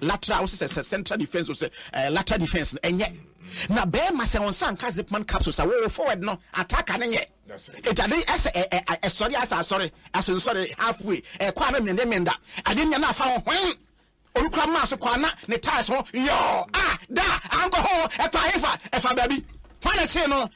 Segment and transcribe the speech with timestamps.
[0.00, 3.16] Lateral wo sɛ central defence wo sɛ uh, lateral defence ɛnyɛ
[3.70, 7.24] na bɛrima sɛ wɔn nsa nka zipman capsules a wɔwɔ forward no ataka ne nyɛ
[7.82, 8.50] ɛtade ɛsɛ
[9.02, 12.32] ɛsɔre asɛ asɔre asɔnsɔre halfway ɛkɔ a no mmenda mmenda
[12.66, 13.74] ade nya no afa ho hwen
[14.34, 18.80] olukura maa so kɔ ana ne tiles ho yɔɔ a da ankɔ hɔ ɛfa hefa
[18.92, 19.44] ɛfa baabi
[19.82, 20.50] hwan na kyee no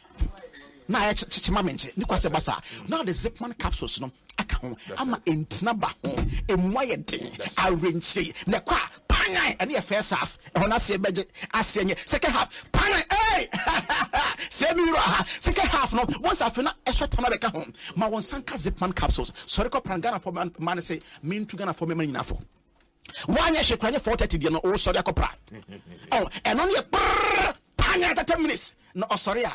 [0.88, 1.96] na ayɛ kyekyema me nkye.
[1.96, 4.76] Ne kwa sɛ basa na de zipman capsules no aka ho.
[4.98, 6.10] Ama ɛntina ba ho.
[6.48, 7.20] Ɛmu ayɛ den.
[7.56, 10.38] Awerɛnkyei na ɛkɔ a panyan ɛne yɛ first half.
[10.54, 13.46] Ɛhɔ no aseɛ bɛgye aseɛ nyɛ second half panyan ei
[14.50, 15.24] sɛ mi wura ha.
[15.40, 17.64] Second half no once afe na ɛsɔ tam na bɛka ho.
[17.96, 19.30] Ma wɔn nsa nka zipman capsules.
[19.46, 22.40] Sɔre kɔ pan ghana fɔ ma ne sɛ mentu ghana fɔ mɛma nyinafo
[23.26, 25.28] woanyɛ hwɛ kora nyɛ 430 deɛ no wosɔre akɔpra
[26.44, 28.74] ɛno no yɛ brrr panyan 30 minutes.
[28.94, 29.52] Na ɔsɔre a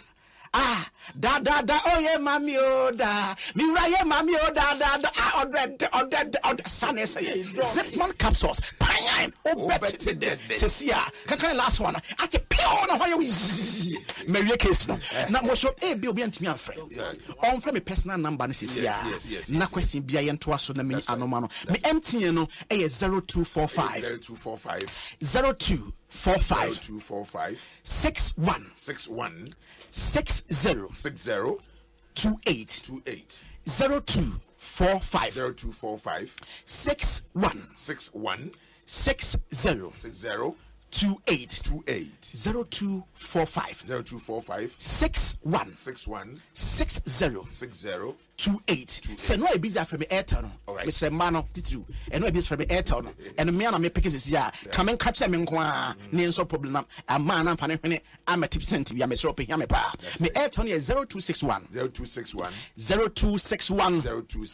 [0.57, 0.85] ah
[1.19, 3.33] da da da oh yeah mami oh da.
[3.55, 5.09] Mi wura yeah mami oh da da da.
[5.17, 7.33] Ah ọdẹ dẹ ọdẹ dẹ ọdẹ sanni ẹsẹ yẹ
[7.73, 8.59] zipman capsules.
[8.79, 11.95] Panyan o bẹ ti dẹ sisi a kankan last one?
[12.19, 14.97] Ati pure na hɔ yɛ yii mɛwie case no?
[15.29, 16.75] Na mo so e bi obi ntumi afrɛ
[17.43, 20.95] ɔnfrɛ mi personal number ne sisi a na question bia yɛ ntoa so na mi
[20.95, 24.01] anoma no mi mtn no ɛyɛ zero two four five.
[24.01, 25.15] Zero two four five.
[25.23, 27.61] Zero two four zero five two four five.
[27.83, 28.71] Six one.
[28.75, 29.47] Six one
[29.91, 31.57] six zero six zero
[32.15, 36.35] two eight two eight zero two four five zero two four five
[36.65, 38.51] six one six one
[38.85, 40.55] six zero six zero
[40.91, 42.23] two eight two eight.
[42.25, 47.77] zero two four five zero two four five six one six one six zero six
[47.77, 48.87] zero two eight.
[49.15, 51.83] sɛ no a ebi afrɛ me airtel no mesrɛ mma no titiriw.
[52.11, 53.09] Ɛno a ebi afrɛ me airtel no.
[53.37, 56.13] Ɛno mmea na mepeke sisi a ka menka kyerɛ me nko a mm.
[56.13, 59.33] ne nso problem na ama na mfa ne hwene ama tip cent bi a mesrɛ
[59.35, 59.93] ɔpɛhia me paa.
[60.19, 62.53] Me airtel no yɛ 0261 zero two six one.
[62.77, 64.47] 0261 zero two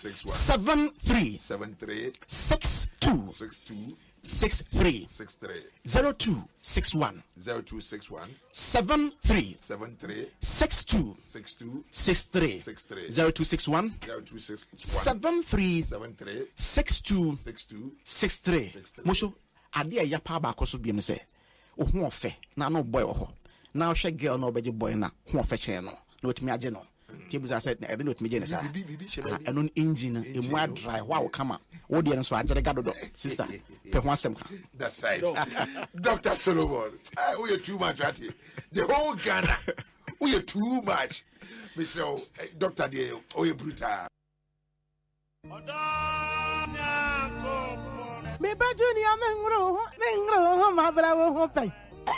[4.23, 6.47] six one 73 seven three.
[6.63, 8.29] 62 six two 63 six three 0261 zero two six one.
[8.47, 10.27] 73 seven three.
[10.39, 11.83] 62 six two.
[11.91, 13.09] 63 63.
[13.09, 14.79] 0261 zero two six one.
[14.79, 16.47] 73 seven three.
[16.55, 17.91] 62 six two.
[18.03, 19.03] 63 Six three.
[19.05, 19.33] moso
[19.73, 21.19] adeɛ a ɛyɛ paa baakɔ so biom sɛ
[21.77, 23.27] wo ho ɔfɛ na na boy wɔ hɔ.
[23.73, 26.81] Na wohwɛ girl na wobɛgye boy no ho ɔfɛ kyɛn no na watumi agye no
[27.27, 29.45] nti busa sɛ ɛde na watumi gye ne saa Bibi- bibi hyɛ Ah, baabi.
[29.45, 31.59] ɛno no engine no ɛmu adry hɔ a wo kama
[31.89, 33.45] wodeɛ no nso agyere ga dodɔ sister
[33.91, 35.23] pɛ ho asɛm ka That's right.
[36.01, 36.35] Dr.
[36.35, 36.91] Solomon.
[37.17, 38.33] Ah, we are too much at it.
[38.71, 39.55] The whole Ghana.
[40.19, 41.23] We are too much.
[41.77, 42.19] Mr.
[42.39, 42.87] eh, Dr.
[42.87, 44.07] De, oh, you brutal.
[48.39, 51.71] mebɛdwo nea menwere wo ho menwere wo ho mabrɛ wo ho pɛi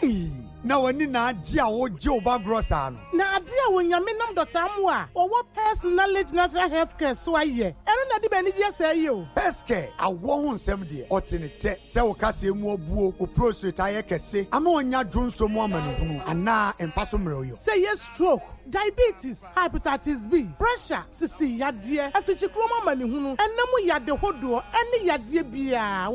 [0.03, 0.31] Ei,
[0.65, 2.97] na w'ani na agye a wogye wo ba gorɔ saa no.
[3.13, 7.75] Na ade a nam dɔtaa mu a ɔwɔ personalage natural health care so ayɛ.
[7.85, 9.27] Ɛno na de bɛni gye sɛ yi o.
[9.35, 13.77] Pɛskɛ awɔ ho nsɛm deɛ ɔte ne tɛ sɛ wo kaseɛ mu abuo wo prostate
[13.77, 18.41] ayɛ kɛse ama ɔnya dwo nso mu amanehunu anaa mpa so mmerɛwyɔ sɛ yɛ stroke
[18.69, 26.09] diabetes hepatitis b pressure sisi yadeɛ afikyikurom amanehunu ɛnam yade hodoɔ ɛne yadeɛ biaa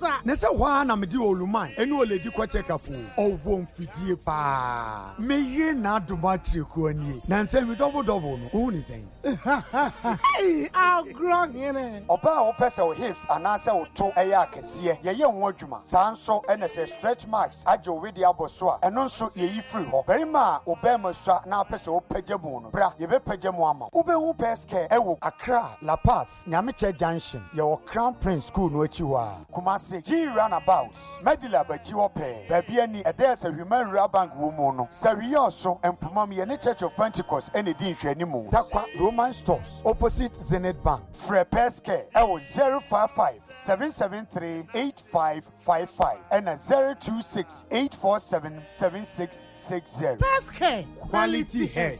[0.00, 5.14] wɔsa ne sɛ hɔ a na mede oluman ɛne oledi kɔkyɛ kapo ɔwɔ mfidie paa.
[5.18, 9.04] Meye n'adom akyerɛkuo anie nansɛ mi dɔbodɔbo no wohu ne sɛn?
[10.74, 12.04] Agorɔ hene.
[12.08, 15.80] Ɔbaa a wopɛ sɛ wo hips anaasɛ wo to ɛyɛ akɛseɛ yɛyɛ ho adwuma.
[15.86, 19.62] Saa nso ɛna sɛ stretch marks agye wo wede abɔ so a ɛno nso yɛyi
[19.62, 20.04] firi hɔ.
[20.06, 23.88] Barima a wo bɛrima sua na apɛ sɛ wopagya mu no bra yɛbɛpagya mu ama
[23.92, 24.02] wo.
[24.02, 27.42] wobɛhu pɛskɛ ɛwɔ accra la paz nyamekyɛ junction.
[27.54, 29.52] Yɛwɔ crown prince school no akyi hɔ a.
[29.52, 30.94] Kumase g runabout.
[31.22, 35.18] Medila bakyi hɔ pɛɛ baabi ani ɛdɛ sɛ hwima wura bank wɔ mu no sɛ
[35.20, 40.82] wiyɛ ɔso mpomam yɛne church of pentecost ɛne di nhwɛnimu takwa roman stores opposite zenith
[40.82, 41.02] bank.
[41.12, 42.40] Frɛ pɛskɛ ɛwɔ
[42.80, 46.58] 055 773 8555 ɛna
[47.00, 51.96] 026 847 7660 Best care quality hair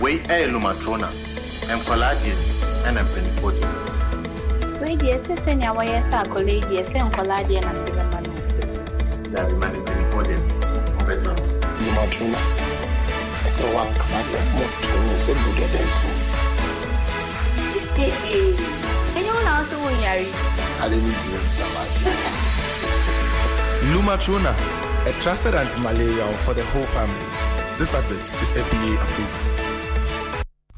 [0.01, 1.09] wei ɛyɛ lomatrona
[1.73, 2.33] nkwalaa deɛ
[2.87, 3.67] ɛna mpanimfoɔ deɛ
[4.81, 8.19] wei deɛ ɛsɛ sɛnea wɔyɛ sɛ akɔla yi deɛ sɛ nkɔlaa deɛ na mede bɛma
[8.23, 8.31] no
[9.33, 10.37] dabi ma ne mpanimfoɔ deɛ
[10.99, 11.43] ɔbɛtɔ no
[11.85, 12.39] lomatrona
[13.47, 16.07] ɛkɛ wankama deɛ mɔto no sɛ budɛdɛ so
[19.15, 20.25] ɛnyɛ wo na wo sɛ wonyare
[20.83, 21.55] ade ne die
[23.93, 24.51] Lumatrona,
[25.05, 27.27] a trusted anti-malarial for the whole family.
[27.77, 29.64] This advert is FDA approved.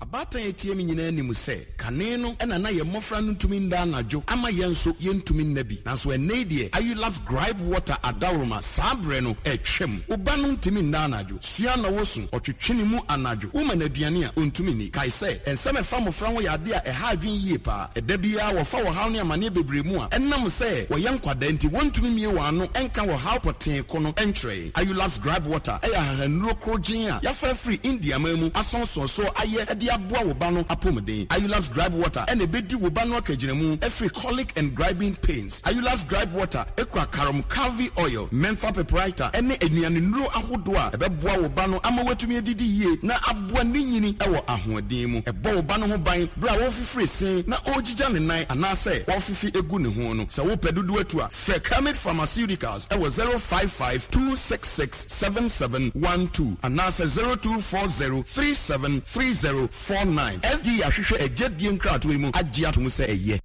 [0.07, 1.55] Abaatan etie mi nyinaa nim sɛ
[1.87, 5.63] kane no ɛna na yɛ mmɔfra no ntumi nda anadwo ama yɛn nso yɛntumi nna
[5.63, 5.75] bi.
[5.85, 10.99] Nanso ɛnɛ deɛ ayulabs gripe water adawroma saa berɛ no ɛtwam woba no ntumi nda
[11.07, 11.41] anadwo.
[11.43, 13.51] Sua na wosu ɔtwetwe ne mu anadwo.
[13.53, 16.79] Woma no aduane a ɔntumi ni kae sɛ ɛnsɛm ɛfa mmɔfra ho yɛ ade a
[16.91, 17.89] ɛha adwen yie paa.
[17.95, 22.13] Ɛda biara wɔfa wɔhaw ne amanneɛ bebree mu a ɛnam sɛ wɔyɛ nkwadaa nti wɔntumi
[22.13, 27.07] mie wɔn ano ɛnka wɔhaw pɔtee ko no ɛntwerɛ ayulabs gripe water ɛyɛ ahahanuro korogyen
[27.15, 31.93] a yɛafa afiri indiaman mu asɔnsɔnso ayɛ ɛde aboa wo ba no apɔmuden ayulabs gripe
[31.93, 36.65] water ɛna ɛbɛdi wo ba no akagyinamu afiri colic and griping pains ayulabs gripe water?
[36.75, 42.01] Ekura karom calvi oil menthol pepperita ɛne anuanenuro ahodoɔ a ɛbɛboa wo ba no ama
[42.03, 45.97] watumi adidi yie na aboa ne nyini ɛwɔ ahoɔden mu ɛbɔ wo ba no ho
[45.99, 50.43] ban bere a wɔfifiri na ɔgyigya ne nan anaasɛ wɔfifi egu ne ho no sɛ
[50.49, 60.87] wopɛ dodo atu a frɛ kermit pharmaceuticals ɛwɔ 055 266 7712 anaasɛ 0240 373049 fda
[60.87, 61.17] ahwehwɛ
[61.67, 63.37] agyadie nkratoɔ yi mu agye atom sɛ ɛyɛ.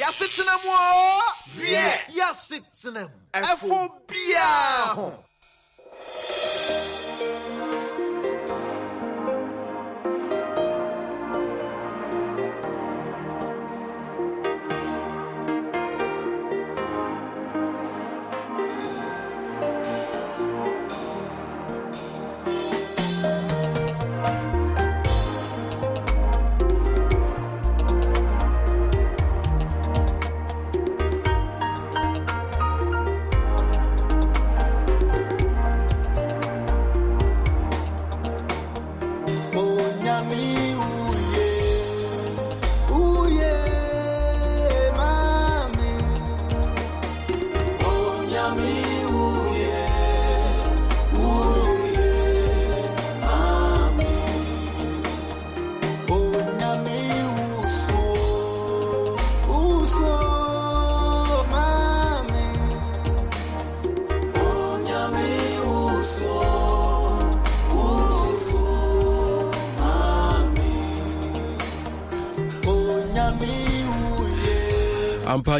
[0.00, 1.22] Yɛasetena mu o.
[1.58, 1.86] Wiɛ
[2.16, 3.18] yɛasetena mu.
[3.50, 3.76] Ɛfo
[4.08, 5.08] biaa ho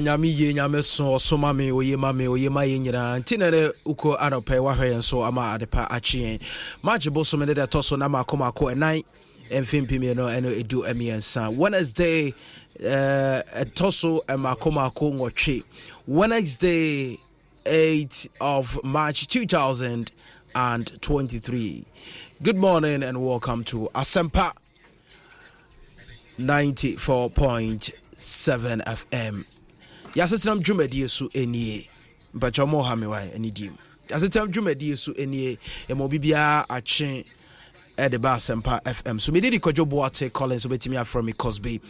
[0.02, 3.18] nyame yie nyame so ɔso ma me oye ma me oye ma yɛ nyinaa.
[3.22, 6.40] Nti na dɛ wokɔ anɔpɛ wahwɛ yɛn so ama adepa akye yɛn.
[6.82, 9.02] Magye bosom ne dɛ ɛtɔ so na maako maako ɛnan
[9.50, 12.32] mfimpimienu ɛno ɛdu mmiɛnsa wednesday
[12.80, 15.62] eh, ɛtɔ so maako maako nwɔtwe.
[16.06, 17.18] Wednesday
[17.64, 21.84] 8th of march 2023
[22.42, 24.52] good morning and welcome to asempa
[26.40, 29.44] 94.7 fm
[30.14, 31.88] yɛasetenam dwumadie so nie
[32.34, 33.76] mpakyɛ ɔma ɔha me wa anidie mu.
[34.08, 37.24] Yɛasetenam dwumadie so nie yɛma obibiara akye
[37.96, 41.80] ɛde ba asɛmpa fm so mede de kwadwo boate collins wobɛtumi afrɛ me cosby.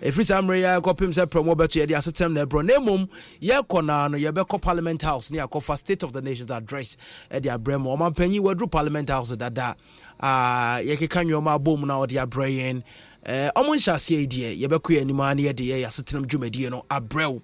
[0.00, 3.08] Ɛfiri saa mmerɛ yɛ kɔpem sɛ prɛm wɔbɛto yɛde asetɛm na ɛborɔ na mmom
[3.40, 6.96] yɛkɔ naa no yɛbɛkɔ parliament house ne yɛakɔfa state of the nations address
[7.32, 7.90] ɛde abrɛ mu.
[7.96, 9.74] Ɔmampanyi waduru parliament house dada.
[10.20, 12.82] Uh, yɛkeka nnwɔma abɔ na ɔde abrɛ yɛn
[13.26, 17.40] ɔmo nhyɛ aseɛ deɛ yɛbɛkɔ yɛ anim a ne yɛde yɛyɛ asetenam dwumadie no abrɛw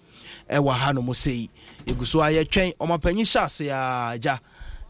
[0.51, 1.49] ɛwɔ ha no mu sei
[1.87, 4.19] yɛgu so a yɛtwɛn ɔmapanyin hyɛ ase a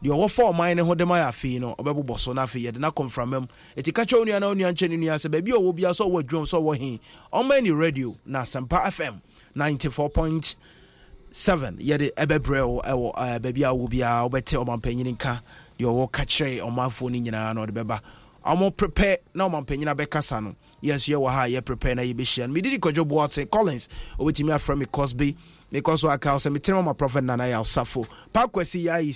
[0.03, 2.63] deɛ ɔwɔ fa ɔman ne ho de ma yɛ afei no ɔbɛbobɔ so no afei
[2.65, 6.07] yɛde no akɔmframa mu ɛti na wo nua nua sɛ baabi a ɔwɔ bia sɛ
[6.09, 7.01] ɔwɔ adwuam sɛ ɔwɔ he?
[7.33, 9.21] Ɔma ni radio na asɛmpa fm
[9.57, 15.41] 94.7 yɛde ɛbɛbrɛ wo ɛwɔ baabi a wɔ biara wobɛte ɔmampanyini nka.
[15.79, 18.01] Deɛ ɔwɔ ka ɔmanfoɔ no nyinaa na ɔde bɛba.
[18.47, 20.55] Ɔmo prepare na ɔmampanyini abɛkasa no.
[20.83, 24.79] Yɛn nso yɛwɔ ha yɛ prepare na yɛbɛhyia no medidi kɔdwo boate collins ɔbɛtumi afrɛ
[24.79, 25.37] me cosby
[25.71, 29.13] because waka sɛ metene ma prophet nana yɛ ɔsafo pakwasi yɛ ayi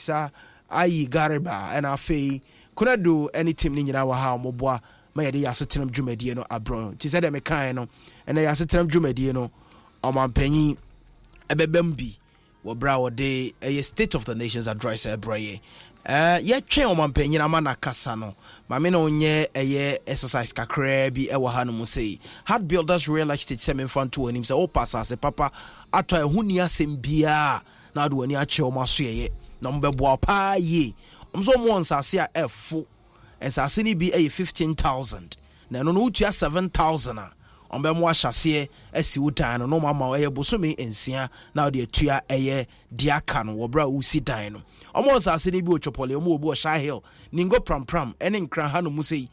[0.71, 2.41] ayi gariba ɛna afei
[2.77, 4.81] kunadu ɛne tim no nyinaa wɔ ha ɔmoboa
[5.15, 7.87] ma yɛde yɛ asetenam dwumadie no aborɔ nti sɛ deɛ mekae no
[8.27, 9.51] ɛnɛ yɛ asetenam dwumadie no
[10.03, 10.77] ɔmampanyin
[11.49, 12.17] ɛbɛbɛm bi
[12.65, 15.61] wɔ berɛ a wɔde ɛyɛ state of the nations address ɛbrɛ yɛ
[16.07, 18.35] yɛtwɛn ɔmampanyin ama nakasa no.
[18.69, 23.31] Maame na ɔnyɛ ɛyɛ exercise kakraa bi ɛwɔ ha no mu sei hard builders real
[23.31, 25.51] estate sɛ memfa nto anim sɛ wopa asase papa
[25.93, 27.63] atɔ ɛho ni asɛm biaa
[27.95, 29.29] na wode w'ani akyerɛ ɔm aso yɛyɛ.
[29.61, 30.95] Na ɔmbɛboa paa yie.
[31.35, 32.85] Ɔm sɛ ɔmwɔ nsase a ɛfo.
[33.41, 35.37] Nsase no bi ɛyɛ 15000
[35.71, 37.33] na ɛno no wotua 7000 a.
[37.73, 42.67] ɔmbɛmo ahyɛseɛ asi wo dan no na ɔmama ɛyɛ bosome nsia na wode atua ɛyɛ
[42.95, 44.63] de aka no wɔ berɛ a wosi dan no.
[44.95, 47.03] Ɔmo nsase no bi wɔ twɔpɔle ɔmo obi wɔ shy hill
[47.33, 49.27] ningo prampram ɛne nkra ha no mu sɛ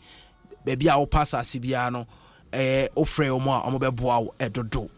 [0.65, 2.05] baabi a wopa asase biara no
[2.51, 4.89] ɛyɛ wofrɛ ɔmo a ɔmo bɛboa wo ɛdodo.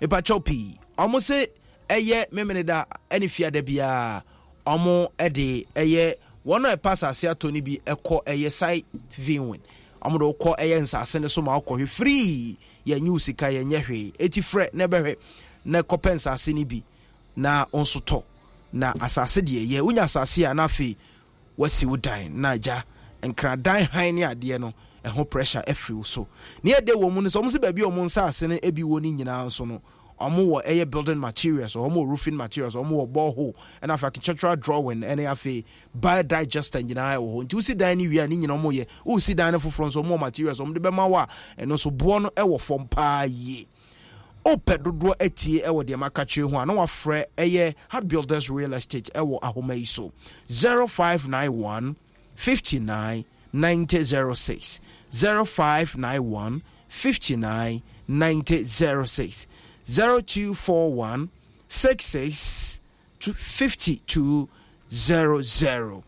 [0.00, 0.78] Mepakyɛw pii.
[0.96, 1.46] Ɔmo se
[1.90, 4.22] ɛyɛ memene da ɛne fiada biara
[4.66, 6.14] ɔmo ɛde ɛyɛ
[6.46, 9.60] wɔn a ɛpa asase atɔ no bi ɛkɔ ɛyɛ site viewing.
[10.02, 12.56] Ɔmo de wokɔ ɛyɛ nsase no so ma wokɔhwɛ free.
[12.88, 14.12] Yɛnyɛ wo sika yɛnyɛ hwee.
[14.18, 15.16] Ɛti frɛ na ɛbɛhwɛ
[15.64, 16.82] na ɛkɔpɛ nsase no bi
[17.36, 18.22] na nso tɔ.
[18.72, 20.96] Na asase deɛ yɛ wonya asase a na afei
[21.56, 22.82] wasi wo dan na agya.
[23.22, 24.72] Nkradan han ne adeɛ no
[25.04, 26.26] ɛho pressure afiri wo so.
[26.62, 29.02] Ne yɛde wɔ mu no sɛ ɔmo sɛ baabi a ɔmo nsase no bi wɔ
[29.02, 29.80] no nyinaa nso no
[30.20, 33.54] ɔmo wɔ ɛyɛ building materials ɔmo wɔ roofing materials ɔmo wɔ borehole.
[33.82, 35.64] Ɛna afei architectural drawing ɛne afei
[35.98, 39.34] biodigester nyinaa ɛwɔ hɔ nti wosi dan no wie a ne nyina ɔmo yɛ wosi
[39.36, 42.22] dan no foforɔ nso ɔmo wɔ materials ɔmo de bɛma wo a ɛno nso boɔ
[42.22, 43.66] no ɛwɔ fam paa yie
[44.44, 48.72] wopɛ dodoɔ atie ɛwɔ deɛ maka kyerɛ ho a na wafrɛ ɛyɛ hard builders real
[48.74, 50.12] estate ɛwɔ ahoma yi so
[50.48, 51.96] 0591
[52.34, 59.46] 59 9006 0591 59 9006
[59.88, 61.30] 0241
[61.68, 62.80] 66
[63.20, 66.02] 5200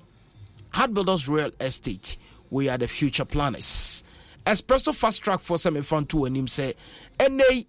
[0.71, 2.17] hard builders real estate
[2.51, 4.03] we are the future planners.
[4.45, 6.75] Espresso fast track for some sɛ mefa nto anim sɛ
[7.19, 7.67] ɛnɛ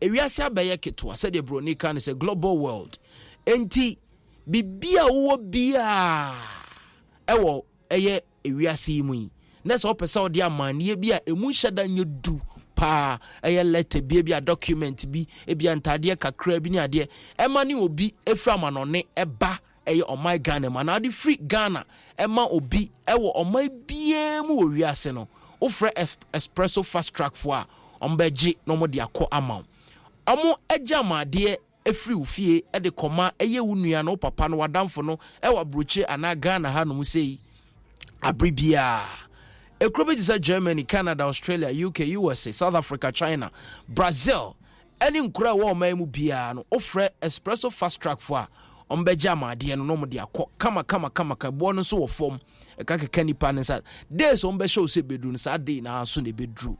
[0.00, 2.98] ewiase abɛyɛ ketewa sɛdeɛ buroni ka no sɛ global world
[3.46, 3.98] enti
[4.48, 6.34] biribi a wowɔ biaa
[7.28, 9.30] ɛwɔ ɛyɛ ewiase yi mu yi
[9.64, 11.52] na sɛ wopɛ sɛ wode amanneɛ bi a ɛmu
[12.80, 17.08] paa ɛyɛ letter bi ebi a document bi ebi a ntadeɛ kakra bi ne adeɛ.
[17.38, 20.78] Ɛma ne obi efiri amanɔne ɛba ɛyɛ ɔman ghana mu.
[20.78, 21.84] Anaa firi ghana
[22.18, 25.28] ɛma obi ɛwɔ ɔman biara mu wɔ wiase no.
[25.60, 25.90] Wofrɛ
[26.32, 27.66] espresso fast track fo a
[28.00, 29.64] ɔmo bɛgye na ɔmo de akɔ ama wo.
[30.26, 34.56] Ɔmo agya amadeɛ efiri wo fie ɛde kɔma ɛyɛ wo nua no wo papa no
[34.56, 37.38] wadamfo no ɛwɔ aburokyire anaa ghana ha nom sɛ yi
[39.80, 43.50] ekuro bi te sɛ germany canada australia uk usa south africa china
[43.88, 44.54] brazil
[45.00, 48.48] ɛne nkuro a ɛwɔ ɔman mu biara no wofrɛ espresso fast track fo a
[48.90, 51.96] ɔmo bɛgye amadeɛ no na ɔmo de akɔ kama kama kama ka boɔ no nso
[51.98, 52.38] wɔ fam
[52.78, 53.80] ɛka keka nipa ne nsa.
[54.14, 56.76] Days ɔmo bɛhyɛ o sɛ beduru no saa day na nso na ebeduru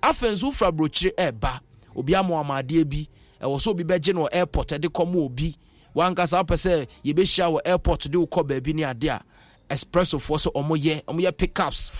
[0.00, 1.58] afei nso wofra aburokyire ɛɛba
[1.96, 3.08] obi ama amadeɛ bi.
[3.42, 5.56] Ɛwɔ so obi bɛgye no wɔ airport ɛde kɔm obi
[5.96, 9.20] wankasa wopɛ sɛ yɛbɛhyia wɔ airport de wokɔ baabi ne ade a
[9.68, 11.90] espresso foɔ sɛ ɔmo yɛ ɔmo yɛ pickups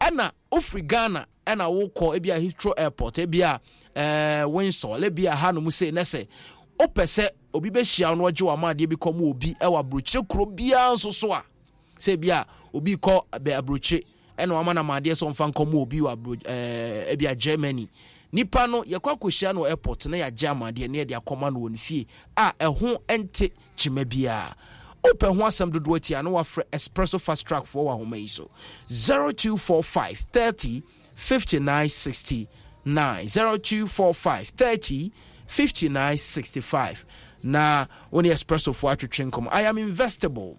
[0.00, 3.60] ɛna ofiri ghana ɛna wokɔ ebi a heathrow airport ebi a
[3.94, 6.26] ɛɛ windsor ebi a hanom se ne sɛ
[6.78, 10.94] wopɛ sɛ obi bɛhyia no ɔgye wɔn amadeɛ bi kɔm obi ɛwɔ aburokyire kuro biara
[10.94, 11.42] nso so a
[11.98, 14.04] sɛ ebi a obi kɔ bɛ aburokyire
[14.38, 17.88] ɛna wɔn ama no amadeɛ sɛ ɔmfa nkɔm obi wɔ aburo ɛɛ ebi a germany.
[18.32, 21.76] Nipa no yɛkɔ akɔhyia no airport na yɛagye amadeɛ na yɛde akɔma no wɔ ne
[21.76, 24.54] fie a ɛho nte kyima biara
[25.02, 28.50] wopɛ ho asɛm dodoɔ tia na wafrɛ espresso fast track foɔ wɔ ahoma yi so
[28.88, 30.82] 0245 30
[31.14, 35.12] 59 69 0245 30
[35.46, 37.04] 59 65
[37.42, 40.56] na wo ne espresso foɔ atwetwe nkɔmmɔ i am investable.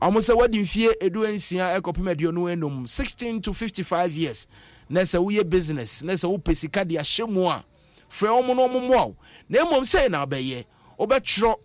[0.00, 2.88] Ɔmo sɛ wadi mfie edu nsia ɛkɔpem aduonu enum.
[2.88, 4.46] Sixteen to fifty five years.
[4.88, 7.64] Na sɛ woyɛ business na sɛ wopɛ sika de ahyɛ mu a
[8.10, 9.16] frɛ ɔmo na ɔmo mmoa wo
[9.48, 10.64] na mmom sɛ na abɛyɛ
[10.98, 11.56] wobɛtwerɛ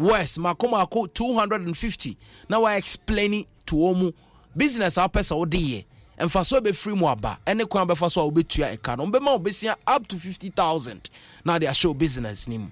[0.00, 2.16] west mako mako 250
[2.48, 4.12] na wa explain to wɔn
[4.56, 5.84] business a wopɛ sɛ wode yɛ
[6.18, 7.38] mfaso bɛfiri mu aba.
[7.46, 11.10] Ɛne kwan bɛfa so a wobɛtua ɛka no mbɛma wobɛsia up to 50000
[11.44, 12.70] na de ahyɛ wo business no mu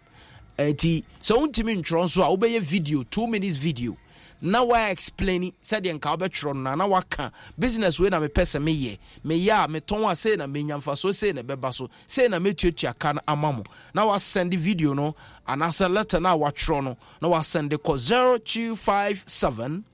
[0.59, 3.97] ɛnti sɛ wontumi ntwerɛ nso a wobɛyɛ video 2 minutes video.
[4.41, 8.63] Na wa explain sɛdeɛ nka wobɛtwerɛ no na na waka business wei na mepɛ sɛ
[8.63, 12.39] meyɛ meyɛ a metɔn a sei na menya mfasoɔ sei na ɛbɛba so sei na
[12.39, 15.17] mɛtuatua ka no ama mo na wasɛnde video no
[15.49, 19.85] anaasɛ letter no a watwerɛ no na wasɛnde kɔ 0257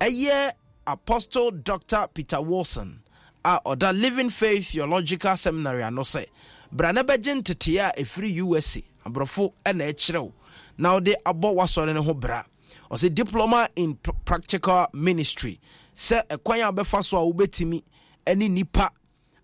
[0.01, 0.53] ɛyɛ
[0.87, 3.03] apostle dr peter wilson
[3.45, 6.25] a ɔda living faith theological seminary ano sɛ
[6.73, 10.33] bra na bɛgye nteteɛ a ɛfiri usa aborɔfo ɛna ɛkyerɛ wo
[10.79, 12.43] na wode abɔ w'asɔre no ho bra
[12.91, 13.95] ɔsɛ diploma in
[14.25, 15.61] practical ministry.
[15.95, 17.83] Sɛ ɛkwan a bɛfa so a wobɛtumi
[18.37, 18.91] ne nipa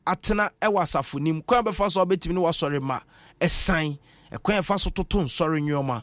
[0.07, 3.01] atena ɛwɔ asafo nim kwan a bɛfa so a wobɛtumi ne wasɔre ma
[3.41, 3.99] ɛsan
[4.33, 6.03] ɛkwan a ɛfa so toto nsɔre nneɔma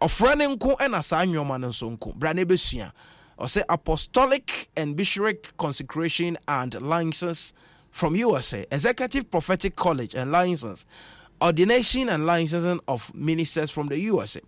[0.00, 2.14] ɔfrɛ ne nko ɛna saa nneɔma no nso nko.
[2.16, 2.92] Bra ne bɛsua
[3.38, 7.52] ɔsɛ apostolic and bishopric consecration and license
[7.90, 10.86] from usa executive prophetic college and license
[11.42, 14.40] ordination and licensing of ministers from the USA,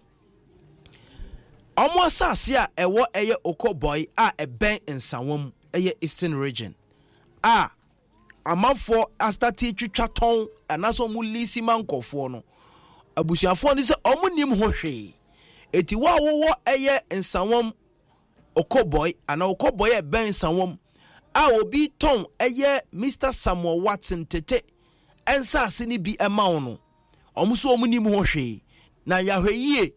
[1.76, 6.74] ɔmo asase a ɛwɔ ɛyɛ okobɔi a ɛbɛn nsawam ɛyɛ eastern region
[7.42, 7.70] a
[8.44, 12.44] amanfoɔ astate twitwa tɔn anaasɛ ɔmo liisi ma nkɔfoɔ no.
[13.16, 15.14] Abusuafoɔ no sɛ ɔmo nim ho hwee.
[15.72, 17.72] Eti wo a wɔwɔ ɛyɛ nsawam
[18.54, 20.78] okobɔi anaa okobɔi a ɛbɛn nsawam
[21.34, 24.62] a obi tɔn ɛyɛ mr samuel watson tete
[25.26, 26.78] ɛnsaase no bi ɛma wo no.
[27.36, 28.60] Ɔmo so ɔmo nim ho hwee.
[29.06, 29.92] Na yɛahwɛ yie.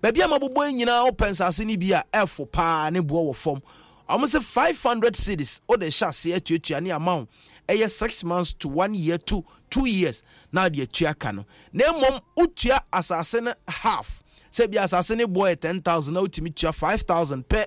[0.02, 3.36] baabi a mabobɔ yi nyinaa wopɛ nsase no bi a ɛfo paa ne boɔ wɔ
[3.36, 3.62] fam.
[4.10, 7.28] Ɔmo sɛ 500 cities wode hyɛ aseɛ atuatua ne ama
[7.68, 11.46] ɛyɛ 6 months to 1 year to 2 years na wode atua ka no.
[11.74, 14.22] Na mmom wotua asase no half.
[14.56, 17.66] Sɛ bi asase no boɔ yɛ 10000 na wotumi tua 5000 pɛ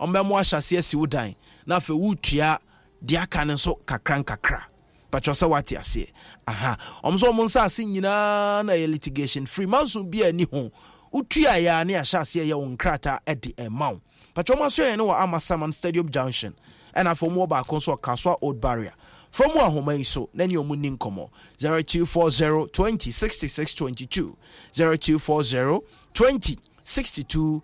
[0.00, 1.34] ɔmbɛmo ahyɛ aseɛ si wo dan.
[1.66, 2.58] Na afei wotua
[3.04, 4.64] deɛ aka no nso kakra nkakra.
[5.12, 6.10] Sɛ wate aseɛ.
[6.46, 6.76] Aha.
[7.04, 9.66] Ɔm sɛ ɔmo nsase nyinaa na ɛyɛ litigation free.
[9.66, 10.70] Manson bi ani ho
[11.12, 14.00] wotua yɛa ne ahyɛ aseɛ yɛ wo nkrataa ɛde ɛma wo.
[14.34, 16.54] Patwɛ ɔmo asoɛ yɛ ne wɔ amasaman stadium junction.
[16.94, 18.92] Ɛna afei ɔmo baako nso ɔkasoa old barrier.
[19.30, 21.30] From ahoma yi so na ne ɔmo ni nkɔmmɔ.
[21.58, 24.36] 0240 20 66 22
[24.72, 25.80] 0240
[26.14, 27.62] 20 62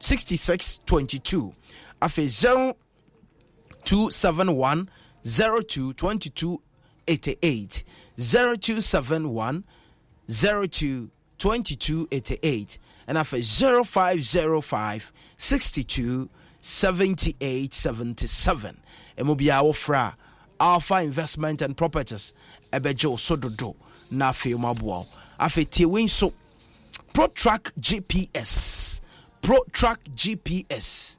[0.00, 1.52] 66 22
[2.00, 2.28] afei
[3.84, 4.88] 0271
[5.24, 6.60] 02 22
[7.06, 7.84] 88
[8.16, 9.64] 0271
[10.28, 16.28] 02 22 88 and after 0505 62
[16.60, 18.76] 78 77
[19.16, 20.14] ɛmu biara wofra
[20.60, 22.32] alpha investment and properties
[22.72, 23.74] ɛbɛgye wo so dodo
[24.10, 25.06] na wo
[25.40, 26.32] afei tie wei nso
[27.18, 29.00] protrack gps
[29.42, 31.18] protrack gps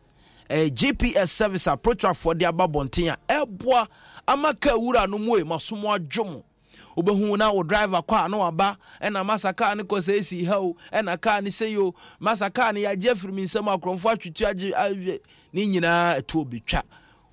[0.50, 3.86] eh, gps service a protrackfoɔ de aba bɔnten a ɛboa
[4.26, 6.44] ama ka wura no mu e masom adwo mo
[6.96, 8.78] wobɛhu na wo driver kɔ a na waba
[9.26, 12.72] masa car ne kɔ sɛ ɛsi ha o ɛna car ne sɛ yo masa car
[12.72, 15.20] ne yɛagye afiri me nsɛm akorɔmfoɔ atwetu agye awie
[15.52, 16.82] ne nyinaa ɛto obitwa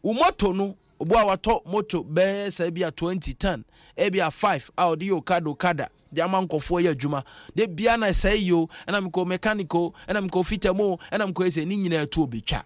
[0.02, 3.62] wo moto no obu a moto bɛɛ sɛ bi a 2010
[3.96, 7.24] ebi a 5 a ɔde yɛ okada de ama nkɔfoɔ yɛ adwuma.
[7.54, 11.66] De bia na ɛsɛ yi o ɛna mekɔ mechanical ɛna mekɔ fitamo ɛna mekɔ ɛsɛ
[11.66, 12.64] ne nyinaa ɛto obitwa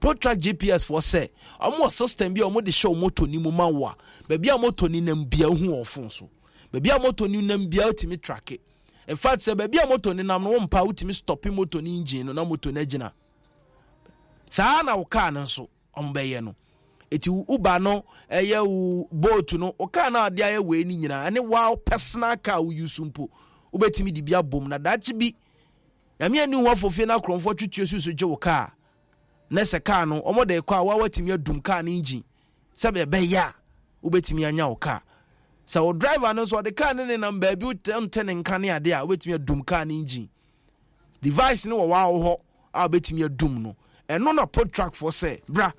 [0.00, 1.28] protrack gps foɔ sɛ
[1.60, 3.96] ɔmo wɔ system bi a ɔmo de hyɛ moto ni mu ma wo a
[4.28, 6.28] baabi a moto ni nam bia hu wɔ fon so.
[6.72, 8.58] Baabi a moto ni nam bia wotumi tracke
[9.08, 12.26] in fact sɛ baabi a moto ni nam no wɔmpa wotumi stoppe moto ni engine
[12.26, 13.12] no na moto no agyina.
[14.48, 16.54] Saa na wo car no nso ɔmo bɛyɛ no.
[17.10, 20.94] Ɛti uber no ɛyɛ wo boat no wo car no a ade ayɛ wei no
[20.94, 23.28] nyinaa ɛne wa personal car wo use mpo
[23.72, 25.34] wobɛtumi de bi abom na daakye bi.
[26.20, 28.72] Nyame ani ho afofie no akorɔmfoɔ twetue so so gye wo car.
[29.50, 32.22] Na sɛ car no ɔmɔde kɔ a wa watumi adum car no engine
[32.76, 33.54] sɛ bɛbɛyɛ a
[34.08, 35.02] wobɛtumi anya wo car.
[35.66, 39.02] Sɛ wo driver no nso ɔde car no ne nam baabi ne nka ne adeɛ
[39.02, 40.28] a wobɛtumi adum car no engine.
[41.20, 42.40] Device no wɔ waa wo hɔ
[42.74, 43.76] a wobɛtumi adum no.
[44.08, 45.72] Ɛno na pro track foɔ sɛ bra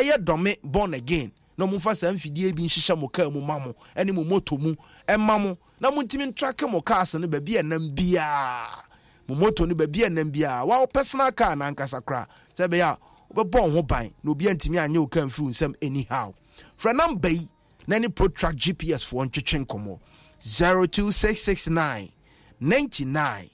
[0.00, 1.32] ɛyɛ dɔme born again.
[1.58, 4.74] Na momfa saa mfidie bi nhyehyɛ mo kaa mu ma mo ɛne mo moto mu
[5.08, 5.58] ɛma mo.
[5.80, 8.82] Na montumi ntrake mo cars no baabi ɛnam biaa.
[9.28, 10.66] Mo moto no baabi ɛnam biaa.
[10.66, 12.26] Wa wo personal car na ankasa koraa.
[12.56, 12.98] Sɛ ɛbɛyɛ a
[13.34, 16.34] wobɛbɔ wo ho ban na obi antumi anyɛ wo kaa mfiri wo nsɛm anyhow.
[16.78, 17.48] Frɛ namba yi
[17.86, 19.98] na ne protrack gps foɔ ntwetwe nkɔmmɔ.
[20.40, 22.12] 02669
[22.60, 23.50] 99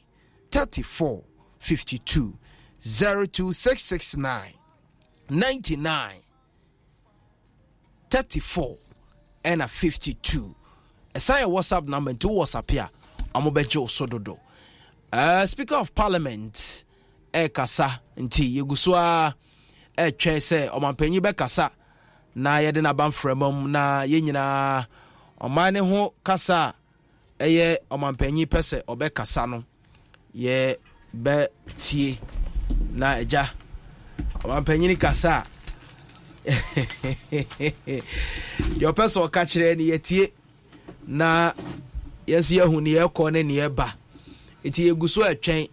[0.51, 1.23] 34
[1.61, 2.35] 52
[2.81, 4.55] 02669
[5.31, 6.23] 99
[8.13, 8.77] 34
[9.51, 10.55] ɛna 52
[11.15, 12.91] ɛsan yɛ whatsapp number nti whatsapp a
[13.35, 14.39] ɔmo bɛgye wo so dodo.
[15.13, 16.85] Uh, speaker of parliament
[17.33, 19.35] ɛrekasa nti yɛgu so a
[19.97, 21.71] ɛretwɛn sɛ ɔmampanyin bɛkasa
[22.35, 24.87] na yɛde n'aba mframa mu na yɛn nyinaa
[25.41, 26.75] ɔman ne ho kasa
[27.41, 29.65] a ɛyɛ ɔmampanyin pɛ sɛ ɔbɛkasa no
[30.37, 32.19] yɛbɛtie
[32.93, 33.49] na agya
[34.45, 35.52] ɔmampanyin kasa a
[38.79, 40.31] deɛ ɔpɛ sɛ ɔka kyerɛ no yɛtie
[41.07, 41.53] na
[42.27, 43.93] yɛso yɛhu ne yɛkɔ ne ne yɛba.
[44.65, 45.69] Ɛti yɛgu so ɛtwɛn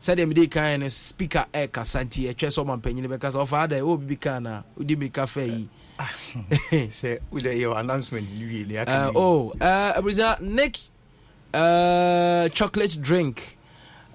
[0.00, 3.38] sɛdeɛ mede kan no speaker ɛkasa nti yɛtwɛ sɛ ɔmampanyin bɛkasa.
[3.44, 5.68] Ɔfa ada ɛwɔ bibi ka na wodi mirika fa yi.
[5.98, 10.78] Sɛ wode yɛ announcement no wie ne Uh, oh, Abuja, Nick
[11.54, 13.58] uh, chocolate drink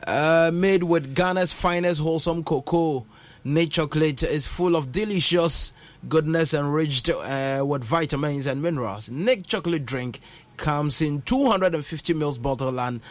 [0.08, 3.06] uh, made with Ghana's finest wholesome cocoa.
[3.46, 5.74] Nick chocolate is full of delicious
[6.10, 9.10] goodness enriched uh, with vitamins and minerals.
[9.10, 10.20] Nick chocolate drink
[10.58, 13.02] comes in 250 ml bottle and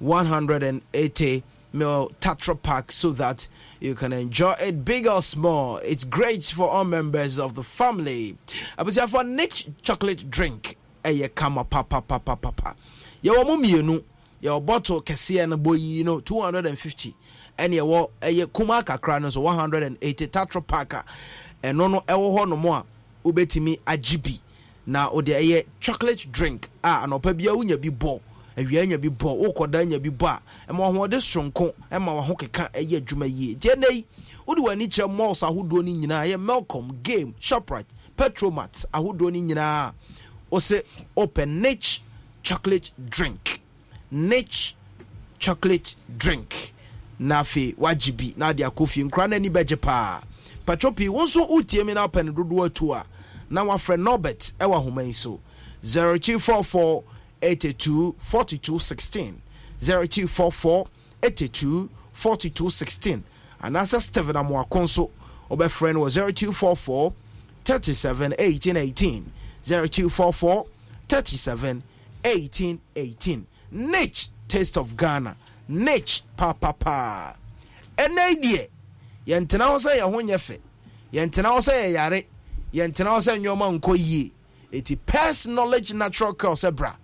[0.00, 1.42] 180
[1.74, 3.48] ml Tetra pack so that
[3.80, 5.76] you can enjoy it big or small.
[5.78, 8.36] It's great for all members of the family.
[8.78, 10.76] Abuja for Nick chocolate drink.
[11.04, 12.76] Eye kama papa papa papa.
[13.24, 14.02] yɛwɔ mo mmienu
[14.42, 17.14] yɛwɔ bottle kɛseɛ no bɔyi no 250
[17.58, 21.06] ɛne ɛwɔ ɛyɛ kuma kakra no nso 180 tatro pack
[21.62, 22.84] ɛno no ɛwɔ hɔ nom a
[23.24, 24.40] wobɛtumi agye bi.
[24.86, 28.20] Na wode ɛyɛ chocolate drink a anɔpa bia wonya bi bɔ
[28.56, 30.42] awia nya bi bɔ wokɔda nya bi bɔ a
[30.72, 33.54] ɛma ɔhoɔde soronko ɛma waho keka ɛyɛ adwuma yie.
[33.54, 34.06] Nti ɛnɛ yi
[34.46, 39.92] wode w'ani kyerɛ malls ahodoɔ no nyinaa ɛyɛ melcom game shoprite petromat ahodoɔ no nyinaa.
[40.50, 40.82] Wo se
[41.16, 42.02] open niche
[42.42, 43.60] chocolate drink.
[44.10, 44.74] Niche
[45.38, 46.72] chocolate drink.
[47.18, 49.04] Na afei wagye bi na ade akɔ fie.
[49.04, 50.20] Nkora no ani bɛgye paa.
[50.66, 53.04] Patro pii wo nso wotie mi na wopɛ no dodoɔ atu a
[53.50, 55.40] na wafrɛ norbert ɛwɔ ahoma yi so.
[55.82, 57.04] 0244
[57.42, 59.40] 82 42 16
[59.80, 60.86] 0244
[61.22, 63.22] 82 42 16
[63.62, 65.10] anaasɛ steven amoako nso
[65.50, 67.12] wɔbɛfrɛ no wɔ 0244
[67.64, 69.32] 37 18 18
[69.64, 70.66] 0244
[71.08, 71.82] 37
[72.24, 75.36] 18 18 niche taste of ghana.
[75.68, 77.34] Niche papapaa
[77.96, 78.68] ɛnɛ deɛ
[79.26, 80.58] yɛntena hɔ sɛ yɛho nyɛ fɛ.
[81.12, 82.24] Yɛntena hɔ sɛ yɛyare.
[82.72, 84.32] Yɛntena hɔ sɛ nneɛma nkɔ yie.
[84.72, 86.94] Eti pers knowledge natural care sɛ bra.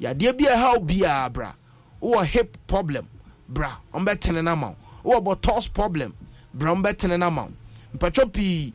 [0.00, 1.52] Yadeɛ bi a ɛha bra.
[2.02, 3.08] Wowɔ hip problem
[3.48, 5.20] bra ɔmbɛtene no ama wo.
[5.20, 6.14] Wowɔ bɔtɔs problem
[6.54, 7.52] bra ɔmbɛtene no ama wo.
[7.98, 8.72] Mpatwɔ pii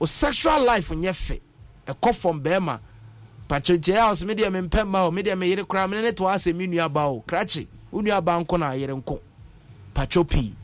[0.00, 1.40] o sexual life nyɛ fɛ.
[1.86, 2.80] Ɛkɔ fam bɛrima.
[3.48, 6.54] Patwɔ ntiɛ a ɔsɛ medeɛ mempɛ ma o medeɛ meyere koraa mene ne to asɛ
[6.54, 9.20] me nuaba o krakye wo nuaba nko na ayere nko.
[9.94, 10.54] Patwɔ pii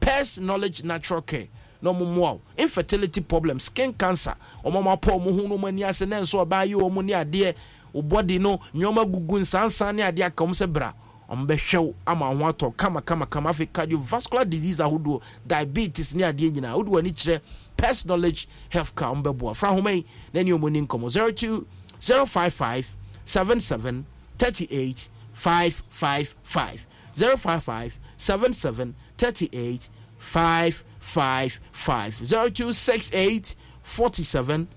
[0.00, 1.48] pers knowledge natural care.
[1.80, 4.34] Na ɔmo infertility problem skin cancer.
[4.64, 7.12] Ɔmo mo apɔ ɔmo ho no ɔmo ani ase na nso ɔbaa yi ɔmo ne
[7.12, 7.54] adeɛ
[8.02, 10.92] body no nneɛma gugu nsansan ne adeɛ aka ɔmo sɛ bra.
[11.28, 13.50] Ɔmo bɛhwɛ wo ama ho atɔ kama kama kama.
[13.50, 17.40] Afei cardiovascular disease ahodoɔ diabetes ne adeɛ nyinaa wode w'ani kyerɛ
[17.76, 21.66] pers knowledge health care ɔmo bɛboa fra homa yi na ne ɔmo ni nkɔmɔ 02
[22.00, 24.04] 055 77
[24.38, 34.68] 38 555 055 77 38 555 0268 47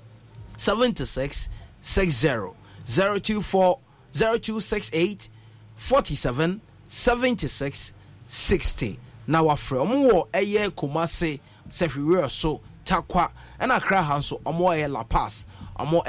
[0.57, 1.49] 76
[1.81, 2.55] 60
[2.85, 3.79] 024
[4.13, 5.29] 0268
[5.75, 7.93] 47 76
[8.27, 10.27] 60 na wafrɛ ɔmo wɔ
[12.31, 13.31] so takwa.
[13.59, 15.45] Ɛna akra ha nso ɔmo ɛyɛ la paz
[15.77, 16.03] ɔmo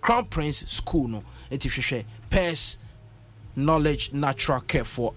[0.00, 1.24] crown prince school no.
[1.50, 2.78] Nti hwehwɛ pairs
[3.56, 5.12] knowledge natural care for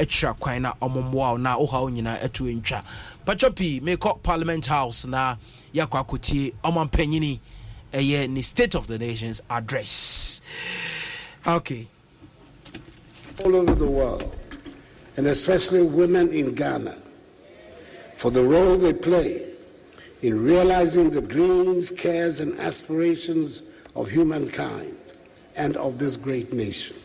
[0.00, 2.82] akyira kwan na ɔmo mmoa wo na woha wo nyinaa atu ntwa.
[3.26, 5.36] Patwa pii mekɔ parliament house na
[5.74, 7.38] yɛakɔ akɔtie ɔma mpanyini
[7.92, 10.40] ɛyɛ ne state of the nations address.
[11.46, 11.86] Okay
[13.44, 14.36] all over the world
[15.16, 16.96] and especially women in Ghana
[18.16, 19.46] for the role they play
[20.22, 23.62] in realizing the dreams, cares, and aspirations
[23.96, 24.94] of humankind
[25.56, 26.96] and of this great nation.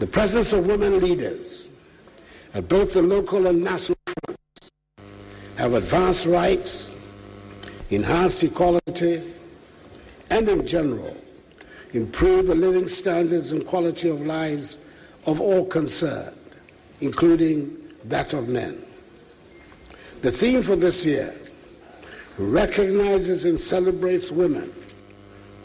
[0.00, 1.68] The presence of women leaders
[2.54, 4.70] at both the local and national fronts
[5.56, 6.94] have advanced rights,
[7.90, 9.22] enhanced equality,
[10.30, 11.14] and in general,
[11.92, 14.78] improved the living standards and quality of lives
[15.26, 16.34] of all concerned,
[17.02, 18.82] including that of men.
[20.22, 21.34] The theme for this year
[22.38, 24.72] recognizes and celebrates women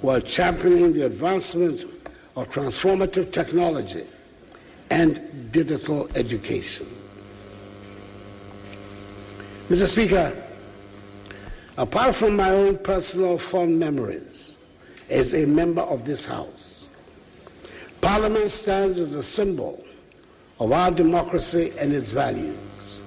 [0.01, 1.85] who are championing the advancement
[2.35, 4.05] of transformative technology
[4.89, 6.87] and digital education.
[9.69, 9.87] Mr.
[9.87, 10.43] Speaker,
[11.77, 14.57] apart from my own personal fond memories
[15.09, 16.85] as a member of this House,
[18.01, 19.83] Parliament stands as a symbol
[20.59, 23.01] of our democracy and its values.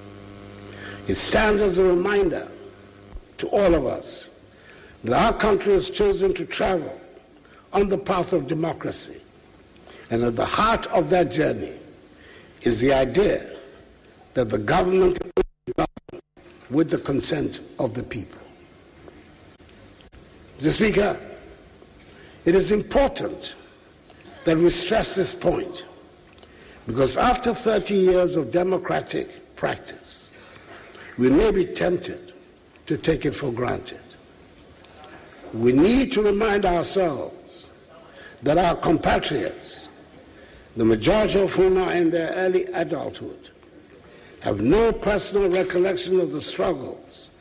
[1.07, 2.47] It stands as a reminder
[3.37, 4.29] to all of us
[5.05, 6.99] that our country has chosen to travel
[7.71, 9.18] on the path of democracy.
[10.09, 11.73] And at the heart of that journey
[12.61, 13.49] is the idea
[14.33, 15.19] that the government
[16.69, 18.39] with the consent of the people.
[20.59, 20.71] Mr.
[20.71, 21.19] Speaker,
[22.45, 23.55] it is important
[24.45, 25.85] that we stress this point
[26.87, 30.31] because after 30 years of democratic practice,
[31.17, 32.33] we may be tempted
[32.85, 33.99] to take it for granted.
[35.53, 37.69] We need to remind ourselves
[38.43, 39.88] that our compatriots,
[40.79, 43.49] the majority of whom are in their early adulthood,
[44.39, 47.31] have no personal recollection of the struggles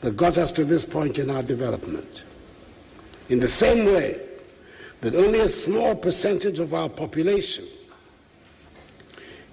[0.00, 2.22] that got us to this point in our development.
[3.30, 4.20] In the same way
[5.00, 7.66] that only a small percentage of our population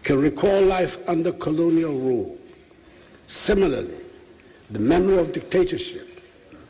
[0.03, 2.37] can recall life under colonial rule,
[3.25, 4.05] similarly,
[4.69, 6.21] the memory of dictatorship,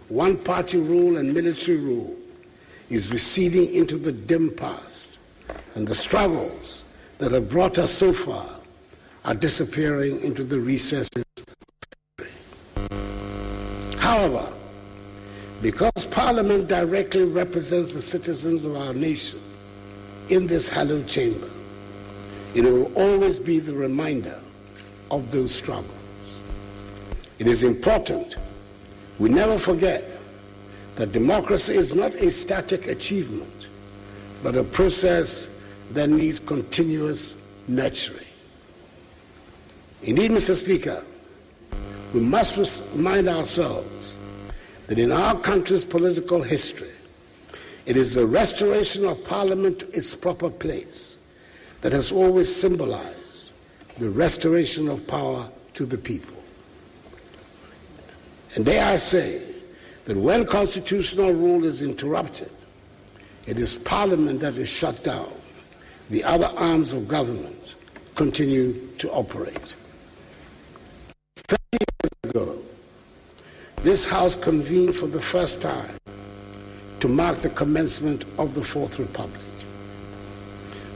[0.08, 2.16] one party rule, and military rule
[2.90, 5.11] is receding into the dim past
[5.76, 6.86] and the struggles
[7.18, 8.46] that have brought us so far
[9.26, 11.24] are disappearing into the recesses.
[13.98, 14.52] However,
[15.62, 19.40] because Parliament directly represents the citizens of our nation
[20.30, 21.50] in this hallowed chamber,
[22.56, 24.40] it will always be the reminder
[25.12, 25.94] of those struggles.
[27.38, 28.38] It is important
[29.22, 30.18] we never forget
[30.96, 33.68] that democracy is not a static achievement,
[34.42, 35.48] but a process
[35.94, 37.36] that needs continuous
[37.68, 38.26] nurturing.
[40.04, 40.56] Indeed, Mr.
[40.56, 41.04] Speaker,
[42.14, 44.16] we must remind ourselves
[44.88, 46.90] that in our country's political history,
[47.86, 51.18] it is the restoration of Parliament to its proper place
[51.82, 53.52] that has always symbolized
[53.98, 56.36] the restoration of power to the people.
[58.56, 59.42] And dare I say
[60.06, 62.52] that when constitutional rule is interrupted,
[63.48, 65.32] it is Parliament that is shut down.
[66.12, 67.76] The other arms of government
[68.16, 69.76] continue to operate.
[71.48, 72.60] 30 years ago,
[73.78, 75.96] this House convened for the first time
[77.00, 79.40] to mark the commencement of the Fourth Republic.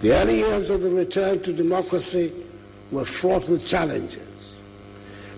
[0.01, 2.34] The early years of the return to democracy
[2.91, 4.60] were fraught with challenges,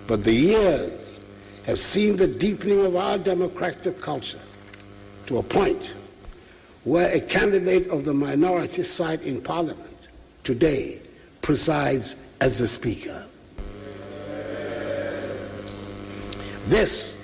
[0.08, 1.20] but the years
[1.68, 4.42] have seen the deepening of our democratic culture
[5.28, 5.94] to a point
[6.88, 10.08] where a candidate of the minority side in Parliament
[10.46, 10.98] today
[11.42, 13.26] presides as the Speaker.
[16.68, 17.18] This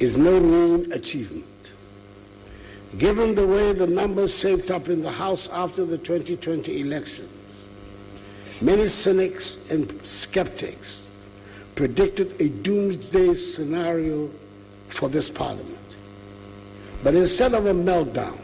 [0.00, 1.74] is no mean achievement.
[2.96, 7.68] Given the way the numbers shaped up in the House after the 2020 elections,
[8.62, 11.06] many cynics and skeptics
[11.74, 14.30] predicted a doomsday scenario
[14.88, 15.98] for this parliament.
[17.02, 18.38] But instead of a meltdown,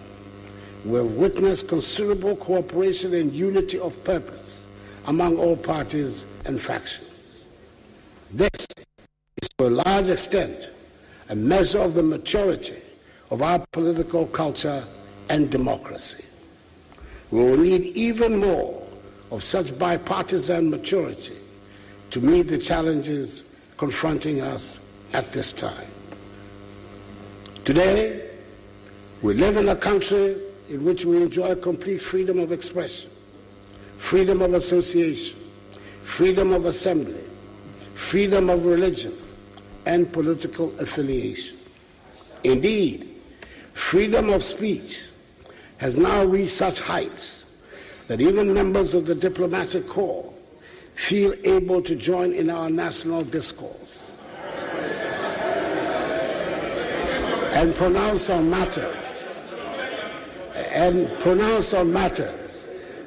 [0.85, 4.67] we've witnessed considerable cooperation and unity of purpose
[5.07, 7.45] among all parties and factions.
[8.33, 8.51] This
[9.43, 10.71] is to a large extent
[11.29, 12.81] a measure of the maturity
[13.31, 14.85] of our political culture
[15.29, 16.25] and democracy.
[17.31, 18.87] We will need even more
[19.31, 21.37] of such bipartisan maturity
[22.11, 23.45] to meet the challenges
[23.77, 24.81] confronting us
[25.13, 25.87] at this time.
[27.65, 28.29] Today,
[29.23, 30.37] we live in a country
[30.71, 33.11] in which we enjoy complete freedom of expression,
[33.99, 35.39] freedom of association,
[36.05, 37.25] freedom of assembly,
[37.95, 39.17] freedom of religion,
[39.85, 41.59] and political affiliation.
[42.45, 43.21] Indeed,
[43.73, 45.03] freedom of speech
[45.79, 47.47] has now reached such heights
[48.07, 50.33] that even members of the diplomatic corps
[50.95, 54.13] feel able to join in our national discourse
[57.55, 59.00] and pronounce on matters
[60.73, 62.67] and pronounce on matters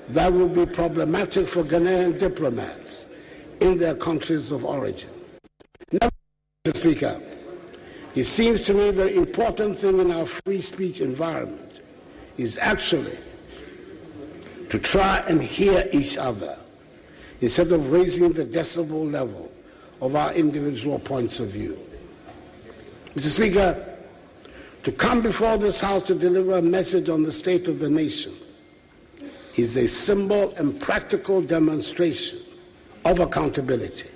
[0.10, 3.08] that will be problematic for Ghanaian diplomats
[3.62, 5.10] in their countries of origin.
[5.92, 6.10] Now,
[6.66, 6.76] Mr.
[6.76, 7.22] Speaker,
[8.16, 11.82] it seems to me the important thing in our free speech environment
[12.38, 13.18] is actually
[14.70, 16.58] to try and hear each other
[17.42, 19.52] instead of raising the decibel level
[20.02, 21.78] of our individual points of view.
[23.16, 23.30] Mr.
[23.30, 23.93] Speaker,
[24.84, 28.34] to come before this House to deliver a message on the state of the nation
[29.56, 32.40] is a symbol and practical demonstration
[33.06, 34.10] of accountability.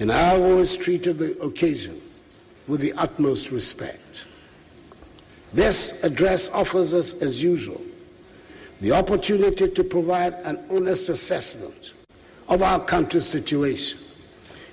[0.00, 2.00] And I always treated the occasion
[2.66, 4.26] with the utmost respect.
[5.52, 7.80] This address offers us, as usual,
[8.80, 11.94] the opportunity to provide an honest assessment
[12.48, 13.98] of our country's situation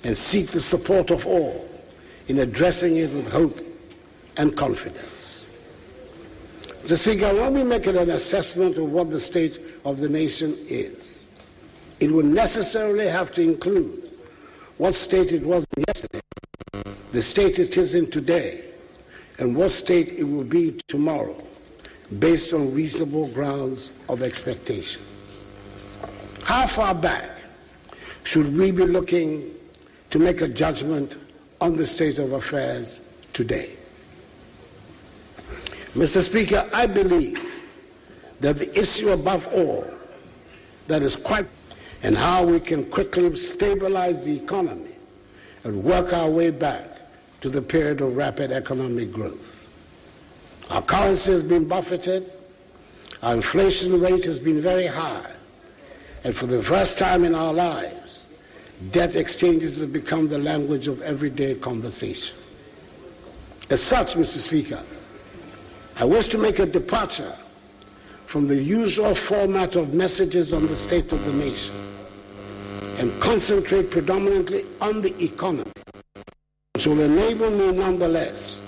[0.04, 1.68] and seek the support of all
[2.28, 3.65] in addressing it with hope
[4.36, 5.44] and confidence.
[6.84, 6.96] Mr.
[6.96, 11.24] Speaker, when we make an assessment of what the state of the nation is,
[11.98, 14.12] it will necessarily have to include
[14.78, 16.20] what state it was yesterday,
[17.12, 18.70] the state it is in today,
[19.38, 21.42] and what state it will be tomorrow,
[22.18, 25.44] based on reasonable grounds of expectations.
[26.42, 27.30] How far back
[28.22, 29.52] should we be looking
[30.10, 31.16] to make a judgment
[31.60, 33.00] on the state of affairs
[33.32, 33.70] today?
[35.96, 36.20] Mr.
[36.20, 37.40] Speaker, I believe
[38.40, 39.86] that the issue above all
[40.88, 41.46] that is quite
[42.02, 44.94] and how we can quickly stabilize the economy
[45.64, 46.84] and work our way back
[47.40, 49.54] to the period of rapid economic growth.
[50.68, 52.30] Our currency has been buffeted,
[53.22, 55.32] our inflation rate has been very high,
[56.24, 58.26] and for the first time in our lives,
[58.90, 62.36] debt exchanges have become the language of everyday conversation.
[63.70, 64.36] As such, Mr.
[64.36, 64.82] Speaker,
[65.98, 67.34] I wish to make a departure
[68.26, 71.74] from the usual format of messages on the state of the nation
[72.98, 75.72] and concentrate predominantly on the economy,
[76.74, 78.62] which will enable me nonetheless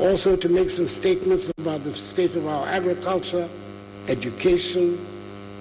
[0.00, 3.46] also to make some statements about the state of our agriculture,
[4.08, 4.98] education,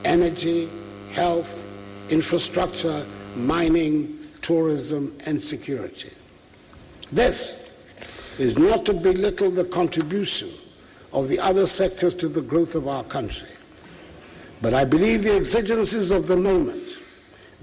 [0.05, 0.69] energy,
[1.11, 1.65] health,
[2.11, 6.11] infrastructure, mining, tourism, and security.
[7.11, 7.61] This
[8.39, 10.49] is not to belittle the contribution
[11.13, 13.47] of the other sectors to the growth of our country.
[14.61, 16.97] But I believe the exigencies of the moment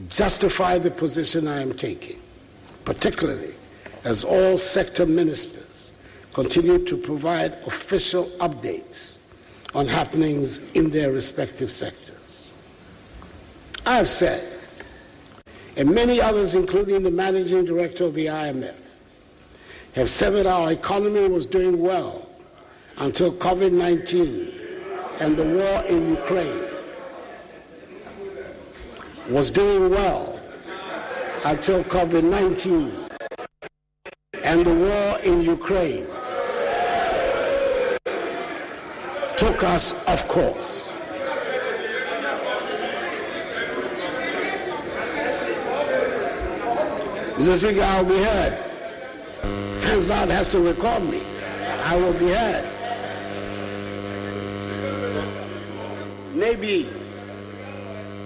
[0.08, 2.20] justify the position I am taking,
[2.84, 3.54] particularly
[4.04, 5.92] as all sector ministers
[6.32, 9.18] continue to provide official updates
[9.74, 12.50] on happenings in their respective sectors.
[13.84, 14.46] I have said,
[15.76, 18.74] and many others, including the managing director of the IMF,
[19.94, 22.29] have said that our economy was doing well
[23.00, 24.52] until COVID 19
[25.20, 26.64] and the war in Ukraine
[29.30, 30.38] was doing well
[31.46, 32.92] until COVID 19
[34.44, 36.06] and the war in Ukraine
[39.38, 40.98] took us off course.
[47.38, 47.56] Mr.
[47.56, 48.52] Speaker, I'll be heard.
[49.84, 51.22] Hansard has to record me.
[51.84, 52.79] I will be heard.
[56.34, 56.88] Maybe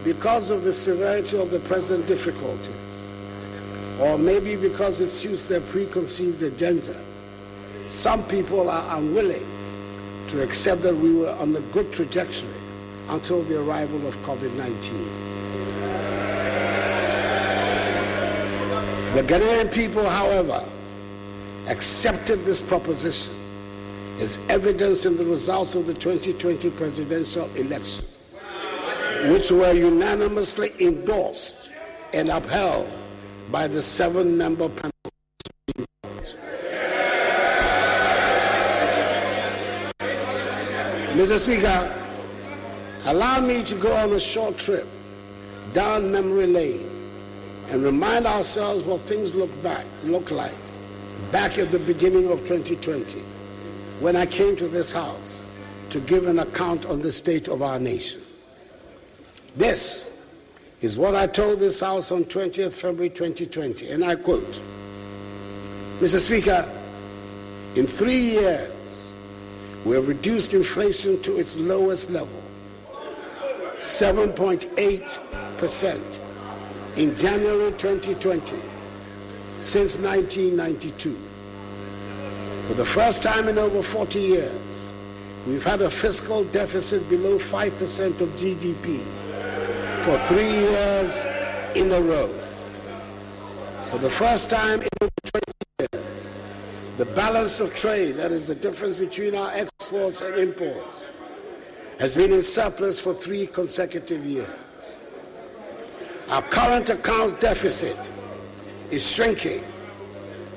[0.04, 3.06] because of the severity of the present difficulties,
[3.98, 6.94] or maybe because it suits their preconceived agenda,
[7.86, 9.46] some people are unwilling
[10.28, 12.50] to accept that we were on a good trajectory
[13.08, 15.34] until the arrival of COVID 19.
[19.14, 20.62] The Ghanaian people, however,
[21.68, 23.34] accepted this proposition
[24.20, 28.04] as evidence in the results of the 2020 presidential election,
[29.30, 31.72] which were unanimously endorsed
[32.12, 32.88] and upheld
[33.50, 34.90] by the seven member panel.
[41.14, 41.38] Mr.
[41.38, 41.94] Speaker,
[43.06, 44.86] allow me to go on a short trip
[45.72, 46.90] down memory lane
[47.70, 50.54] and remind ourselves what things look back look like
[51.32, 53.22] back at the beginning of 2020
[54.00, 55.46] when I came to this house
[55.90, 58.20] to give an account on the state of our nation.
[59.56, 60.10] This
[60.80, 64.60] is what I told this house on 20th February 2020, and I quote
[66.00, 66.18] Mr.
[66.18, 66.68] Speaker,
[67.76, 69.12] in three years,
[69.84, 72.42] we have reduced inflation to its lowest level,
[73.76, 76.18] 7.8%
[76.96, 78.56] in January 2020
[79.60, 81.16] since 1992.
[82.66, 84.90] For the first time in over 40 years,
[85.46, 89.00] we've had a fiscal deficit below 5% of GDP
[90.02, 91.26] for three years
[91.74, 92.28] in a row.
[93.90, 95.10] For the first time in over
[95.78, 96.38] 20 years,
[96.96, 101.10] the balance of trade, that is the difference between our exports and imports,
[102.00, 104.96] has been in surplus for three consecutive years.
[106.30, 107.98] Our current account deficit
[108.90, 109.62] is shrinking,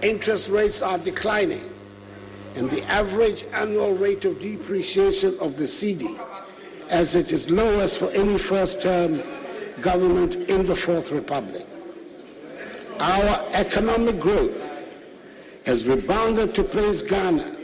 [0.01, 1.69] interest rates are declining,
[2.57, 6.19] and the average annual rate of depreciation of the cedi,
[6.89, 9.21] as it is lowest for any first term
[9.79, 11.67] government in the Fourth Republic.
[12.99, 14.87] Our economic growth
[15.67, 17.55] has rebounded to place Ghana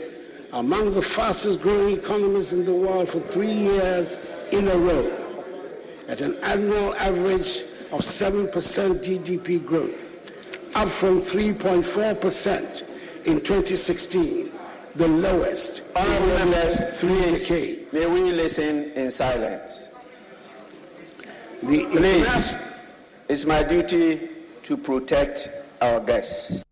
[0.52, 4.16] among the fastest growing economies in the world for three years
[4.52, 5.10] in a row
[6.06, 10.16] at an annual average of 7% GDP growth,
[10.76, 12.82] up from 3.4%
[13.24, 14.53] in 2016,
[14.96, 17.92] the lowest Honorable members, three please, decades.
[17.92, 19.88] may we listen in silence?
[21.62, 22.54] The Please,
[23.28, 24.28] it's my duty
[24.64, 25.48] to protect
[25.80, 26.62] our guests.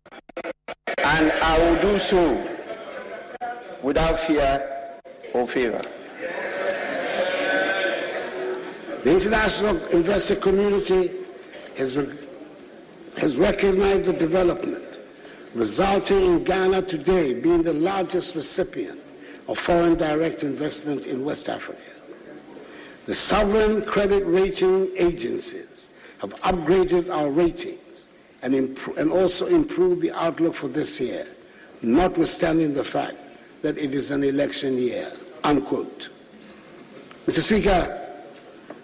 [0.97, 2.47] And I will do so
[3.81, 4.99] without fear
[5.33, 5.81] or favor.
[9.03, 11.11] The international investor community
[11.75, 11.95] has,
[13.17, 14.92] has recognized the development,
[15.53, 18.99] resulting in Ghana today being the largest recipient
[19.47, 21.81] of foreign direct investment in West Africa.
[23.05, 25.89] The sovereign credit rating agencies
[26.19, 28.07] have upgraded our ratings
[28.41, 31.27] and, impro- and also improved the outlook for this year,
[31.81, 33.17] notwithstanding the fact
[33.61, 35.11] that it is an election year.
[35.43, 36.09] Unquote.
[37.27, 37.41] Mr.
[37.41, 37.99] Speaker,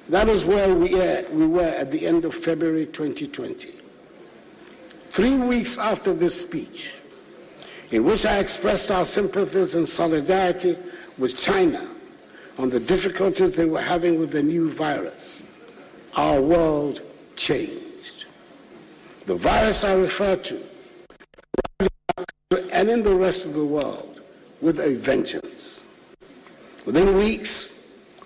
[0.09, 3.78] that is where we, are, we were at the end of February 2020.
[5.09, 6.93] Three weeks after this speech,
[7.91, 10.77] in which I expressed our sympathies and solidarity
[11.17, 11.87] with China
[12.59, 15.41] on the difficulties they were having with the new virus,
[16.15, 17.01] our world
[17.35, 18.25] changed.
[19.25, 20.61] The virus I refer to,
[22.71, 24.21] and in the rest of the world,
[24.61, 25.83] with a vengeance.
[26.85, 27.73] Within weeks,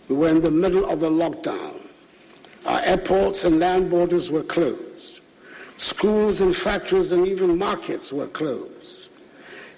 [0.10, 1.80] we were in the middle of a lockdown.
[2.66, 5.13] Our airports and land borders were closed.
[5.78, 9.10] Schools and factories and even markets were closed.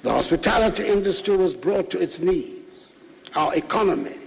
[0.03, 2.91] The hospitality industry was brought to its knees.
[3.35, 4.17] Our economy,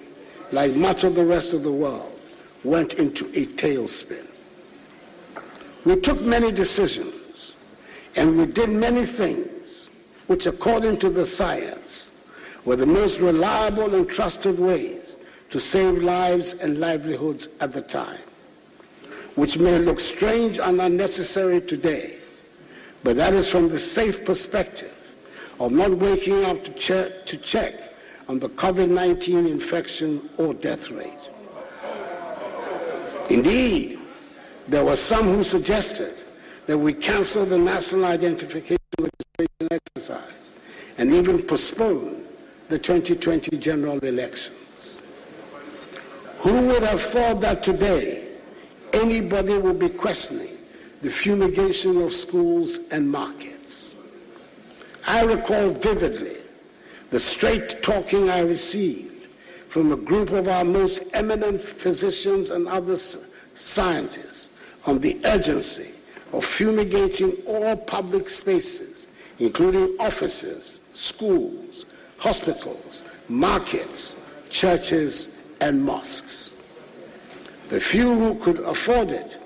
[0.51, 2.19] like much of the rest of the world,
[2.65, 4.27] went into a tailspin.
[5.85, 7.57] We took many decisions
[8.17, 9.91] and we did many things
[10.27, 12.11] which, according to the science,
[12.65, 15.17] were the most reliable and trusted ways
[15.51, 18.19] to save lives and livelihoods at the time,
[19.39, 22.17] which may look strange and unnecessary today,
[23.05, 24.93] but that is from the safe perspective
[25.61, 27.95] of not waking up to check, to check
[28.27, 31.31] on the COVID-19 infection or death rate.
[33.31, 34.01] Indeed,
[34.67, 36.25] there were some who suggested
[36.67, 40.53] that we cancel the national identification registration exercise
[40.99, 42.25] and even postpone
[42.71, 44.99] the 2020 general elections.
[46.39, 48.28] Who would have thought that today
[48.93, 50.57] anybody will be questioning
[51.03, 53.95] the fumigation of schools and markets?
[55.07, 56.37] I recall vividly
[57.11, 59.27] the straight talking I received
[59.69, 62.97] from a group of our most eminent physicians and other
[63.55, 64.49] scientists
[64.87, 65.91] on the urgency
[66.33, 69.07] of fumigating all public spaces,
[69.39, 71.87] including offices, schools,
[72.19, 74.17] hospitals, markets,
[74.51, 75.29] churches,
[75.61, 76.55] and mosques.
[77.69, 79.39] The few who could afford it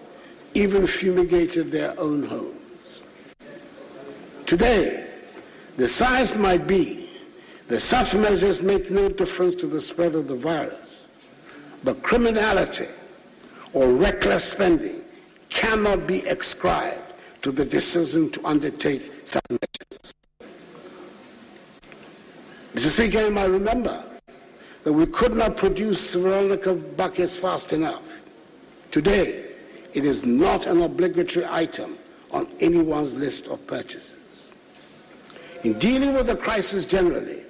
[0.55, 3.01] even fumigated their own homes.
[4.47, 5.09] Today,
[5.77, 7.11] the science might be
[7.69, 11.09] that such measures make no difference to the spread of the virus,
[11.83, 12.89] but criminality
[13.73, 15.01] or reckless spending
[15.49, 20.15] cannot be ascribed to the decision to undertake such measures.
[22.75, 22.89] Mr.
[22.89, 24.05] Speaker, you might remember
[24.85, 28.03] that we could not produce Veronica buckets fast enough.
[28.91, 29.47] Today,
[29.95, 31.99] it is not an obligatory item
[32.31, 34.49] on anyone's list of purchases.
[35.63, 37.45] In dealing with the crisis generally,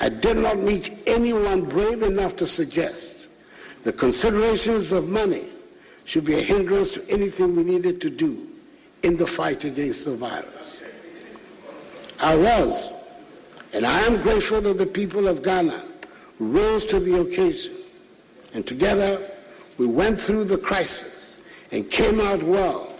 [0.00, 3.28] I did not meet anyone brave enough to suggest
[3.84, 5.44] the considerations of money
[6.04, 8.48] should be a hindrance to anything we needed to do
[9.02, 10.82] in the fight against the virus.
[12.18, 12.92] I was,
[13.72, 15.84] and I am grateful that the people of Ghana
[16.52, 17.74] rose to the occasion,
[18.52, 19.30] and together
[19.78, 21.38] we went through the crisis
[21.72, 22.94] and came out well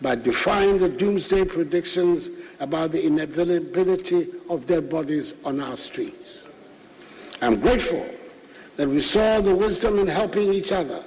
[0.00, 2.30] by defying the doomsday predictions
[2.60, 6.46] about the inevitability of dead bodies on our streets.
[7.40, 8.06] I'm grateful
[8.76, 11.04] that we saw the wisdom in helping each other,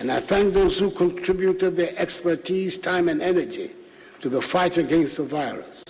[0.00, 3.70] and I thank those who contributed their expertise, time, and energy
[4.20, 5.84] to the fight against the virus.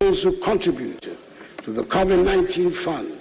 [0.00, 1.18] Those who contributed
[1.62, 3.17] to the COVID 19 fund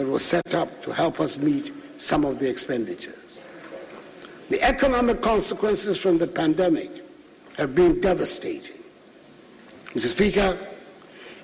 [0.00, 3.44] that was set up to help us meet some of the expenditures.
[4.48, 7.04] The economic consequences from the pandemic
[7.58, 8.78] have been devastating.
[9.88, 10.08] Mr.
[10.08, 10.58] Speaker,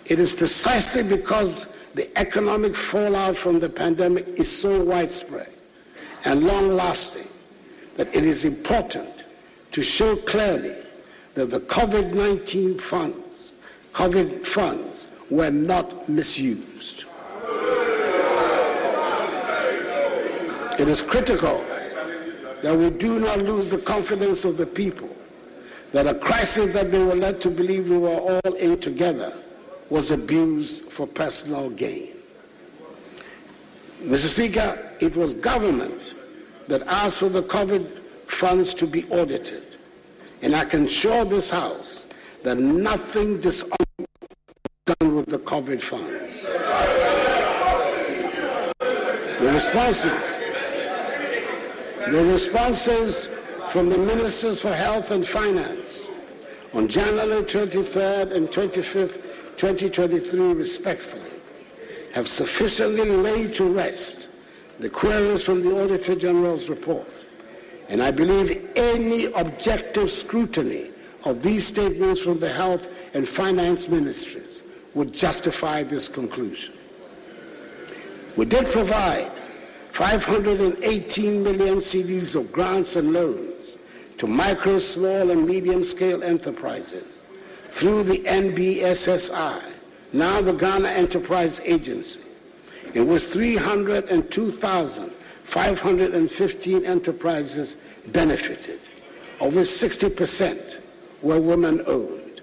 [0.06, 5.52] it is precisely because the economic fallout from the pandemic is so widespread
[6.24, 7.28] and long lasting
[7.98, 9.26] that it is important
[9.72, 10.76] to show clearly
[11.34, 13.52] that the COVID 19 funds,
[13.92, 17.04] COVID funds, were not misused.
[20.78, 21.64] It is critical
[22.62, 25.08] that we do not lose the confidence of the people
[25.92, 29.34] that a crisis that they were led to believe we were all in together
[29.88, 32.14] was abused for personal gain.
[34.02, 34.28] Mr.
[34.28, 36.14] Speaker, it was government
[36.68, 37.86] that asked for the COVID
[38.26, 39.78] funds to be audited.
[40.42, 42.04] And I can assure this House
[42.42, 46.46] that nothing dishonorable was done with the COVID funds.
[49.40, 50.42] The responses
[52.10, 53.28] the responses
[53.68, 56.08] from the ministers for health and finance
[56.72, 59.20] on January 23rd and 25th,
[59.56, 61.22] 2023, respectfully,
[62.14, 64.28] have sufficiently laid to rest
[64.78, 67.26] the queries from the Auditor General's report.
[67.88, 70.90] And I believe any objective scrutiny
[71.24, 74.62] of these statements from the health and finance ministries
[74.94, 76.74] would justify this conclusion.
[78.36, 79.32] We did provide
[79.96, 83.78] 518 million cedis of grants and loans
[84.18, 87.24] to micro, small, and medium scale enterprises
[87.70, 89.62] through the NBSSI,
[90.12, 92.20] now the Ghana Enterprise Agency.
[92.92, 95.12] It was 302,000
[95.44, 97.76] 515 enterprises
[98.08, 98.80] benefited,
[99.40, 100.78] Over 60%
[101.22, 102.42] were women owned.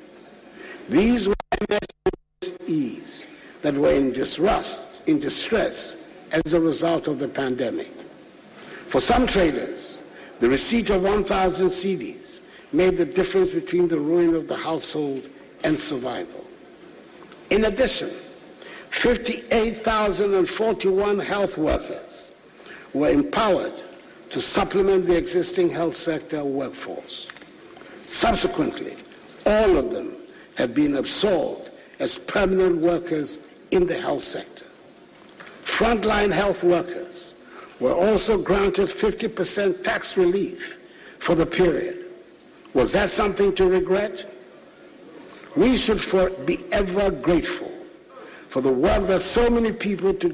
[0.89, 1.35] These were
[1.69, 3.27] MSMEs
[3.61, 5.97] that were in distress, in distress
[6.33, 7.91] as a result of the pandemic.
[8.87, 10.01] For some traders,
[10.39, 12.41] the receipt of 1,000 cedis
[12.73, 15.29] made the difference between the ruin of the household
[15.63, 16.45] and survival.
[17.51, 18.09] In addition,
[18.89, 22.31] 58,041 health workers
[22.93, 23.81] were empowered
[24.31, 27.29] to supplement the existing health sector workforce.
[28.05, 28.97] Subsequently,
[29.45, 30.17] all of them
[30.55, 31.69] have been absorbed
[31.99, 33.39] as permanent workers
[33.71, 34.65] in the health sector.
[35.63, 37.33] Frontline health workers
[37.79, 40.79] were also granted 50% tax relief
[41.19, 42.05] for the period.
[42.73, 44.29] Was that something to regret?
[45.55, 47.71] We should for, be ever grateful
[48.49, 50.29] for the work that so many people to,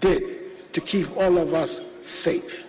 [0.00, 2.66] did to keep all of us safe.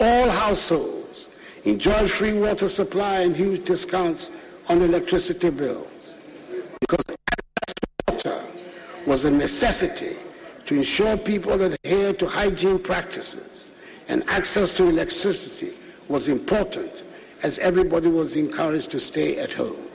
[0.00, 1.28] All households
[1.64, 4.30] enjoyed free water supply and huge discounts
[4.68, 6.14] on electricity bills
[6.80, 7.04] because
[8.08, 8.44] water
[9.06, 10.16] was a necessity
[10.72, 13.72] to ensure people adhere to hygiene practices
[14.08, 15.74] and access to electricity
[16.08, 17.02] was important
[17.42, 19.86] as everybody was encouraged to stay at home.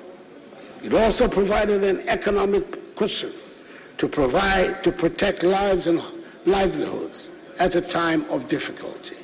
[0.84, 3.34] It also provided an economic cushion
[3.97, 5.99] to provide to protect lives and
[6.45, 9.17] livelihoods at a time of difficulty.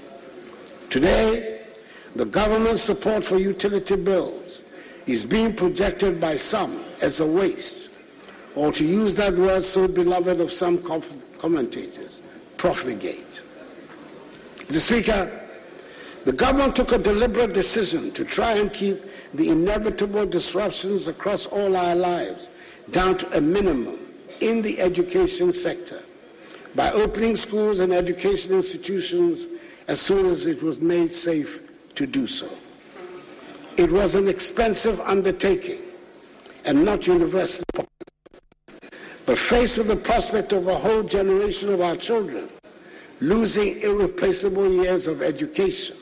[0.89, 1.61] Today,
[2.15, 4.63] the government's support for utility bills
[5.05, 7.91] is being projected by some as a waste,
[8.55, 10.79] or to use that word so beloved of some
[11.43, 12.21] commentators,
[12.55, 13.41] profligate.
[14.67, 14.79] Mr.
[14.79, 15.41] Speaker,
[16.23, 21.75] the government took a deliberate decision to try and keep the inevitable disruptions across all
[21.75, 22.49] our lives
[22.91, 23.99] down to a minimum
[24.39, 26.01] in the education sector
[26.75, 29.47] by opening schools and education institutions
[29.89, 31.61] as soon as it was made safe
[31.95, 32.47] to do so.
[33.75, 35.81] It was an expensive undertaking
[36.63, 37.82] and not universally.
[39.25, 42.49] But faced with the prospect of a whole generation of our children
[43.21, 45.95] losing irreplaceable years of education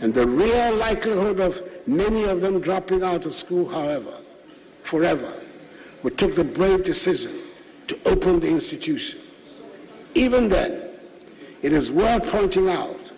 [0.00, 4.14] and the real likelihood of many of them dropping out of school, however,
[4.82, 5.32] forever,
[6.02, 7.38] we took the brave decision
[7.86, 9.62] to open the institutions.
[10.14, 10.82] Even then,
[11.62, 13.12] it is worth pointing out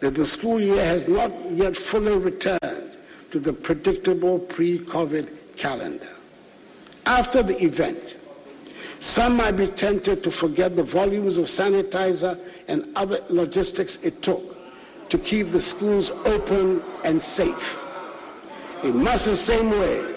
[0.00, 2.96] that the school year has not yet fully returned
[3.30, 6.08] to the predictable pre-COVID calendar.
[7.04, 8.16] After the event,
[9.00, 12.38] some might be tempted to forget the volumes of sanitizer
[12.68, 14.44] and other logistics it took
[15.08, 17.82] to keep the schools open and safe.
[18.82, 20.14] In much the same way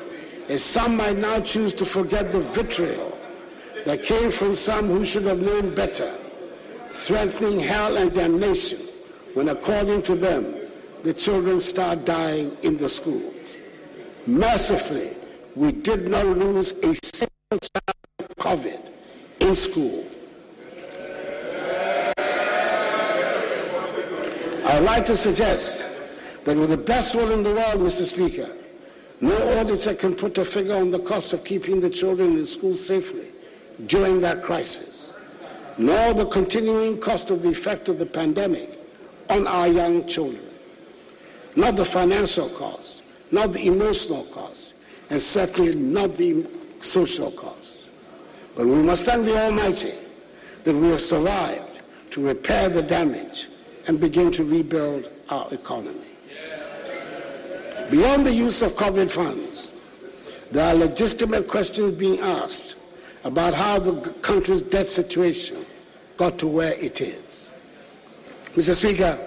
[0.50, 3.18] as some might now choose to forget the vitriol
[3.86, 6.14] that came from some who should have known better,
[6.90, 8.82] threatening hell and damnation
[9.34, 10.56] when, according to them,
[11.04, 13.62] the children start dying in the schools.
[14.28, 15.16] Mercifully,
[15.56, 18.03] we did not lose a single child
[18.40, 18.80] COVID
[19.40, 20.06] in school.
[24.66, 25.86] I would like to suggest
[26.46, 28.04] that with the best will in the world, Mr.
[28.04, 28.50] Speaker,
[29.22, 32.74] no auditor can put a figure on the cost of keeping the children in school
[32.74, 33.28] safely
[33.86, 35.14] during that crisis,
[35.78, 38.80] nor the continuing cost of the effect of the pandemic
[39.30, 40.44] on our young children.
[41.56, 44.74] Not the financial cost, not the emotional cost,
[45.10, 46.46] and certainly not the
[46.82, 47.83] social cost.
[48.56, 49.94] But we must thank the Almighty
[50.64, 51.82] that we have survived
[52.12, 53.50] to repair the damage
[53.88, 56.00] and begin to rebuild our economy.
[57.90, 59.72] Beyond the use of COVID funds,
[60.52, 62.76] there are legitimate questions being asked
[63.24, 65.66] about how the country's debt situation
[66.18, 67.50] got to where it is.
[68.54, 68.76] Mr.
[68.76, 69.20] Speaker,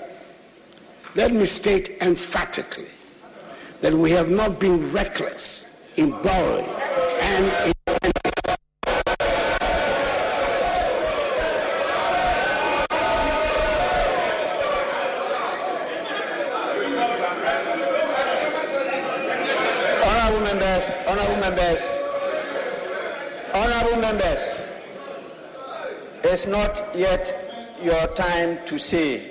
[1.17, 2.89] let me state emphatically
[3.81, 6.67] that we have not been reckless in borrowing
[7.21, 7.76] and in
[21.51, 21.95] members,
[23.55, 24.63] honorable members,
[26.25, 29.31] it's not yet your time to say,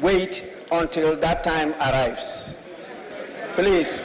[0.00, 2.56] wait until that time arrives.
[3.54, 4.00] Please,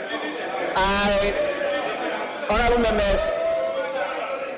[0.76, 1.34] I,
[2.48, 3.22] honorable members,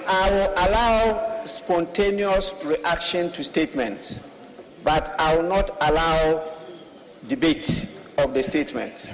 [0.05, 4.20] I will allow spontaneous reaction to statements,
[4.84, 6.43] but I will not allow
[7.30, 7.88] debate
[8.18, 9.09] of the statement.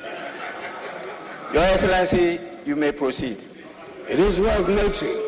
[1.53, 3.43] Your Excellency, you may proceed.
[4.09, 5.19] It is worth noting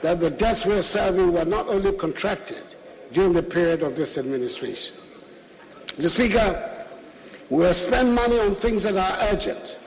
[0.00, 2.62] that the debts we're serving were not only contracted
[3.12, 4.96] during the period of this administration,
[5.96, 6.08] Mr.
[6.08, 6.86] Speaker,
[7.50, 9.78] we'll spend money on things that are urgent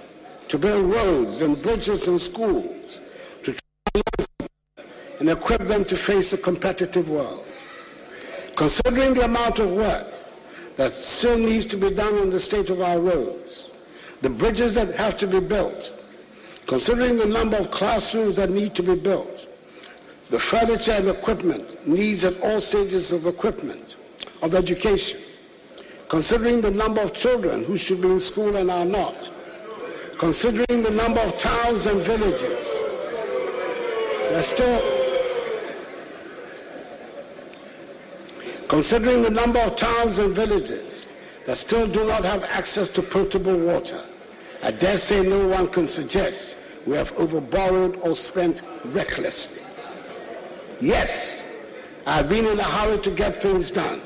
[0.47, 3.01] to build roads and bridges and schools,
[3.43, 4.49] to train
[5.19, 7.45] and equip them to face a competitive world.
[8.55, 10.07] Considering the amount of work
[10.77, 13.71] that still needs to be done on the state of our roads,
[14.21, 15.93] the bridges that have to be built,
[16.67, 19.47] considering the number of classrooms that need to be built,
[20.29, 23.95] the furniture and equipment needs at all stages of equipment,
[24.41, 25.19] of education,
[26.09, 29.31] considering the number of children who should be in school and are not,
[30.17, 32.79] considering the number of towns and villages.
[34.31, 34.97] That still
[38.67, 41.07] considering the number of towns and villages
[41.45, 44.03] that still do not have access to potable water,
[44.63, 49.61] I dare say no one can suggest we have overborrowed or spent recklessly.
[50.79, 51.43] Yes,
[52.05, 54.01] I've been in a hurry to get things done.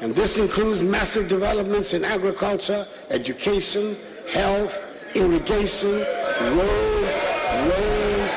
[0.00, 3.96] And this includes massive developments in agriculture, education,
[4.30, 6.00] health, irrigation,
[6.40, 7.24] roads,
[7.66, 8.34] roads,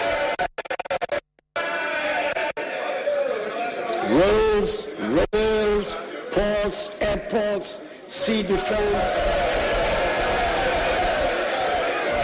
[4.10, 4.88] roads,
[5.34, 5.98] rails,
[6.32, 9.18] ports, airports, sea defense,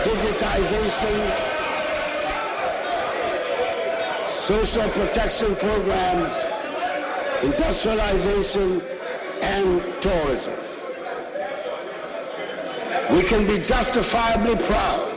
[0.05, 1.15] digitization,
[4.27, 6.45] social protection programs,
[7.43, 8.81] industrialization,
[9.41, 10.53] and tourism.
[13.11, 15.11] We can be justifiably proud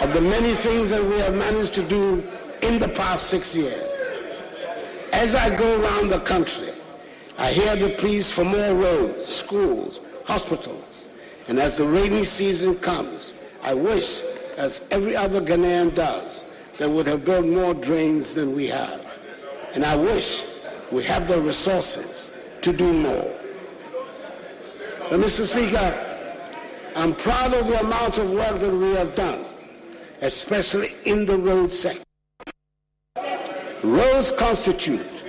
[0.00, 2.24] of the many things that we have managed to do
[2.62, 4.18] in the past six years.
[5.12, 6.70] As I go around the country,
[7.36, 11.08] I hear the pleas for more roads, schools, hospitals.
[11.48, 13.34] And as the rainy season comes,
[13.68, 14.22] I wish,
[14.56, 16.46] as every other Ghanaian does,
[16.78, 19.06] that would have built more drains than we have.
[19.74, 20.42] And I wish
[20.90, 22.30] we have the resources
[22.62, 23.30] to do more.
[25.10, 25.44] But Mr.
[25.44, 25.86] Speaker,
[26.96, 29.44] I'm proud of the amount of work that we have done,
[30.22, 32.04] especially in the road sector.
[33.82, 35.24] Roads constitute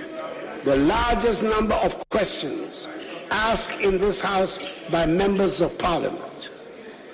[0.64, 2.88] the largest number of questions
[3.30, 4.58] asked in this House
[4.90, 6.48] by members of Parliament.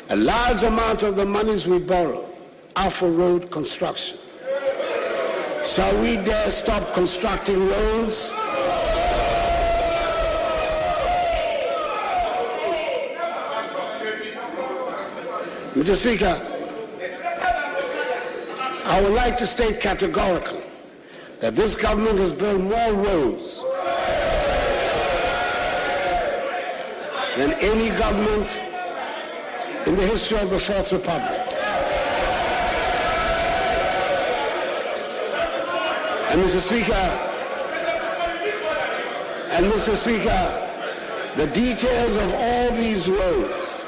[0.08, 2.24] A large amount of the monies we borrow
[2.76, 4.18] are for road construction.
[5.64, 8.30] Shall we dare stop constructing roads?
[15.74, 15.96] Mr.
[15.96, 16.40] Speaker,
[18.84, 20.62] I would like to state categorically
[21.40, 23.60] that this government has built more roads
[27.36, 28.62] than any government
[29.86, 31.40] in the history of the Fourth Republic.
[36.30, 36.58] And Mr.
[36.58, 36.92] Speaker,
[39.52, 39.94] and Mr.
[39.94, 40.62] Speaker,
[41.36, 43.84] the details of all these roads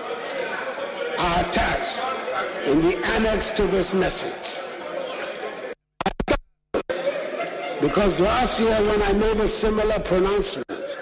[1.19, 2.05] are attached
[2.67, 4.33] in the annex to this message.
[7.81, 10.97] Because last year when I made a similar pronouncement,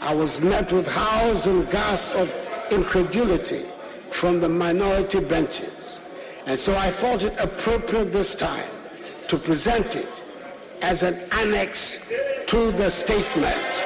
[0.00, 2.32] I was met with howls and gasps of
[2.70, 3.71] incredulity
[4.12, 6.00] from the minority benches.
[6.46, 8.68] And so I thought it appropriate this time
[9.28, 10.22] to present it
[10.82, 11.98] as an annex
[12.46, 13.84] to the statement.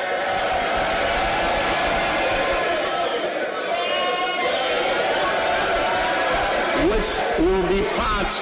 [6.90, 8.32] which will be part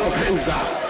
[0.00, 0.84] of Hansard.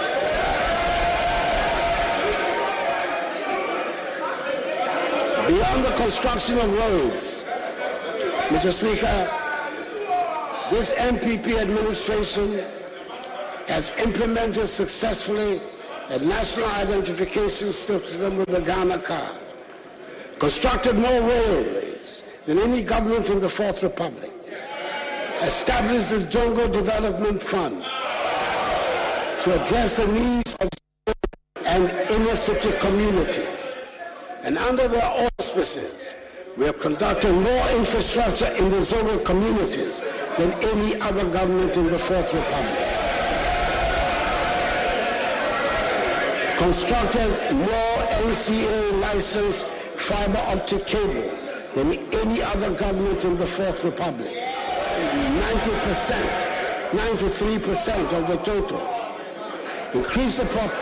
[5.48, 7.42] Beyond the construction of roads,
[8.48, 8.72] Mr.
[8.72, 9.43] Speaker,
[10.70, 12.64] this NPP administration
[13.66, 15.60] has implemented successfully
[16.08, 19.42] a national identification system with the Ghana card,
[20.38, 24.32] constructed more railways than any government in the Fourth Republic,
[25.42, 27.82] established the Zongo Development Fund
[29.42, 30.68] to address the needs of
[31.66, 33.76] and inner city communities.
[34.42, 36.14] And under their auspices,
[36.56, 40.00] we have conducted more infrastructure in the Zongo communities
[40.38, 42.88] than any other government in the Fourth Republic.
[46.58, 51.30] Constructed more NCA licensed fiber optic cable
[51.74, 54.28] than any other government in the Fourth Republic.
[54.28, 58.80] 90%, 93% of the total.
[59.92, 60.72] Increase the, prop-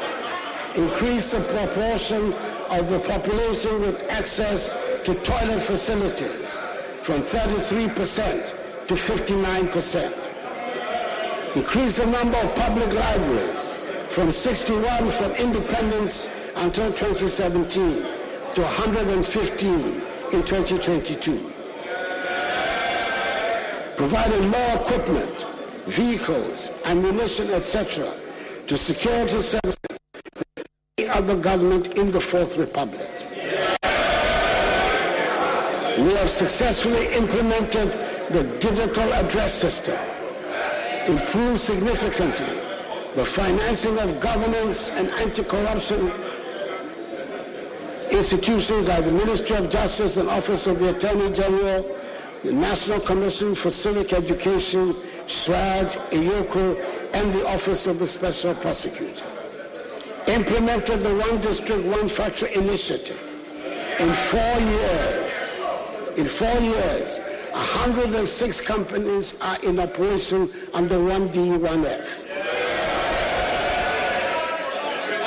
[0.77, 2.33] increase the proportion
[2.71, 4.71] of the population with access
[5.05, 6.61] to toilet facilities
[7.03, 8.55] from 33%
[8.95, 11.57] to 59%.
[11.57, 13.75] Increase the number of public libraries
[14.09, 18.03] from 61 from independence until 2017
[18.55, 21.53] to 115 in 2022
[23.97, 25.47] providing more equipment,
[25.87, 28.13] vehicles, ammunition, etc.,
[28.67, 29.77] to security services
[30.99, 33.11] any other government in the Fourth Republic.
[35.99, 39.99] We have successfully implemented the digital address system,
[41.07, 42.61] improved significantly
[43.15, 46.11] the financing of governance and anti-corruption
[48.11, 51.85] institutions like the Ministry of Justice and Office of the Attorney General,
[52.43, 54.95] the National Commission for Civic Education,
[55.27, 59.27] CHRAJ, EOCO, and the Office of the Special Prosecutor.
[60.27, 63.21] Implemented the One District, One Factory initiative.
[63.99, 65.51] In four years,
[66.17, 67.21] in four years,
[67.53, 72.23] 106 companies are in operation under 1D, 1F.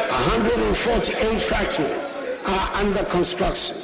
[0.09, 2.17] 148 factories
[2.47, 3.77] are under construction.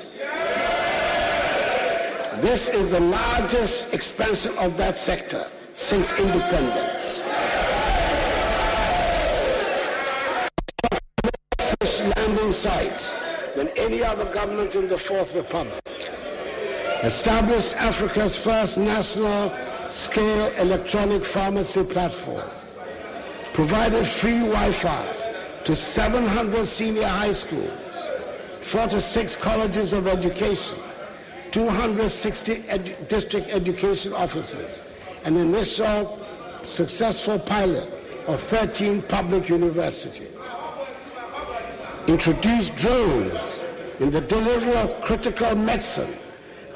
[2.41, 7.21] This is the largest expansion of that sector since independence.
[12.17, 13.13] Landing sites
[13.55, 15.79] than any other government in the Fourth Republic.
[17.04, 19.52] Established Africa's first national
[19.89, 22.47] scale electronic pharmacy platform.
[23.54, 25.16] Provided free Wi-Fi
[25.64, 28.10] to 700 senior high schools,
[28.62, 30.78] 46 colleges of education,
[31.49, 34.82] 260 edu- district education offices,
[35.26, 36.20] an initial
[36.64, 37.89] successful pilot
[38.28, 40.38] of 13 public universities.
[42.08, 43.66] Introduced drones
[43.99, 46.14] in the delivery of critical medicine,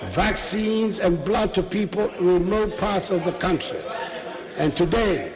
[0.01, 3.79] vaccines, and blood to people in remote parts of the country.
[4.57, 5.33] And today,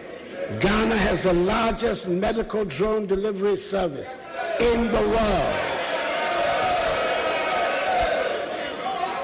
[0.60, 4.14] Ghana has the largest medical drone delivery service
[4.60, 5.56] in the world.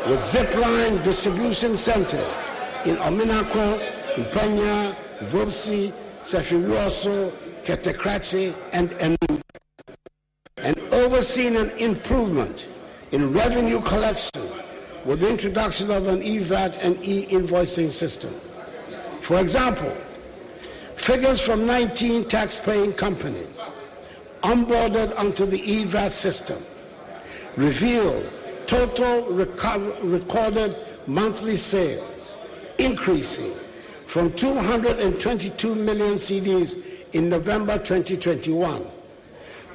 [0.08, 2.52] With zipline distribution centers
[2.86, 3.80] in Omenako,
[4.16, 7.32] Mpanya, Vobsi, Sefirioso,
[7.64, 9.42] Ketekrachi, and Enim.
[10.58, 12.68] And overseeing an improvement
[13.12, 14.44] in revenue collection
[15.06, 18.34] with the introduction of an EVAT and e-invoicing system.
[19.22, 19.96] For example,
[20.96, 23.70] Figures from 19 tax-paying companies
[24.42, 26.64] onboarded onto the EVAT system
[27.58, 28.24] reveal
[28.66, 30.76] total reco- recorded
[31.06, 32.40] monthly sales
[32.80, 33.54] increasing
[34.08, 36.76] from 222 million cedis
[37.14, 38.84] in November 2021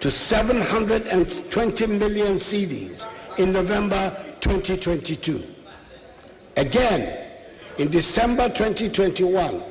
[0.01, 3.07] to 720 million cedis
[3.39, 5.43] in November 2022.
[6.57, 7.27] Again,
[7.79, 9.63] in December 2021,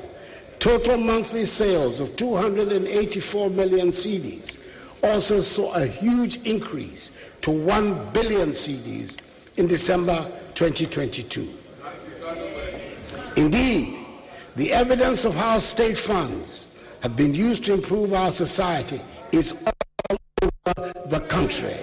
[0.60, 4.58] Total monthly sales of 284 million cedis
[5.02, 7.10] also saw a huge increase
[7.40, 9.16] to 1 billion cedis
[9.56, 11.48] in December 2022.
[13.36, 13.96] Indeed,
[14.56, 16.68] the evidence of how state funds
[17.02, 19.00] have been used to improve our society
[19.32, 20.18] is all
[20.68, 21.74] over the country.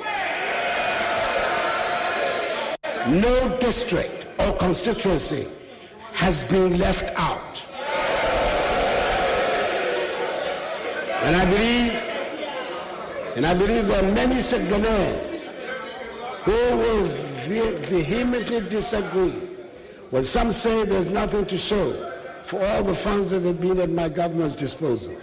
[3.08, 5.48] No district or constituency
[6.12, 7.66] has been left out.
[11.24, 11.94] And I believe,
[13.38, 15.46] and I believe there are many Ghanaians
[16.44, 17.04] who will
[17.88, 19.40] vehemently disagree
[20.10, 22.12] when some say there's nothing to show
[22.46, 25.16] for all the funds that have been at my government's disposal.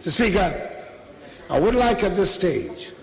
[0.00, 0.10] Mr.
[0.10, 0.70] Speaker,
[1.50, 2.93] I would like at this stage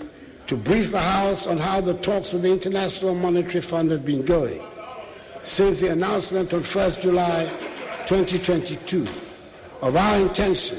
[0.52, 4.26] to brief the House on how the talks with the International Monetary Fund have been
[4.26, 4.62] going
[5.44, 7.50] since the announcement on 1st July
[8.06, 9.08] 2022
[9.82, 10.78] of our intention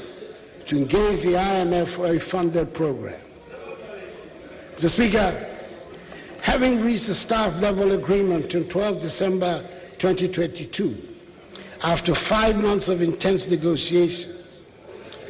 [0.66, 3.18] to engage the IMF for a funded program.
[4.76, 4.90] Mr.
[4.90, 5.48] Speaker,
[6.42, 9.64] having reached a staff level agreement on 12 December
[9.96, 10.94] 2022,
[11.82, 14.64] after five months of intense negotiations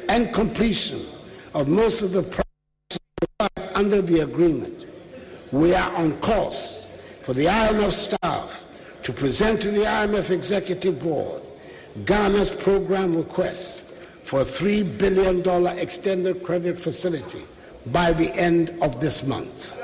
[0.08, 1.06] and completion
[1.54, 2.41] of most of the
[3.82, 4.86] under the agreement,
[5.50, 6.86] we are on course
[7.22, 8.64] for the IMF staff
[9.02, 11.42] to present to the IMF Executive Board
[12.04, 13.82] Ghana's program request
[14.22, 17.42] for a $3 billion extended credit facility
[17.86, 19.76] by the end of this month.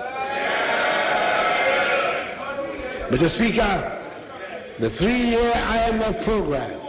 [3.10, 3.28] Mr.
[3.28, 4.00] Speaker,
[4.78, 6.80] the three-year IMF program,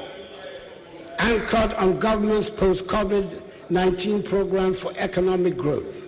[1.17, 5.98] anchored on government's post-COVID-19 program for economic growth,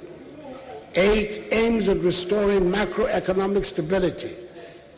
[0.96, 4.34] eight aims at restoring macroeconomic stability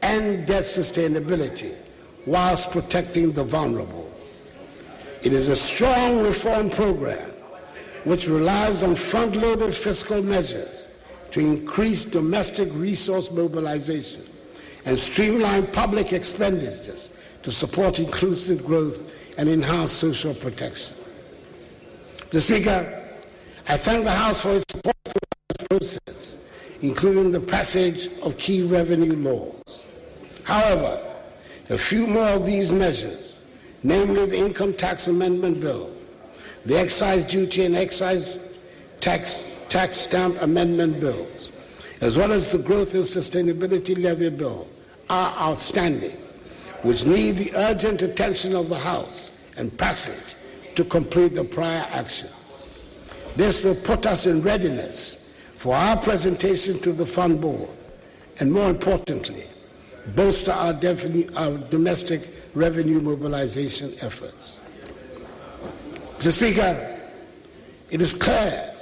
[0.02, 1.76] and debt sustainability
[2.26, 4.12] whilst protecting the vulnerable.
[5.22, 7.32] It is a strong reform program
[8.04, 10.90] which relies on front loaded fiscal measures
[11.32, 14.24] to increase domestic resource mobilization
[14.86, 17.10] and streamline public expenditures
[17.42, 19.00] to support inclusive growth
[19.38, 20.94] and enhance social protection.
[22.30, 22.42] Mr.
[22.42, 23.04] Speaker,
[23.68, 24.93] I thank the House for its support
[25.78, 26.38] process,
[26.82, 29.86] including the passage of key revenue laws.
[30.44, 31.02] However,
[31.70, 33.42] a few more of these measures,
[33.82, 35.90] namely the Income Tax Amendment Bill,
[36.66, 38.40] the Excise Duty and Excise
[39.00, 41.52] Tax, tax Stamp Amendment Bills,
[42.02, 44.68] as well as the Growth and Sustainability Levy Bill,
[45.10, 46.18] are outstanding,
[46.84, 50.36] which need the urgent attention of the House and passage
[50.76, 52.64] to complete the prior actions.
[53.36, 55.23] This will put us in readiness
[55.64, 57.70] for our presentation to the Fund Board,
[58.42, 59.46] and more importantly,
[60.14, 60.78] bolster our,
[61.38, 64.60] our domestic revenue mobilization efforts.
[66.18, 66.32] Mr.
[66.34, 67.00] Speaker,
[67.92, 68.76] it is clear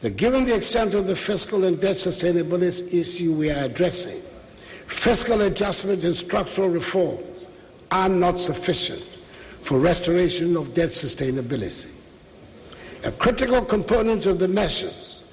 [0.00, 4.22] that given the extent of the fiscal and debt sustainability issue we are addressing,
[4.86, 7.48] fiscal adjustments and structural reforms
[7.90, 9.02] are not sufficient
[9.62, 11.90] for restoration of debt sustainability.
[13.02, 15.24] A critical component of the measures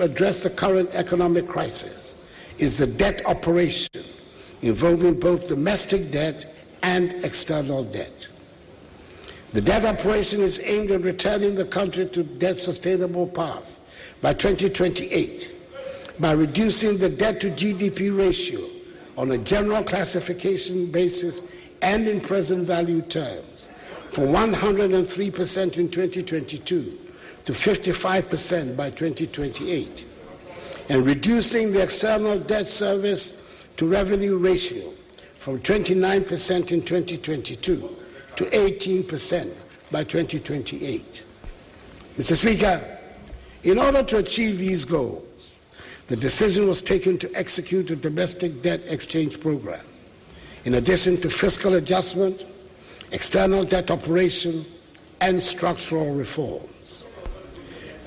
[0.00, 2.14] to address the current economic crisis
[2.58, 4.02] is the debt operation
[4.62, 8.26] involving both domestic debt and external debt.
[9.52, 13.78] The debt operation is aimed at returning the country to debt sustainable path
[14.22, 15.50] by 2028
[16.18, 18.60] by reducing the debt to GDP ratio
[19.18, 21.42] on a general classification basis
[21.82, 23.68] and in present value terms
[24.12, 26.99] from 103% in 2022
[27.50, 30.04] to 55% by 2028
[30.88, 33.34] and reducing the external debt service
[33.76, 34.92] to revenue ratio
[35.38, 37.96] from 29% in 2022
[38.36, 39.52] to 18%
[39.90, 41.24] by 2028.
[42.16, 42.36] Mr.
[42.36, 42.98] Speaker,
[43.64, 45.56] in order to achieve these goals,
[46.06, 49.84] the decision was taken to execute a domestic debt exchange program.
[50.64, 52.46] In addition to fiscal adjustment,
[53.10, 54.64] external debt operation,
[55.20, 56.69] and structural reforms.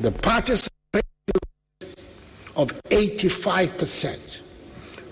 [0.03, 0.69] The participation
[2.57, 4.41] of 85%,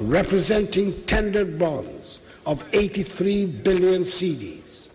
[0.01, 4.89] representing tendered bonds of 83 billion cedis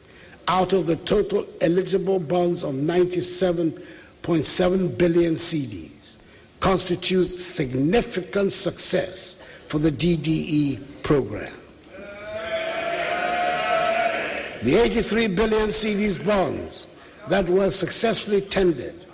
[0.48, 6.18] out of the total eligible bonds of 97.7 billion cedis,
[6.60, 9.36] constitutes significant success
[9.68, 11.54] for the DDE program.
[14.62, 16.86] The 83 billion cedis bonds
[17.28, 19.05] that were successfully tendered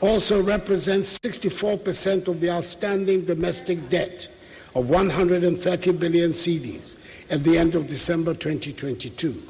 [0.00, 4.28] also represents 64% of the outstanding domestic debt
[4.74, 6.96] of 130 billion cedis
[7.30, 9.42] at the end of December 2022,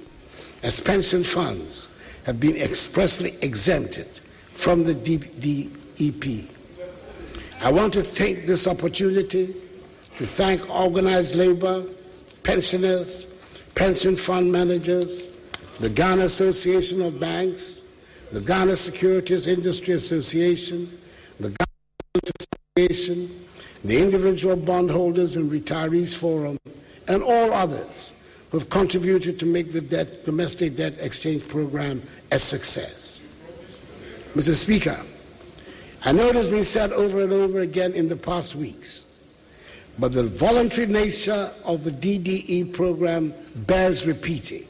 [0.63, 1.89] as pension funds
[2.25, 4.21] have been expressly exempted
[4.55, 6.49] from the DDEP.
[7.61, 9.55] I want to take this opportunity
[10.19, 11.85] to thank organized labor,
[12.43, 13.27] pensioners,
[13.75, 15.31] pension fund managers,
[15.81, 17.81] the Ghana Association of Banks,
[18.31, 20.99] the Ghana Securities Industry Association,
[21.41, 22.33] the Ghana
[22.77, 23.47] Association,
[23.85, 26.59] the Individual Bondholders and Retirees Forum,
[27.07, 28.13] and all others
[28.51, 33.21] who have contributed to make the debt, domestic debt exchange program a success.
[34.35, 34.55] Mr.
[34.55, 35.01] Speaker,
[36.05, 39.07] I know it has been said over and over again in the past weeks,
[39.99, 44.67] but the voluntary nature of the DDE program bears repeating,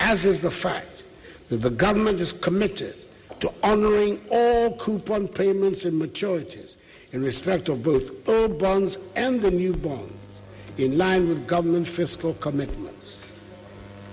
[0.00, 1.04] as is the fact
[1.48, 2.94] that the government is committed
[3.40, 6.76] to honoring all coupon payments and maturities
[7.12, 10.42] in respect of both old bonds and the new bonds
[10.76, 13.22] in line with government fiscal commitments.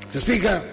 [0.01, 0.19] Mr.
[0.19, 0.63] Speaker,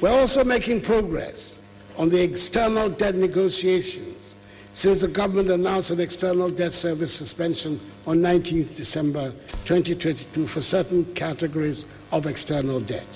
[0.00, 1.58] we're also making progress
[1.96, 4.34] on the external debt negotiations
[4.72, 9.30] since the government announced an external debt service suspension on 19 December
[9.64, 13.06] 2022 for certain categories of external debt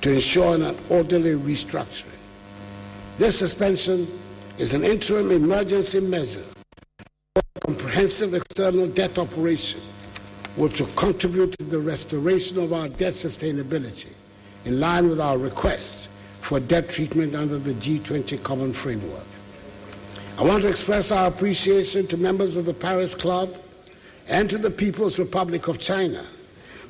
[0.00, 2.04] to ensure an orderly restructuring.
[3.18, 4.06] This suspension
[4.58, 6.44] is an interim emergency measure
[7.34, 9.80] for a comprehensive external debt operation,
[10.56, 14.12] which will contribute to the restoration of our debt sustainability
[14.64, 16.08] in line with our request
[16.40, 19.26] for debt treatment under the G20 Common Framework.
[20.38, 23.56] I want to express our appreciation to members of the Paris Club
[24.28, 26.24] and to the People's Republic of China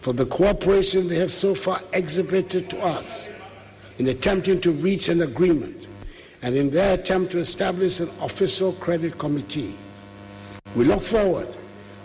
[0.01, 3.28] for the cooperation they have so far exhibited to us
[3.99, 5.88] in attempting to reach an agreement
[6.42, 9.74] and in their attempt to establish an official credit committee.
[10.76, 11.49] We look forward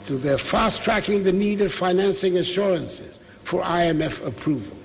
[0.07, 4.77] to their fast tracking the needed financing assurances for IMF approval.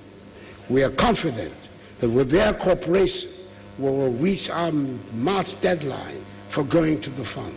[0.69, 3.31] We are confident that with their cooperation,
[3.79, 7.55] we will reach our March deadline for going to the fund.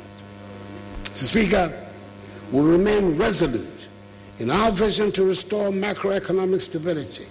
[1.04, 1.24] Mr.
[1.24, 1.90] Speaker,
[2.50, 3.88] we remain resolute
[4.38, 7.26] in our vision to restore macroeconomic stability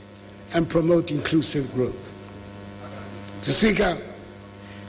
[0.54, 2.16] and promote inclusive growth.
[3.42, 3.52] Mr.
[3.52, 3.98] Speaker,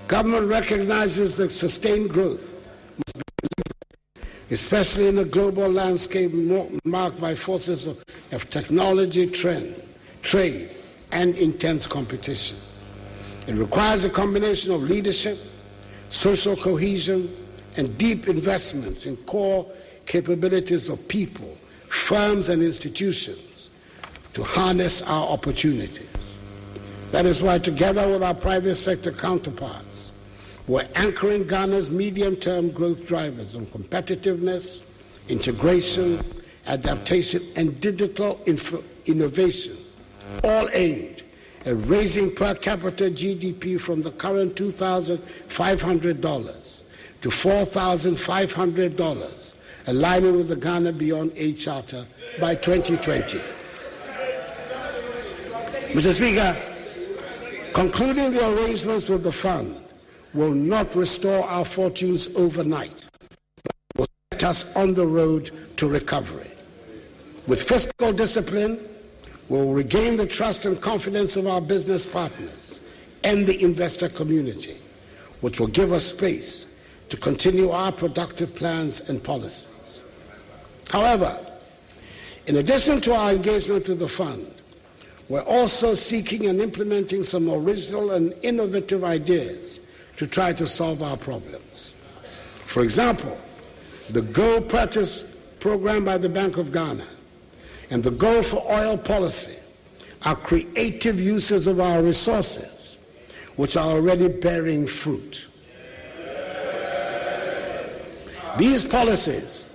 [0.09, 2.55] government recognizes that sustained growth
[2.97, 3.23] must be
[4.53, 6.31] especially in a global landscape
[6.85, 9.75] marked by forces of, of technology, trend,
[10.21, 10.69] trade,
[11.11, 12.59] and intense competition.
[13.47, 15.39] It requires a combination of leadership,
[16.11, 17.35] social cohesion,
[17.79, 19.67] and deep investments in core
[20.05, 21.57] capabilities of people,
[21.93, 23.68] firms, and institutions
[24.32, 26.34] to harness our opportunities.
[27.11, 30.12] That is why, together with our private sector counterparts,
[30.66, 34.88] we're anchoring Ghana's medium term growth drivers on competitiveness,
[35.28, 36.24] integration,
[36.66, 38.40] adaptation, and digital
[39.05, 39.76] innovation,
[40.45, 41.22] all aimed
[41.66, 46.82] at raising per capita GDP from the current $2,500
[47.20, 49.55] to $4,500,
[49.87, 52.07] aligning with the Ghana Beyond Aid Charter
[52.41, 53.41] by 2020.
[55.93, 56.12] Mr.
[56.12, 56.57] Speaker,
[57.74, 59.76] concluding the arrangements with the fund
[60.35, 63.07] will not restore our fortunes overnight,
[63.64, 66.51] but will set us on the road to recovery.
[67.47, 68.78] With fiscal discipline,
[69.49, 72.80] we'll regain the trust and confidence of our business partners
[73.24, 74.78] and the investor community,
[75.41, 76.66] which will give us space
[77.09, 79.72] to continue our productive plans and policies.
[80.91, 81.39] However,
[82.47, 84.53] in addition to our engagement with the fund,
[85.28, 89.80] we're also seeking and implementing some original and innovative ideas
[90.16, 91.95] to try to solve our problems.
[92.66, 93.39] For example,
[94.11, 95.24] the Gold Purchase
[95.61, 97.07] program by the Bank of Ghana
[97.91, 99.59] and the Gold for Oil policy
[100.22, 102.99] are creative uses of our resources
[103.57, 105.47] which are already bearing fruit.
[108.59, 109.70] These policies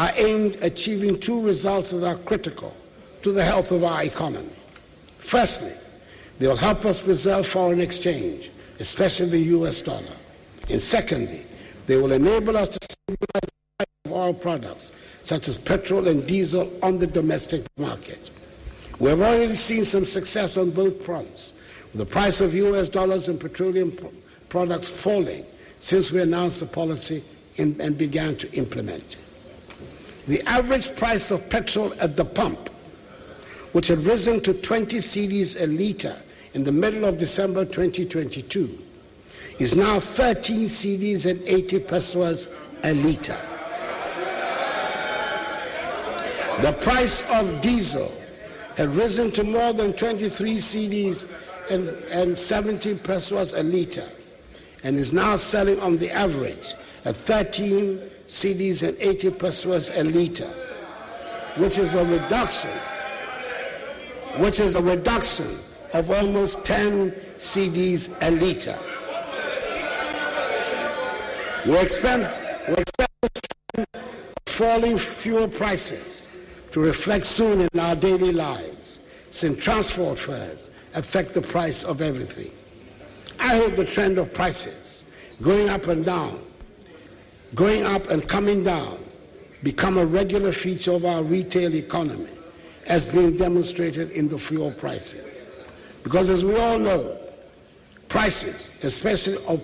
[0.00, 2.74] are aimed at achieving two results that are critical
[3.20, 4.48] to the health of our economy.
[5.18, 5.74] Firstly,
[6.38, 10.16] they will help us preserve foreign exchange, especially the US dollar.
[10.70, 11.44] And secondly,
[11.86, 14.90] they will enable us to stabilize the price of oil products,
[15.22, 18.30] such as petrol and diesel, on the domestic market.
[19.00, 21.52] We have already seen some success on both fronts,
[21.92, 23.94] with the price of US dollars and petroleum
[24.48, 25.44] products falling
[25.80, 27.22] since we announced the policy
[27.58, 29.18] and began to implement it.
[30.30, 32.68] The average price of petrol at the pump,
[33.72, 36.16] which had risen to 20 cedis a litre
[36.54, 38.78] in the middle of December 2022,
[39.58, 42.46] is now 13 cedis and 80 pesewas
[42.84, 43.36] a litre.
[46.62, 48.12] The price of diesel
[48.76, 51.26] had risen to more than 23 cedis
[51.70, 54.08] and, and 70 pesewas a litre
[54.84, 58.00] and is now selling on the average at 13
[58.30, 60.54] cedis and 80 pesewas a litre,
[61.56, 62.70] which is a reduction,
[64.38, 65.58] which is a reduction
[65.94, 68.78] of almost 10 cedis a litre.
[71.66, 74.06] We expect, we expect
[74.46, 76.28] falling fuel prices
[76.70, 79.00] to reflect soon in our daily lives,
[79.32, 82.52] since transport fares affect the price of everything.
[83.40, 85.04] I hope the trend of prices
[85.42, 86.40] going up and down
[87.54, 88.98] going up and coming down
[89.62, 92.30] become a regular feature of our retail economy
[92.86, 95.44] as being demonstrated in the fuel prices.
[96.02, 97.18] Because as we all know,
[98.08, 99.60] prices, especially of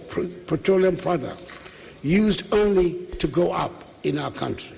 [0.46, 1.60] petroleum products,
[2.02, 4.76] used only to go up in our country.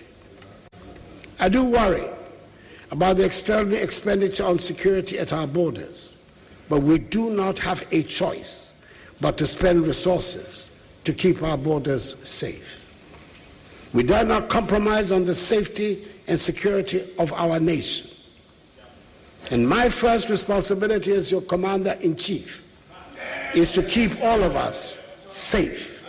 [1.40, 2.08] I do worry
[2.90, 6.16] about the extraordinary expenditure on security at our borders,
[6.68, 8.74] but we do not have a choice
[9.20, 10.70] but to spend resources
[11.04, 12.77] to keep our borders safe.
[13.94, 18.10] We dare not compromise on the safety and security of our nation.
[19.50, 22.64] And my first responsibility as your commander in chief
[23.54, 24.98] is to keep all of us
[25.30, 26.04] safe.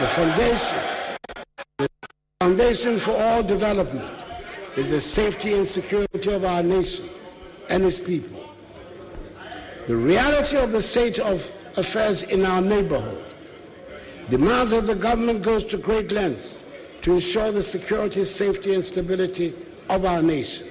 [0.00, 0.78] The foundation,
[1.78, 1.88] the
[2.40, 4.24] foundation for all development
[4.76, 7.08] is the safety and security of our nation
[7.68, 8.42] and its people.
[9.86, 13.25] The reality of the state of affairs in our neighborhood
[14.30, 16.64] demands of the government goes to great lengths
[17.02, 19.54] to ensure the security, safety, and stability
[19.88, 20.66] of our nation.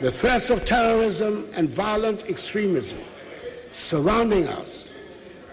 [0.00, 2.98] The threats of terrorism and violent extremism
[3.70, 4.90] surrounding us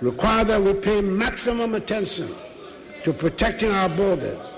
[0.02, 2.34] require that we pay maximum attention
[3.04, 4.56] to protecting our borders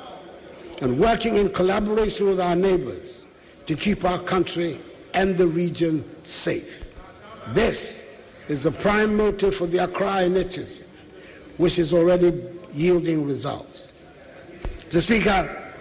[0.82, 3.26] and working in collaboration with our neighbors
[3.66, 4.80] to keep our country
[5.14, 6.88] and the region safe.
[7.50, 8.08] This
[8.48, 10.87] is the prime motive for the Accra Initiative
[11.58, 13.94] which is already yielding results.
[14.90, 15.02] Mr.
[15.02, 15.74] Speaker,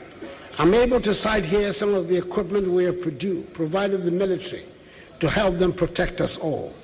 [0.59, 4.65] I'm able to cite here some of the equipment we have produced, provided the military
[5.21, 6.75] to help them protect us all.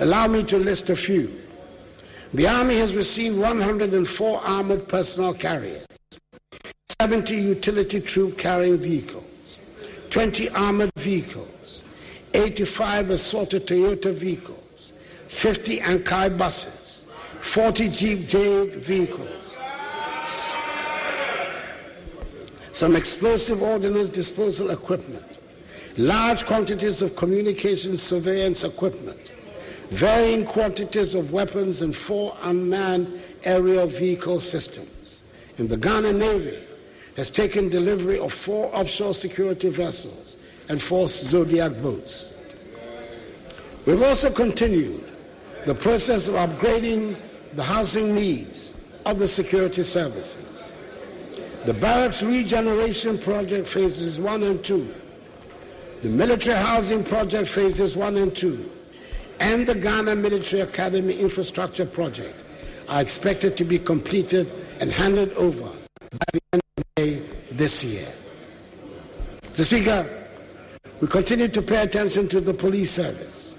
[0.00, 1.40] Allow me to list a few.
[2.32, 5.86] The Army has received 104 armored personnel carriers,
[7.00, 9.58] 70 utility troop carrying vehicles,
[10.10, 11.82] 20 armored vehicles,
[12.34, 14.92] 85 assorted Toyota vehicles,
[15.26, 16.79] 50 Ankai buses,
[17.50, 19.56] 40 Jeep J8 vehicles,
[22.70, 25.40] some explosive ordnance disposal equipment,
[25.98, 29.32] large quantities of communication surveillance equipment,
[29.88, 35.20] varying quantities of weapons, and four unmanned aerial vehicle systems.
[35.58, 36.56] And the Ghana Navy
[37.16, 40.36] has taken delivery of four offshore security vessels
[40.68, 42.32] and four Zodiac boats.
[43.86, 45.02] We've also continued
[45.66, 47.16] the process of upgrading
[47.54, 48.74] the housing needs
[49.06, 50.72] of the security services.
[51.64, 54.94] The Barracks Regeneration Project phases 1 and 2,
[56.02, 58.70] the Military Housing Project phases 1 and 2,
[59.40, 62.44] and the Ghana Military Academy Infrastructure Project
[62.88, 64.50] are expected to be completed
[64.80, 65.68] and handed over
[66.12, 67.22] by the end of May
[67.52, 68.08] this year.
[69.52, 69.64] Mr.
[69.64, 70.26] Speaker,
[71.00, 73.52] we continue to pay attention to the police service.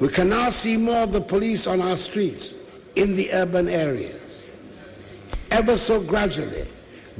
[0.00, 2.63] We can now see more of the police on our streets
[2.96, 4.46] in the urban areas.
[5.50, 6.66] Ever so gradually,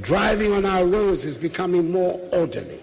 [0.01, 2.81] driving on our roads is becoming more orderly.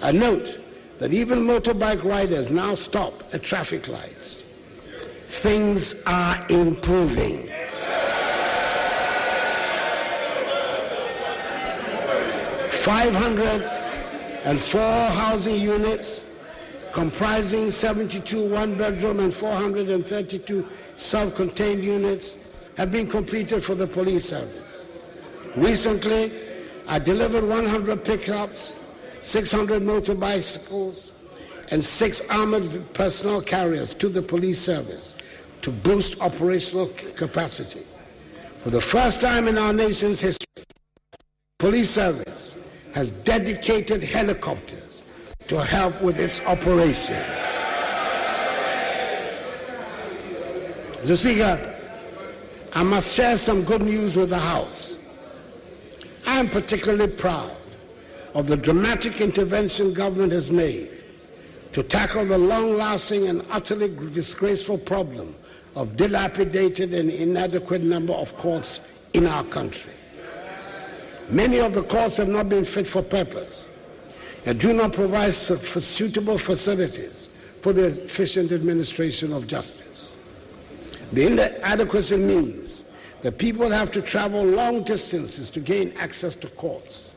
[0.00, 0.58] I note
[0.98, 4.42] that even motorbike riders now stop at traffic lights.
[5.26, 7.48] Things are improving.
[12.70, 13.62] Five hundred
[14.44, 16.24] and four housing units
[16.92, 20.66] comprising 72 one-bedroom and 432
[20.98, 22.36] self-contained units
[22.76, 24.84] have been completed for the police service.
[25.56, 26.32] Recently,
[26.86, 28.76] I delivered 100 pickups
[29.22, 31.12] 600 motorbicycles,
[31.70, 35.14] and six armored personnel carriers to the police service
[35.60, 37.82] to boost operational capacity.
[38.62, 40.64] For the first time in our nation's history,
[41.58, 42.56] police service
[42.94, 45.04] has dedicated helicopters
[45.48, 47.67] to help with its operations.
[51.02, 51.16] Mr.
[51.16, 51.74] Speaker,
[52.72, 54.98] I must share some good news with the House.
[56.26, 57.56] I am particularly proud
[58.34, 61.04] of the dramatic intervention government has made
[61.72, 65.36] to tackle the long-lasting and utterly disgraceful problem
[65.76, 68.80] of dilapidated and inadequate number of courts
[69.12, 69.92] in our country.
[71.28, 73.66] Many of the courts have not been fit for purpose
[74.46, 77.30] and do not provide suitable facilities
[77.62, 80.14] for the efficient administration of justice.
[81.12, 82.84] The inadequacy means
[83.22, 87.12] that people have to travel long distances to gain access to courts.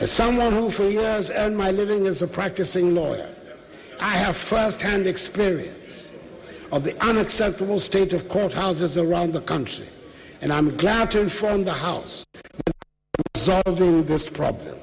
[0.00, 3.28] As someone who for years earned my living as a practicing lawyer,
[4.00, 6.12] I have first-hand experience
[6.72, 9.86] of the unacceptable state of courthouses around the country,
[10.40, 14.78] and I'm glad to inform the House that I'm resolving this problem.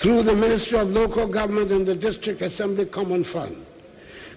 [0.00, 3.64] Through the Ministry of Local Government and the District Assembly Common Fund,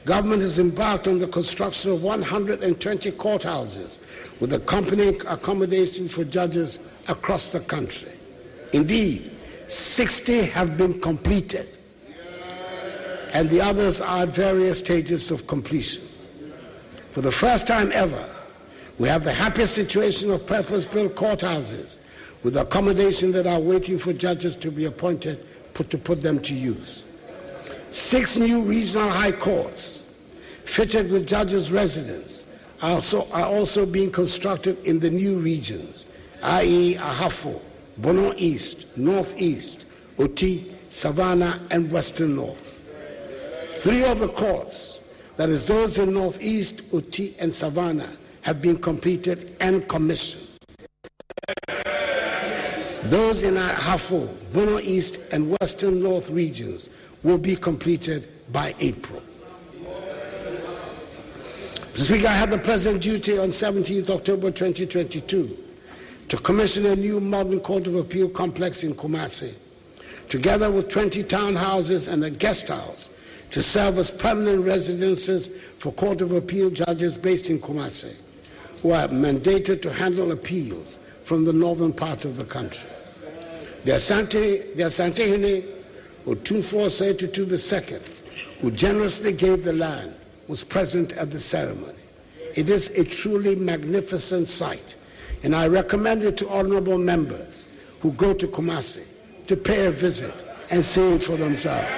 [0.05, 3.99] government has embarked on the construction of 120 courthouses
[4.39, 8.11] with accompanying accommodation for judges across the country.
[8.73, 9.31] Indeed,
[9.67, 11.77] 60 have been completed,
[13.33, 16.03] and the others are at various stages of completion.
[17.11, 18.27] For the first time ever,
[18.97, 21.99] we have the happy situation of purpose-built courthouses
[22.43, 26.53] with accommodation that are waiting for judges to be appointed put to put them to
[26.53, 27.05] use.
[27.91, 30.05] Six new regional high courts
[30.63, 32.45] fitted with judges' residence
[32.81, 36.05] are also, are also being constructed in the new regions,
[36.41, 36.95] i.e.
[36.95, 37.59] Ahafo,
[37.97, 39.85] Bono East, Northeast,
[40.17, 42.79] Oti, Savannah, and Western North.
[43.65, 45.01] Three of the courts,
[45.35, 48.09] that is those in Northeast, Oti, and Savannah,
[48.41, 50.47] have been completed and commissioned.
[53.03, 56.87] Those in Ahafo, Bono East, and Western North regions
[57.23, 59.21] will be completed by April.
[61.93, 62.05] Mr.
[62.05, 65.57] Speaker, I had the present duty on 17th October 2022
[66.29, 69.53] to commission a new modern Court of Appeal complex in Kumasi,
[70.29, 73.09] together with 20 townhouses and a guest house
[73.51, 75.49] to serve as permanent residences
[75.79, 78.15] for Court of Appeal judges based in Kumasi,
[78.81, 82.89] who are mandated to handle appeals from the northern part of the country.
[83.83, 85.80] The Asante, the Asantehene
[86.25, 87.99] Otumfuo Osei Tutu II,
[88.61, 90.13] who generously gave the land,
[90.47, 91.93] was present at the ceremony.
[92.55, 94.95] It is a truly magnificent sight
[95.43, 97.67] And I recommend it to honorable members
[98.01, 99.05] who go to Kumasi
[99.47, 100.33] to pay a visit
[100.69, 101.89] and see it for themselves.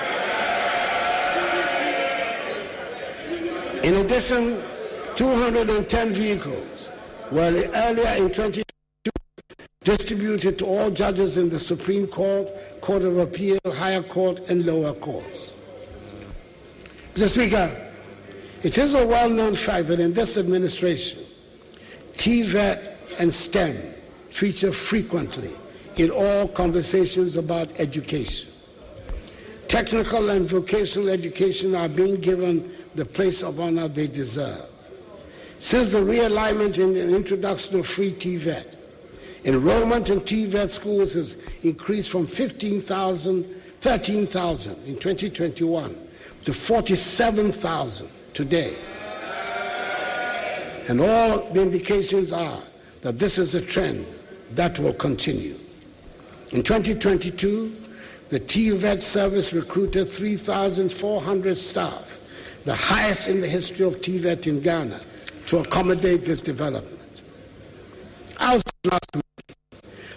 [3.84, 4.62] In addition,
[5.16, 6.90] 210 vehicles
[7.32, 8.73] were earlier in 2022
[9.84, 12.50] distributed to all judges in the Supreme Court,
[12.82, 15.56] Court of Appeal, Higher Court, and lower courts.
[17.16, 17.28] Mr.
[17.28, 17.92] Speaker,
[18.64, 21.24] it is a well known fact that in this administration,
[22.14, 23.76] TVET and STEM
[24.30, 25.52] feature frequently
[25.98, 28.50] in all conversations about education.
[29.68, 34.70] Technical and vocational education are being given the place of honor they deserve.
[35.60, 38.76] Since the realignment and introduction of free TVET,
[39.46, 43.44] enrollment in TVET schools has increased from 15,000,
[43.80, 46.08] 13,000 in 2021
[46.44, 48.76] to 47,000 today.
[50.90, 52.62] And all the indications are
[53.02, 54.06] that this is a trend
[54.52, 55.56] that will continue.
[56.52, 57.76] In 2022,
[58.30, 62.20] the TVET service recruited 3,400 staff,
[62.66, 65.00] the highest in the history of TVET in Ghana,
[65.48, 67.22] to accommodate this development.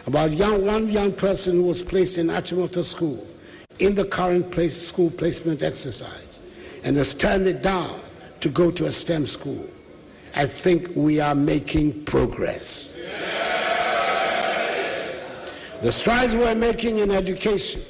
[0.07, 3.27] About young, one young person who was placed in Achimota School
[3.79, 6.43] in the current place, school placement exercise
[6.85, 8.01] and has turned it down
[8.41, 9.69] to go to a STEM school.
[10.35, 12.95] I think we are making progress.
[15.83, 17.83] The strides we're making in education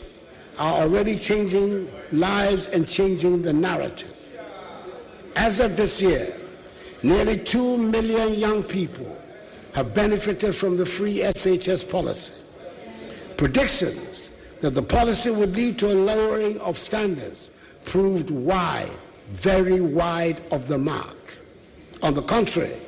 [0.59, 4.13] are already changing lives and changing the narrative.
[5.37, 6.35] As of this year,
[7.03, 9.17] nearly 2 million young people
[9.77, 12.33] have benefited from the free SHS policy.
[13.37, 14.31] Predictions
[14.63, 17.51] that the policy would lead to a lowering of standards
[17.85, 18.89] proved wide,
[19.29, 21.37] very wide of the mark.
[22.03, 22.79] On the contrary,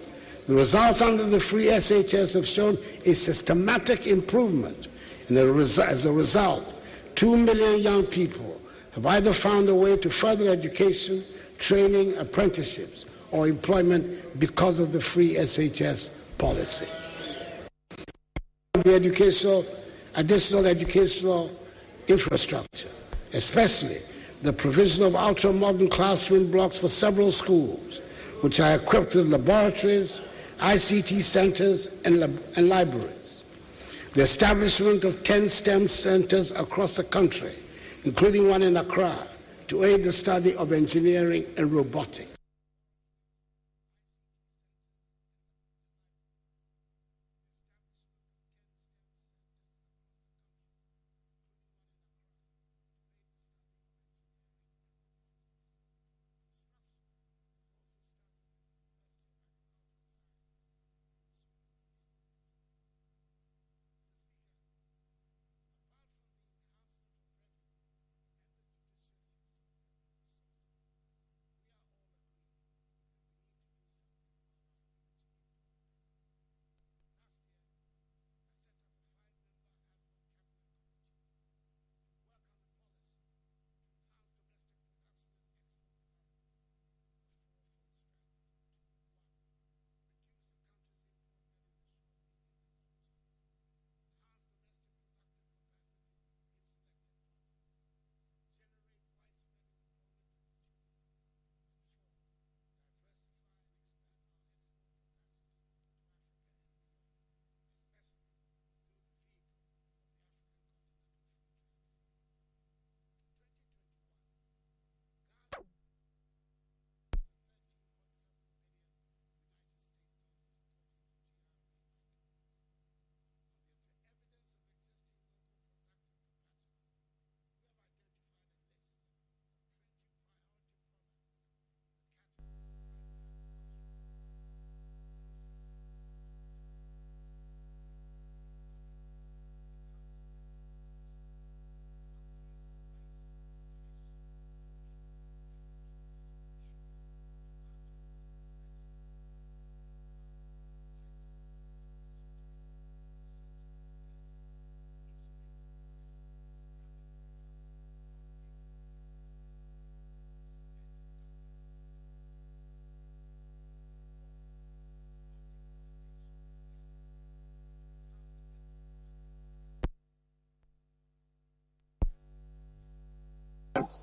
[0.46, 4.88] the results under the free SHS have shown a systematic improvement,
[5.28, 6.72] and as a result,
[7.14, 8.58] two million young people
[8.92, 11.22] have either found a way to further education,
[11.58, 16.08] training, apprenticeships, or employment because of the free SHS
[16.38, 16.86] policy.
[18.72, 19.66] The educational,
[20.14, 21.50] additional educational
[22.06, 22.88] infrastructure,
[23.32, 23.98] especially
[24.42, 28.00] the provision of ultra modern classroom blocks for several schools,
[28.40, 30.22] which are equipped with laboratories,
[30.60, 33.44] ICT centers, and, lab- and libraries.
[34.14, 37.52] The establishment of 10 STEM centers across the country,
[38.04, 39.26] including one in Accra,
[39.68, 42.37] to aid the study of engineering and robotics.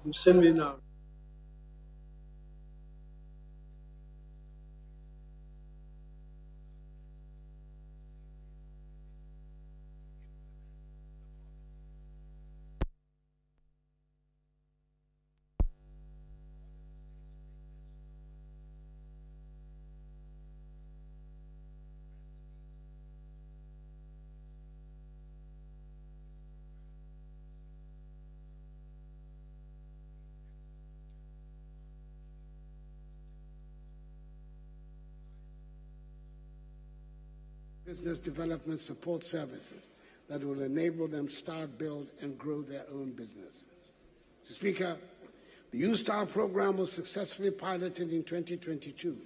[0.05, 0.77] You send me now.
[38.05, 39.89] Business development support services
[40.29, 43.65] that will enable them start, build, and grow their own businesses.
[44.43, 44.51] Mr.
[44.51, 44.95] Speaker,
[45.71, 49.17] the YouStart program was successfully piloted in 2022,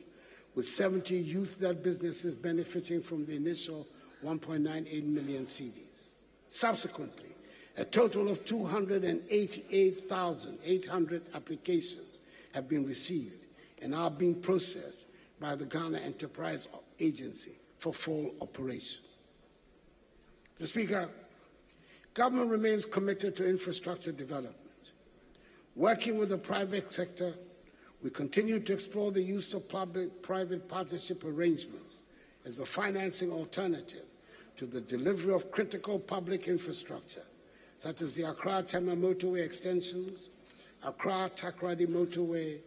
[0.56, 3.86] with 70 youth-led businesses benefiting from the initial
[4.24, 6.14] 1.98 million cedis.
[6.48, 7.36] Subsequently,
[7.76, 12.22] a total of 288,800 applications
[12.54, 13.46] have been received
[13.82, 15.08] and are being processed
[15.38, 16.70] by the Ghana Enterprise
[17.02, 19.02] Agency for full operation.
[20.58, 20.68] Mr.
[20.68, 21.10] Speaker,
[22.14, 24.56] government remains committed to infrastructure development.
[25.76, 27.34] Working with the private sector,
[28.04, 32.06] we continue to explore the use of public-private partnership arrangements
[32.46, 34.06] as a financing alternative
[34.58, 37.24] to the delivery of critical public infrastructure,
[37.78, 40.30] such as the Accra-Tema motorway extensions,
[40.84, 42.60] Accra-Takoradi motorway,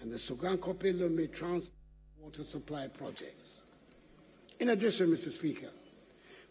[0.00, 1.70] and the Sogakope Lome Trans
[2.20, 3.59] water supply projects.
[4.60, 5.30] In addition, Mr.
[5.30, 5.70] Speaker,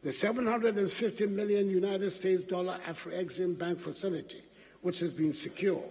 [0.01, 4.41] the 750 million United States dollar Afrexim Bank facility,
[4.81, 5.83] which has been secured,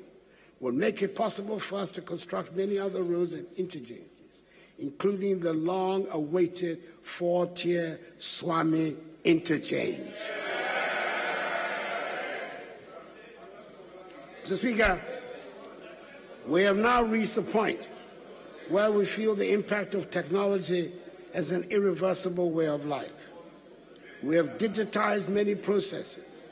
[0.58, 4.42] will make it possible for us to construct many other roads and interchanges,
[4.80, 10.16] including the long-awaited four-tier Suame interchange.
[14.42, 14.56] Mr.
[14.56, 15.00] Speaker,
[16.48, 17.88] we have now reached a point
[18.68, 20.92] where we feel the impact of technology
[21.38, 23.30] as an irreversible way of life.
[24.24, 26.48] We have digitized many processes.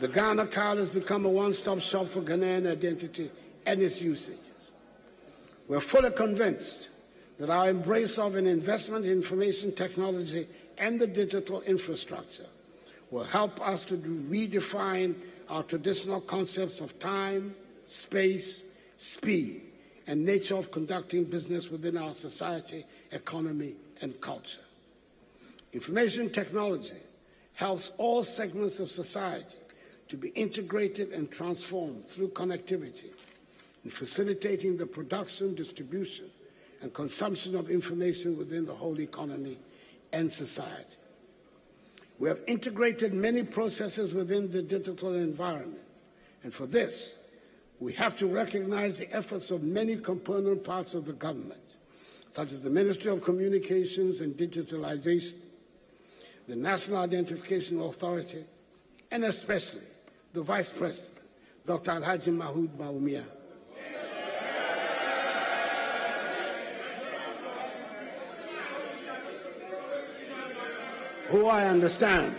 [0.00, 3.30] The Ghana card has become a one-stop shop for Ghanaian identity
[3.64, 4.72] and its usages.
[5.68, 6.88] We're fully convinced
[7.38, 10.48] that our embrace of an investment in information technology
[10.78, 12.48] and the digital infrastructure
[13.12, 15.14] will help us to redefine
[15.48, 17.54] our traditional concepts of time,
[17.86, 18.64] space,
[18.96, 19.62] speed,
[20.08, 24.60] and nature of conducting business within our society, economy, and culture.
[25.72, 26.96] Information technology
[27.54, 29.56] helps all segments of society
[30.08, 33.10] to be integrated and transformed through connectivity
[33.84, 36.26] in facilitating the production, distribution,
[36.82, 39.58] and consumption of information within the whole economy
[40.12, 40.96] and society.
[42.18, 45.84] We have integrated many processes within the digital environment,
[46.42, 47.16] and for this,
[47.80, 51.76] we have to recognize the efforts of many component parts of the government,
[52.34, 55.34] such as the Ministry of Communications and Digitalization,
[56.48, 58.44] the National Identification Authority,
[59.12, 59.86] and especially
[60.32, 61.22] the Vice President,
[61.64, 61.92] Dr.
[61.92, 63.22] Alhaji Mahamudu Bawumia.
[71.28, 72.34] Who I understand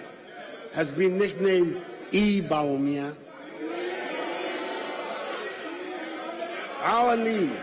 [0.74, 1.82] has been nicknamed
[2.12, 2.42] E.
[2.42, 3.16] Bawumia.
[6.82, 7.58] Our need,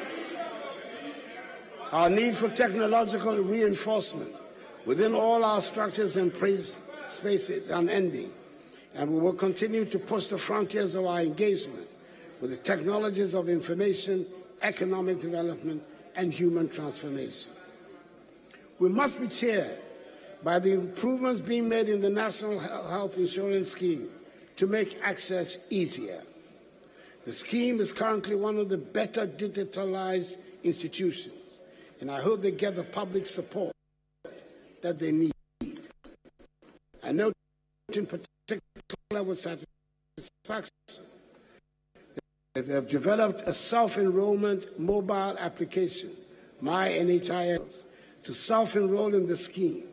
[1.93, 4.35] our need for technological reinforcement
[4.87, 6.35] within all our structures and
[7.07, 8.33] spaces is unending,
[8.95, 11.87] and we will continue to push the frontiers of our engagement
[12.41, 14.27] with the technologies of information,
[14.63, 15.83] economic development,
[16.17, 17.53] and human transformation.
[18.79, 19.79] We must be cheered
[20.43, 24.09] by the improvements being made in the National Health Insurance Scheme
[24.57, 26.23] to make access easier.
[27.25, 31.42] The scheme is currently one of the better digitalized institutions,
[32.03, 33.71] and I hope they get the public support
[34.83, 35.33] that they need.
[37.01, 37.33] I note
[37.95, 40.75] in particular with satisfaction
[42.55, 46.11] that they have developed a self-enrollment mobile application,
[46.61, 47.85] My NHIS,
[48.25, 49.85] to self-enroll in the scheme,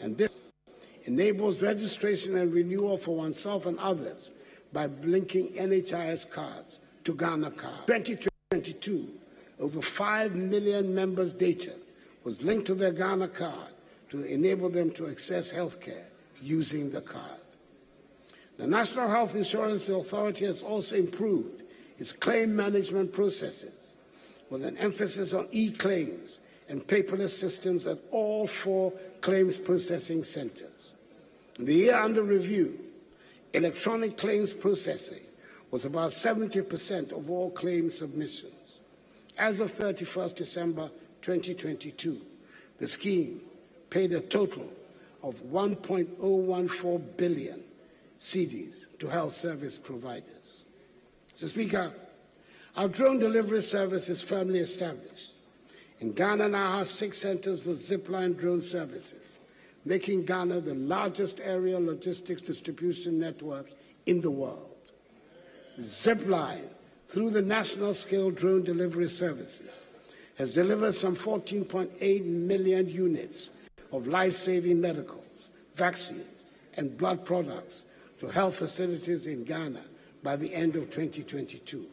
[0.00, 0.30] and this
[1.04, 4.30] enables registration and renewal for oneself and others
[4.72, 7.86] by linking NHIS cards to Ghana Card.
[7.86, 9.17] 2022,
[9.60, 11.74] over 5 million members' data
[12.24, 13.72] was linked to their Ghana Card
[14.10, 16.06] to enable them to access health care
[16.42, 17.40] using the card.
[18.56, 21.62] The National Health Insurance Authority has also improved
[21.98, 23.96] its claim management processes
[24.50, 30.94] with an emphasis on e-claims and paperless systems at all four claims processing centers.
[31.58, 32.78] In the year under review,
[33.52, 35.22] electronic claims processing
[35.70, 38.80] was about 70% of all claim submissions.
[39.38, 40.90] As of 31st December
[41.22, 42.20] 2022,
[42.78, 43.40] the scheme
[43.88, 44.68] paid a total
[45.22, 47.62] of 1.014 billion
[48.18, 50.64] cedis to health service providers.
[51.36, 51.46] Mr.
[51.46, 51.92] Speaker,
[52.76, 55.34] our drone delivery service is firmly established.
[56.00, 59.38] In Ghana now has six centers for zipline drone services,
[59.84, 63.66] making Ghana the largest aerial logistics distribution network
[64.06, 64.74] in the world.
[65.78, 66.68] Zipline,
[67.08, 69.86] through the national scale drone delivery services,
[70.36, 73.50] has delivered some 14.8 million units
[73.92, 77.86] of life saving medicals, vaccines, and blood products
[78.20, 79.82] to health facilities in Ghana
[80.22, 81.86] by the end of 2022.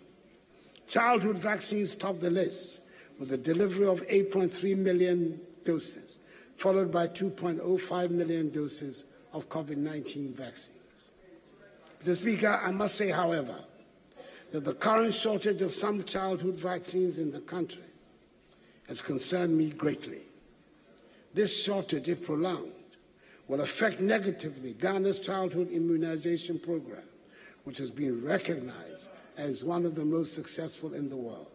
[0.88, 2.82] Childhood vaccines top the list
[3.18, 6.20] with the delivery of 8.3 million doses,
[6.56, 10.72] followed by 2.05 million doses of COVID 19 vaccines.
[12.00, 12.16] Mr.
[12.16, 13.58] Speaker, I must say, however,
[14.56, 17.84] that the current shortage of some childhood vaccines in the country
[18.88, 20.22] has concerned me greatly.
[21.34, 22.72] This shortage, if prolonged,
[23.50, 27.04] will affect negatively Ghana's childhood immunization program,
[27.66, 31.52] which has been recognized as one of the most successful in the world.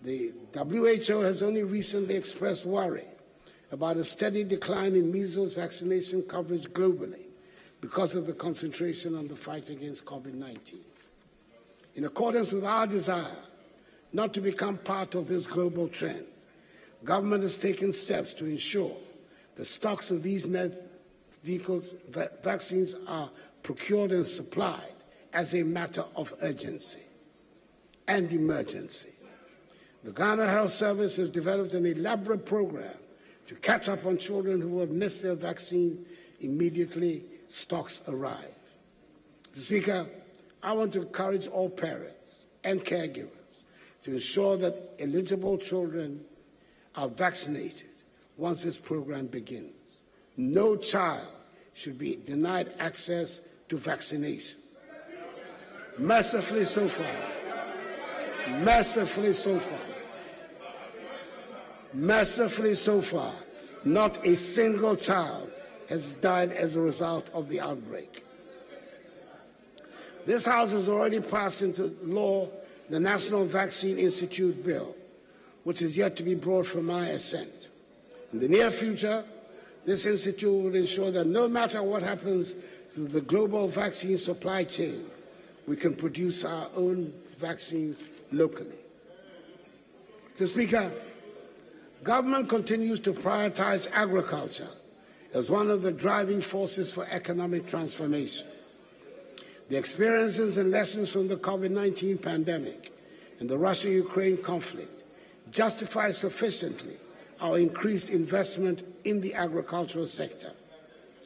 [0.00, 3.04] The WHO has only recently expressed worry
[3.72, 7.26] about a steady decline in measles vaccination coverage globally
[7.82, 10.80] because of the concentration on the fight against COVID 19.
[11.94, 13.36] In accordance with our desire
[14.12, 16.24] not to become part of this global trend,
[17.04, 18.96] government has taken steps to ensure
[19.56, 20.46] the stocks of these
[21.42, 23.30] vehicles, va- vaccines are
[23.62, 24.94] procured and supplied
[25.32, 27.00] as a matter of urgency
[28.08, 29.10] and emergency.
[30.02, 32.96] The Ghana Health Service has developed an elaborate program
[33.46, 36.06] to catch up on children who have missed their vaccine
[36.40, 38.54] immediately stocks arrive.
[39.52, 39.58] Mr.
[39.58, 40.06] Speaker,
[40.62, 43.64] I want to encourage all parents and caregivers
[44.04, 46.24] to ensure that eligible children
[46.94, 47.88] are vaccinated
[48.36, 49.98] once this program begins.
[50.36, 51.28] No child
[51.74, 54.58] should be denied access to vaccination.
[55.98, 57.14] Mercifully so far,
[58.48, 59.78] mercifully so far,
[61.92, 63.34] mercifully so far,
[63.84, 65.50] not a single child
[65.88, 68.24] has died as a result of the outbreak.
[70.30, 72.48] This House has already passed into law
[72.88, 74.94] the National Vaccine Institute Bill,
[75.64, 77.68] which is yet to be brought for my assent.
[78.32, 79.24] In the near future,
[79.84, 82.54] this institute will ensure that no matter what happens
[82.94, 85.04] to the global vaccine supply chain,
[85.66, 88.78] we can produce our own vaccines locally.
[90.36, 90.46] Mr.
[90.46, 90.92] Speaker,
[92.04, 94.70] government continues to prioritize agriculture
[95.34, 98.46] as one of the driving forces for economic transformation.
[99.70, 102.92] The experiences and lessons from the COVID 19 pandemic
[103.38, 105.04] and the Russia Ukraine conflict
[105.52, 106.96] justify sufficiently
[107.40, 110.50] our increased investment in the agricultural sector.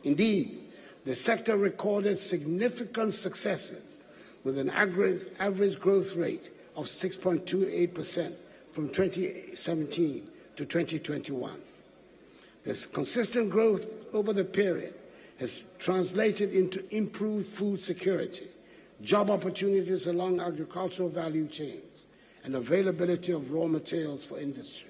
[0.03, 0.61] Indeed,
[1.07, 3.97] the sector recorded significant successes
[4.45, 8.35] with an average, growth rate of 6.28%
[8.73, 11.51] from 2017 to 2021.
[12.63, 14.93] This consistent growth over the period
[15.39, 18.47] has translated into improved food security,
[19.03, 22.07] job opportunities along agricultural value chains,
[22.45, 24.89] and availability of raw materials for industry.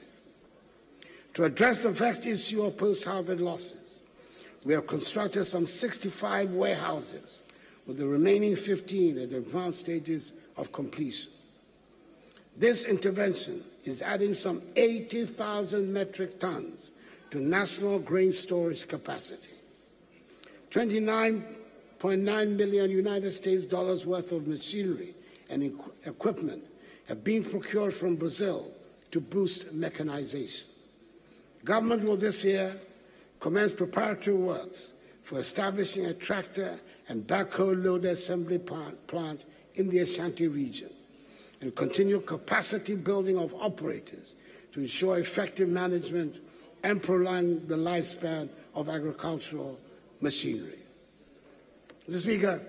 [1.35, 4.01] To address the vexed issue of post-harvest losses,
[4.65, 7.45] we have constructed some 65 warehouses,
[7.87, 11.31] with the remaining 15 at advanced stages of completion.
[12.57, 16.93] This intervention is adding some 80,000 metric tons
[17.31, 19.54] to national grain storage capacity.
[20.75, 25.15] 29.9 million United States dollars worth of machinery
[25.49, 25.63] and
[26.05, 26.65] equipment
[27.07, 28.73] have been procured from Brazil
[29.13, 30.67] to boost mechanization.
[31.65, 32.75] Government will this year
[33.39, 36.75] commence preparatory works for establishing a tractor
[37.09, 39.45] and backhoe loader assembly plant,
[39.77, 40.91] in the Ashanti region
[41.61, 44.35] and continue capacity building of operators
[44.73, 46.41] to ensure effective management
[46.83, 49.79] and prolong the lifespan of agricultural
[50.21, 50.79] machinery.
[52.09, 52.19] Mr.
[52.19, 52.61] Speaker,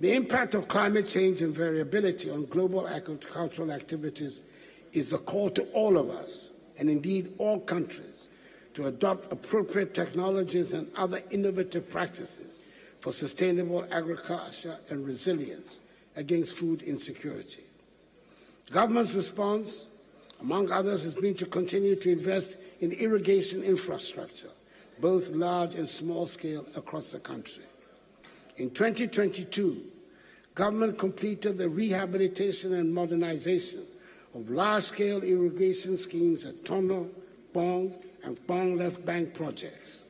[0.00, 4.42] the impact of climate change and variability on global agricultural activities
[4.92, 8.28] is a call to all of us, and indeed all countries,
[8.74, 12.60] to adopt appropriate technologies and other innovative practices
[13.00, 15.80] for sustainable agriculture and resilience
[16.16, 17.62] against food insecurity.
[18.70, 19.86] Government's response,
[20.40, 24.50] among others, has been to continue to invest in irrigation infrastructure,
[25.00, 27.64] both large and small scale, across the country.
[28.56, 29.82] In 2022,
[30.54, 33.84] government completed the rehabilitation and modernization
[34.34, 37.08] of large-scale irrigation schemes at Tono,
[37.52, 40.04] Kpong, and Kpong Left Bank projects.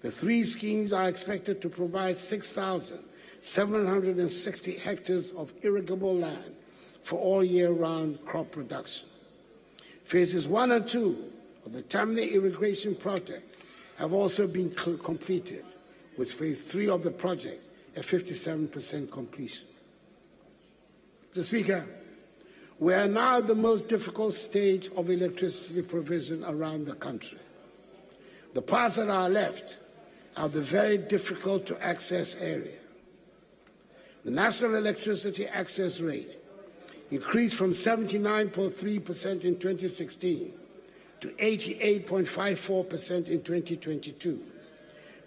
[0.00, 6.54] The three schemes are expected to provide 6,760 hectares of irrigable land
[7.02, 9.08] for all year-round crop production.
[10.04, 11.32] Phases one and two
[11.64, 13.53] of the Tamne irrigation project
[13.96, 15.64] have also been completed,
[16.16, 17.66] with phase three of the project
[17.96, 19.66] at 57% completion.
[21.32, 21.42] Mr.
[21.44, 21.84] Speaker,
[22.78, 27.38] we are now at the most difficult stage of electricity provision around the country.
[28.52, 29.78] The parts that are left
[30.36, 32.78] are the very difficult to access area.
[34.24, 36.36] The national electricity access rate
[37.10, 40.52] increased from 79.3% in 2016
[41.24, 44.44] to 88.54% in 2022,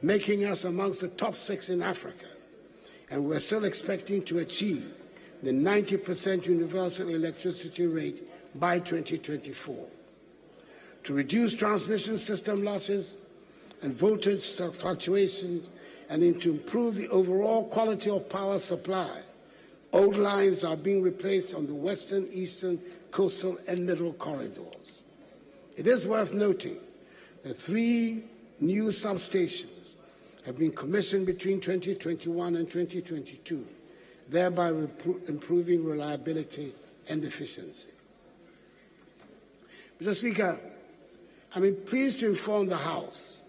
[0.03, 2.27] making us amongst the top six in Africa.
[3.09, 4.93] And we're still expecting to achieve
[5.41, 8.21] the 90% universal electricity rate
[8.59, 9.87] by 2024.
[11.05, 13.17] To reduce transmission system losses
[13.81, 15.67] and voltage fluctuations
[16.09, 19.19] and to improve the overall quality of power supply,
[19.93, 22.79] old lines are being replaced on the western, eastern,
[23.09, 24.96] coastal, and middle corridors.
[25.77, 26.77] It is worth noting
[27.43, 28.23] that three
[28.59, 29.93] new substations
[30.43, 33.65] have been commissioned between 2021 and 2022,
[34.27, 34.69] thereby
[35.27, 36.73] improving reliability
[37.09, 37.89] and efficiency.
[40.01, 40.15] Mr.
[40.15, 40.59] Speaker,
[41.53, 43.41] I'm pleased to inform the House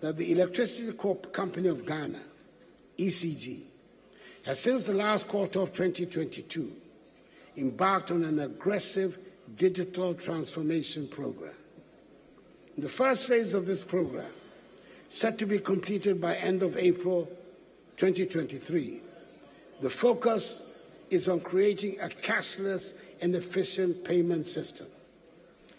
[0.00, 2.20] that the Electricity Corp Company of Ghana,
[2.98, 3.60] ECG,
[4.46, 6.72] has since the last quarter of 2022
[7.58, 9.18] embarked on an aggressive
[9.56, 11.52] digital transformation program.
[12.76, 14.32] The first phase of this program,
[15.08, 17.26] set to be completed by end of April
[17.96, 19.00] 2023,
[19.80, 20.64] the focus
[21.10, 24.86] is on creating a cashless and efficient payment system.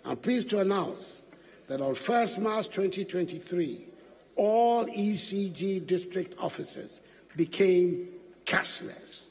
[0.05, 1.22] I'm pleased to announce
[1.67, 3.88] that on 1st March 2023,
[4.35, 7.01] all ECG district offices
[7.35, 8.07] became
[8.45, 9.30] cashless.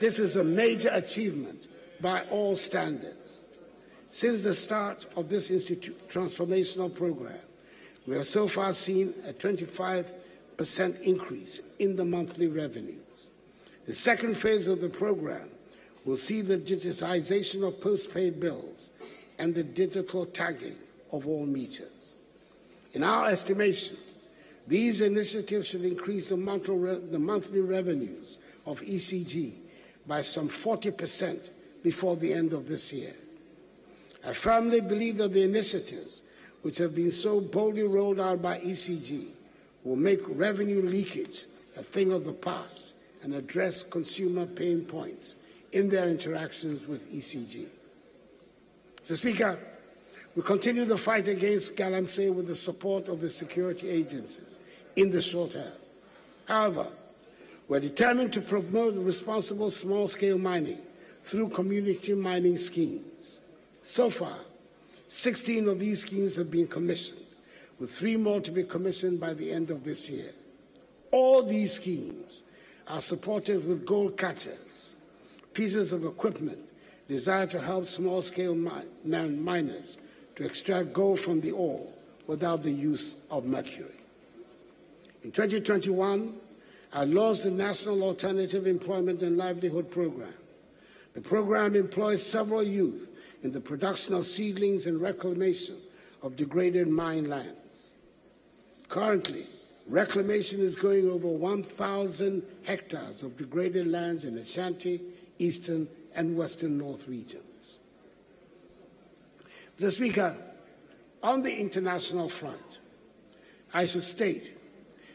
[0.00, 1.68] This is a major achievement
[2.00, 3.21] by all standards.
[4.14, 7.38] Since the start of this transformational program,
[8.06, 13.30] we have so far seen a 25% increase in the monthly revenues.
[13.86, 15.48] The second phase of the program
[16.04, 18.90] will see the digitization of postpaid bills
[19.38, 20.76] and the digital tagging
[21.10, 22.12] of all meters.
[22.92, 23.96] In our estimation,
[24.68, 28.36] these initiatives should increase the monthly revenues
[28.66, 29.54] of ECG
[30.06, 31.48] by some 40%
[31.82, 33.14] before the end of this year.
[34.24, 36.22] I firmly believe that the initiatives
[36.62, 39.26] which have been so boldly rolled out by ECG
[39.84, 41.46] will make revenue leakage
[41.76, 45.34] a thing of the past and address consumer pain points
[45.72, 47.66] in their interactions with ECG.
[49.02, 49.58] So, Speaker,
[50.36, 54.60] we continue the fight against Galamsey with the support of the security agencies
[54.96, 55.72] in the short term.
[56.46, 56.86] However,
[57.68, 60.78] we're determined to promote responsible small scale mining
[61.22, 63.38] through community mining schemes.
[63.82, 64.38] So far,
[65.08, 67.26] 16 of these schemes have been commissioned,
[67.78, 70.30] with three more to be commissioned by the end of this year.
[71.10, 72.42] All these schemes
[72.88, 74.90] are supported with gold cutters,
[75.52, 76.58] pieces of equipment
[77.08, 78.54] designed to help small scale
[79.04, 79.98] miners
[80.36, 81.86] to extract gold from the ore
[82.26, 83.88] without the use of mercury.
[85.22, 86.34] In 2021,
[86.94, 90.32] I launched the National Alternative Employment and Livelihood Program.
[91.14, 93.08] The program employs several youth
[93.42, 95.76] in the production of seedlings and reclamation
[96.22, 97.92] of degraded mine lands.
[98.88, 99.46] Currently,
[99.88, 105.00] reclamation is going over 1,000 hectares of degraded lands in Ashanti,
[105.38, 107.78] Eastern, and Western North regions.
[109.78, 109.90] Mr.
[109.90, 110.36] Speaker,
[111.22, 112.78] on the international front,
[113.74, 114.52] I should state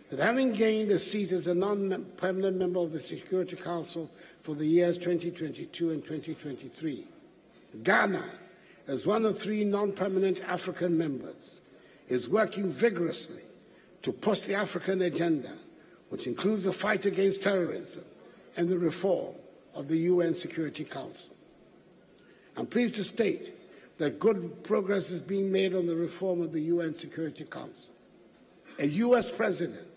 [0.09, 4.09] that having gained a seat as a non-permanent member of the Security Council
[4.41, 7.07] for the years 2022 and 2023,
[7.83, 8.23] Ghana,
[8.87, 11.61] as one of three non-permanent African members,
[12.07, 13.43] is working vigorously
[14.01, 15.51] to push the African agenda,
[16.09, 18.05] which includes the fight against terrorism
[18.55, 19.35] and the reform
[19.75, 21.35] of the UN Security Council.
[22.55, 23.53] I'm pleased to state
[23.97, 27.93] that good progress is being made on the reform of the UN Security Council.
[28.79, 29.29] A U.S.
[29.31, 29.87] president,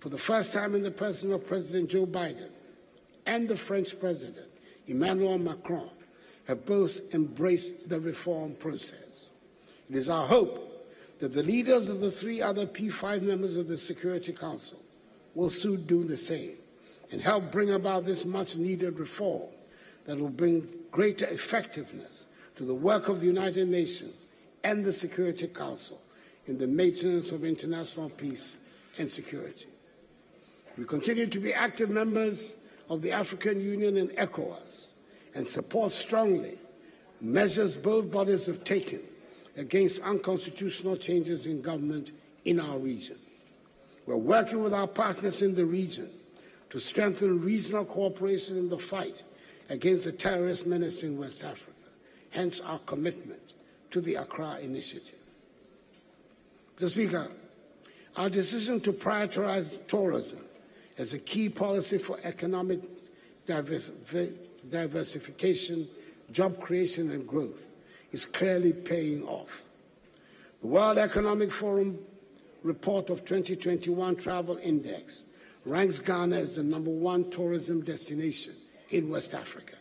[0.00, 2.50] for the first time in the person of President Joe Biden,
[3.26, 4.48] and the French president,
[4.86, 5.90] Emmanuel Macron,
[6.46, 9.30] have both embraced the reform process.
[9.88, 10.68] It is our hope
[11.20, 14.78] that the leaders of the three other P5 members of the Security Council
[15.34, 16.56] will soon do the same
[17.10, 19.48] and help bring about this much needed reform
[20.06, 24.26] that will bring greater effectiveness to the work of the United Nations
[24.64, 26.00] and the Security Council
[26.46, 28.56] in the maintenance of international peace
[28.98, 29.68] and security.
[30.76, 32.54] We continue to be active members
[32.88, 34.88] of the African Union and ECOWAS
[35.34, 36.58] and support strongly
[37.20, 39.00] measures both bodies have taken
[39.56, 42.10] against unconstitutional changes in government
[42.44, 43.16] in our region.
[44.06, 46.10] We're working with our partners in the region
[46.70, 49.22] to strengthen regional cooperation in the fight
[49.68, 51.70] against the terrorist menace in West Africa,
[52.30, 53.52] hence our commitment
[53.90, 55.18] to the Accra Initiative.
[56.78, 56.88] Mr.
[56.88, 57.28] Speaker,
[58.16, 60.40] Our decision to prioritize tourism
[60.98, 62.80] as a key policy for economic
[63.46, 64.38] diversification,
[64.70, 67.64] job creation, and growth
[68.10, 69.62] is clearly paying off.
[70.60, 71.98] The World Economic Forum
[72.62, 75.24] report of 2021 Travel Index
[75.64, 78.54] ranks Ghana as the number one tourism destination
[78.90, 79.76] in West Africa.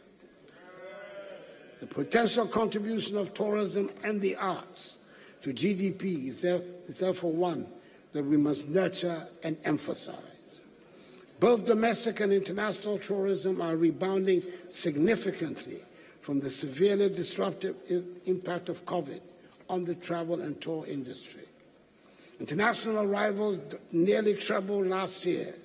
[1.79, 4.97] The potential contribution of tourism and the arts
[5.41, 7.67] to GDP is therefore one
[8.13, 10.30] that we must nurture and emphasize.
[11.41, 15.81] Both domestic and international tourism are rebounding significantly
[16.21, 17.75] from the severely disruptive
[18.25, 19.19] impact of COVID
[19.67, 21.45] on the travel and tour industry.
[22.39, 23.59] International arrivals
[23.91, 25.55] nearly trebled last year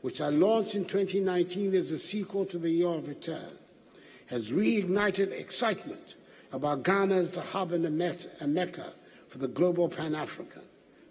[0.00, 3.58] which I launched in 2019 as a sequel to the Year of Return,
[4.26, 6.16] has reignited excitement
[6.52, 8.92] about Ghana as the hub and a mecca
[9.28, 10.62] for the global Pan African,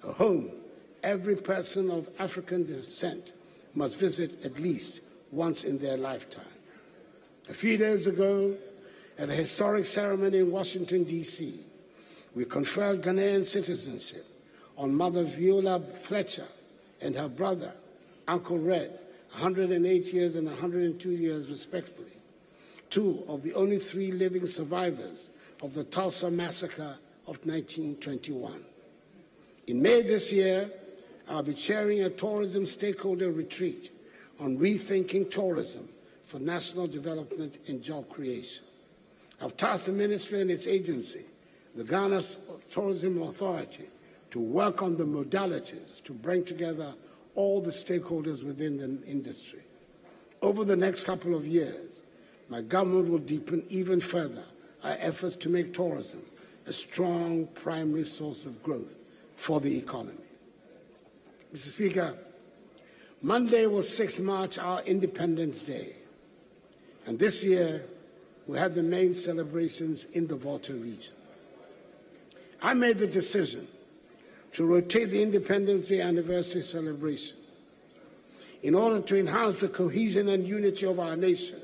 [0.04, 0.52] a home
[1.04, 3.34] every person of African descent
[3.74, 5.02] must visit at least
[5.32, 6.46] once in their lifetime.
[7.50, 8.56] A few days ago,
[9.18, 11.60] at a historic ceremony in Washington, D.C.,
[12.36, 14.26] we conferred Ghanaian citizenship
[14.78, 16.48] on Mother Viola Fletcher
[17.02, 17.74] and her brother,
[18.28, 19.00] Uncle Red,
[19.32, 22.12] 108 years and 102 years, respectively,
[22.92, 25.32] two of the only three living survivors
[25.64, 26.96] of the Tulsa massacre
[27.26, 28.64] of 1921.
[29.68, 30.70] In May this year,
[31.28, 33.92] I'll be chairing a tourism stakeholder retreat
[34.40, 35.88] on rethinking tourism
[36.26, 38.66] for national development and job creation.
[39.42, 41.26] I've tasked the ministry and its agency,
[41.76, 42.22] the Ghana
[42.72, 43.86] Tourism Authority,
[44.32, 46.94] to work on the modalities to bring together
[47.36, 49.62] all the stakeholders within the industry.
[50.42, 52.04] Over the next couple of years,
[52.52, 54.44] my government will deepen even further
[54.84, 56.22] our efforts to make tourism
[56.68, 58.98] a strong primary source of growth
[59.38, 60.18] for the economy.
[61.53, 61.69] Mr.
[61.69, 62.14] Speaker,
[63.22, 65.95] Monday was 6 March, our Independence Day.
[67.06, 67.86] And this year,
[68.48, 71.14] we had the main celebrations in the Volta region.
[72.61, 73.65] I made the decision
[74.53, 77.38] to rotate the Independence Day anniversary celebration
[78.61, 81.61] in order to enhance the cohesion and unity of our nation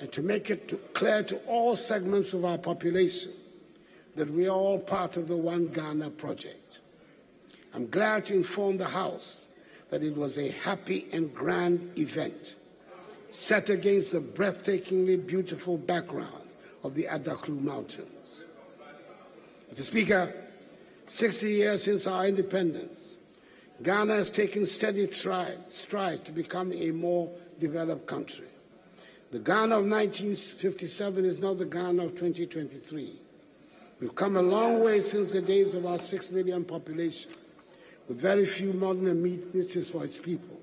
[0.00, 3.32] and to make it clear to all segments of our population
[4.16, 6.80] that we are all part of the One Ghana project.
[7.74, 9.46] I'm glad to inform the House
[9.90, 12.56] that it was a happy and grand event
[13.28, 16.48] set against the breathtakingly beautiful background
[16.82, 18.42] of the Adaklu Mountains.
[19.72, 19.82] Mr.
[19.82, 20.34] Speaker,
[21.06, 23.16] 60 years since our independence,
[23.82, 28.49] Ghana has taken steady strides to become a more developed country.
[29.30, 33.20] The Ghana of 1957 is not the Ghana of 2023.
[34.00, 37.30] We've come a long way since the days of our six million population,
[38.08, 40.58] with very few modern amenities for its people.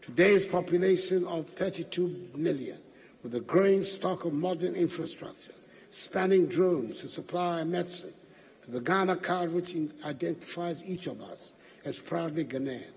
[0.00, 2.78] Today's population of 32 million,
[3.22, 5.52] with a growing stock of modern infrastructure,
[5.90, 8.14] spanning drones to supply medicine,
[8.62, 11.52] to the Ghana card which identifies each of us
[11.84, 12.92] as proudly Ghanaian.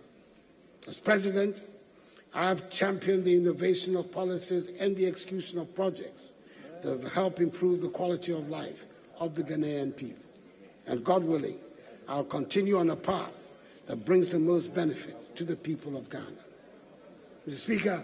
[0.87, 1.59] As president,
[2.33, 6.35] I have championed the innovation of policies and the execution of projects
[6.81, 8.85] that have helped improve the quality of life
[9.19, 10.23] of the Ghanaian people.
[10.87, 11.59] And God willing,
[12.07, 13.37] I'll continue on a path
[13.87, 16.25] that brings the most benefit to the people of Ghana.
[17.47, 17.57] Mr.
[17.57, 18.03] Speaker,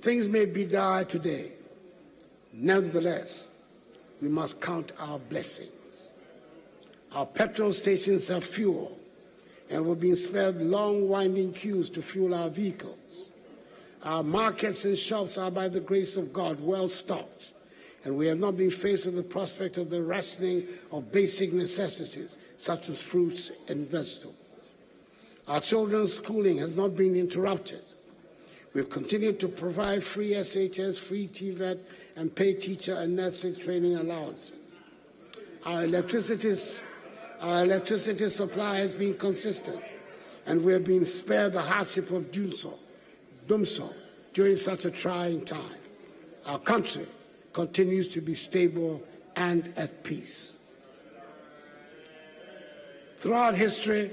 [0.00, 1.52] things may be dire today.
[2.52, 3.48] Nevertheless,
[4.20, 6.12] we must count our blessings.
[7.12, 8.99] Our petrol stations have fuel
[9.70, 13.30] and we've been spared long winding queues to fuel our vehicles.
[14.02, 17.52] Our markets and shops are, by the grace of God, well stocked,
[18.04, 22.38] and we have not been faced with the prospect of the rationing of basic necessities
[22.56, 24.34] such as fruits and vegetables.
[25.46, 27.82] Our children's schooling has not been interrupted.
[28.72, 31.78] We've continued to provide free SHS, free TVET,
[32.16, 34.52] and paid teacher and nursing training allowances.
[35.66, 36.54] Our electricity
[37.40, 39.82] our electricity supply has been consistent,
[40.46, 42.78] and we have been spared the hardship of doing so,
[43.46, 43.90] doing so
[44.32, 45.78] during such a trying time.
[46.46, 47.06] Our country
[47.52, 49.02] continues to be stable
[49.36, 50.56] and at peace.
[53.18, 54.10] Throughout history,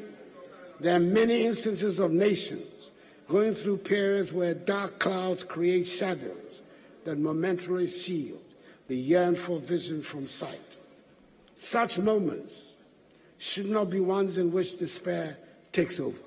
[0.80, 2.92] there are many instances of nations
[3.28, 6.62] going through periods where dark clouds create shadows
[7.04, 8.42] that momentarily shield
[8.88, 10.78] the yearn for vision from sight.
[11.56, 12.67] Such moments
[13.38, 15.38] should not be ones in which despair
[15.72, 16.18] takes over.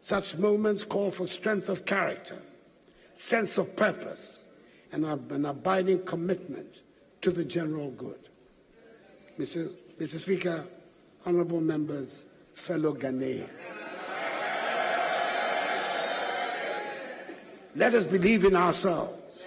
[0.00, 2.38] Such moments call for strength of character,
[3.12, 4.42] sense of purpose,
[4.92, 6.82] and an abiding commitment
[7.20, 8.28] to the general good.
[9.38, 9.72] Mr.
[9.98, 10.16] Mr.
[10.18, 10.64] Speaker,
[11.26, 12.24] honorable members,
[12.54, 13.48] fellow Ghanaians.
[17.76, 19.46] Let us believe in ourselves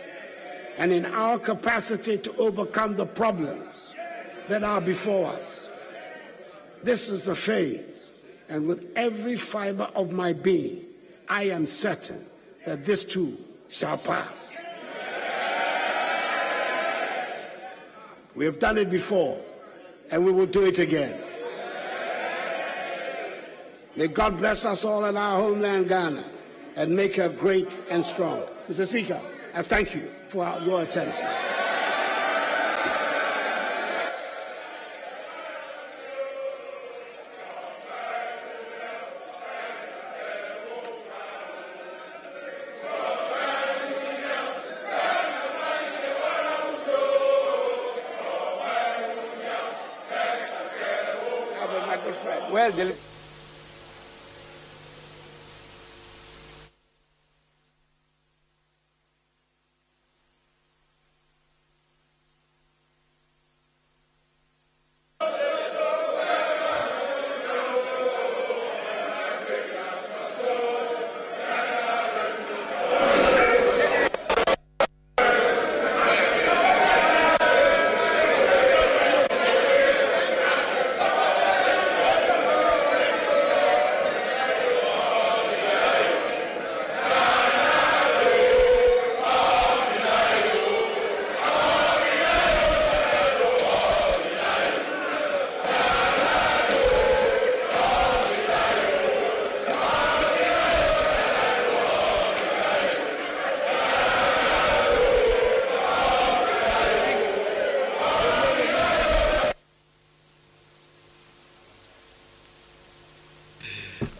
[0.77, 3.93] and in our capacity to overcome the problems
[4.47, 5.62] that are before us.
[6.83, 8.13] This is a phase,
[8.49, 10.83] and with every fiber of my being,
[11.29, 12.25] I am certain
[12.65, 13.37] that this too
[13.69, 14.53] shall pass.
[18.35, 19.39] We have done it before,
[20.11, 21.21] and we will do it again.
[23.95, 26.23] May God bless us all in our homeland, Ghana,
[26.75, 28.43] and make her great and strong.
[28.67, 28.87] Mr.
[28.87, 29.21] Speaker,
[29.53, 31.27] I thank you for your attention.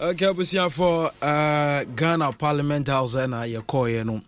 [0.04, 4.22] Okay abusuafo uh, ghana parliament house ɛna yɛkɔɔyɛ no.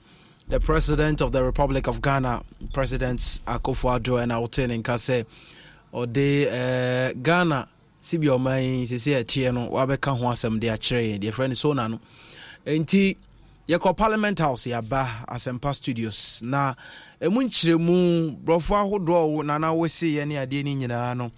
[0.47, 2.41] The president of the republic of ghana
[2.73, 5.25] president akofo addo ɛna wote ne nka sɛ
[5.93, 7.67] ɔde uh, ghana
[7.99, 11.53] sibi ɔman yi sisi ɛteɛ no wabɛka ho asɛm de akyerɛ yɛn deɛ frɛ no
[11.55, 11.99] sona no.
[12.65, 13.17] Nti
[13.67, 16.39] yɛkɔ parliament house yɛaba asɛmpa studios.
[16.41, 16.73] Na
[17.21, 21.31] ɛmu nkyerɛmu borɔfo ahodoɔ nana wosi ne adeɛ no nyinaa no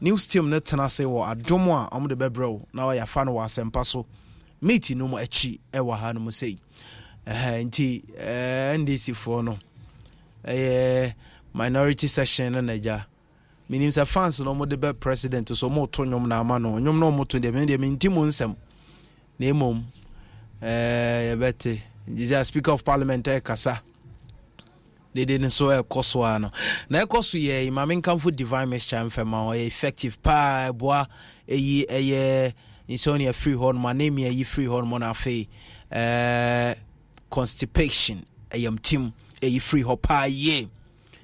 [0.00, 3.44] news team no tena ase wɔ adom a ɔmde bɛbrɛ wo na wɔyɛfa no wɔ
[3.44, 4.06] asɛmpa so.
[4.60, 6.58] Meet no mu akyi ɛwɔ ha no mu sei.
[7.26, 9.58] Nti ndc foɔ no
[10.44, 11.14] ɛyɛ
[11.54, 13.04] minority section no nagya
[13.70, 16.72] menim sɛ fans no ɔmode bɛ president so ɔmoto nnwom na ama no.
[16.78, 18.54] Nnwom no ɔmoto deɛ medeɛ menti mu nsɛm.
[19.38, 19.84] Na mmom
[20.62, 21.80] yɛbɛte.
[22.08, 23.80] Nti speaker of parliament ɛkasa
[25.24, 26.50] dede no nso ɛkɔ so eh, a no.
[26.88, 31.06] Na ɛkɔ so yɛ mame nkamfo divine mixture mfɛma ɔyɛ effective paa ɛboa
[31.48, 32.52] ɛyi ɛyɛ
[32.88, 35.48] insomnia firi hɔ nom anemia yi firi hɔ nom no afei
[37.30, 40.68] constipation ɛyam tim ɛyi firi hɔ paa yie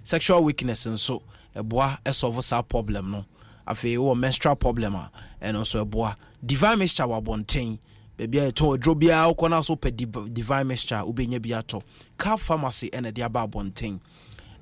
[0.03, 1.23] sexual weakness nso
[1.55, 3.25] ɛboa ɛsɔfo saa problem no.
[3.67, 5.11] Afei wɔ oh, menstrual problem ah,
[5.41, 6.15] a ɛno nso ɛboa eh,
[6.45, 7.79] divine mixture wɔ abɔnten
[8.19, 11.83] baabi a yɛtɔn aduro biara wokɔ no so pɛ divine mixture a wobɛnya bi atɔ
[12.19, 14.01] car pharmacy ɛna de aba abɔnten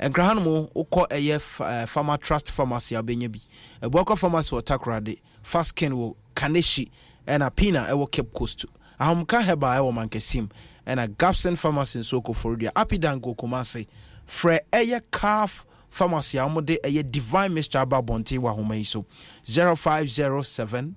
[0.01, 3.41] nkraha no mu wokɔ ɛyɛ uh, pharma trust pharmacy a wobɛnya bi.
[3.87, 6.89] Abuakɔ pharmacy wɔ takorade faskin wɔ kaneshi
[7.27, 8.65] ɛna pina ɛwɔ cape coast
[9.01, 10.49] ahomka heba ɛwɔ mankasim
[10.87, 13.87] ɛna gapson pharmacy nso kɔforodua apidan kokomase
[14.27, 19.05] frɛ ɛyɛ calf pharmacy a wɔde ɛyɛ divine mixture aba abɔnten wɔ ahoma yi so
[19.45, 20.95] 0507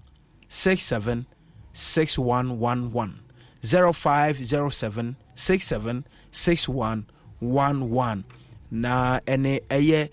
[0.48, 1.26] 67
[1.74, 3.20] 6111
[3.64, 8.24] 0507 67 6111
[8.72, 10.10] na ɛne ɛyɛ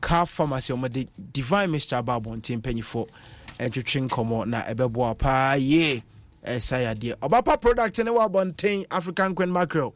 [0.00, 3.06] car pharmacy ɔmɔde divine mixture aba abɔnten mpanyinfoɔ
[3.58, 6.02] ɛtwitwe nkɔmɔ na ɛbɛboa paa yie
[6.44, 9.92] ɛsa yadeɛ ɔbapa product ne wɔ abɔnten african queen mackerel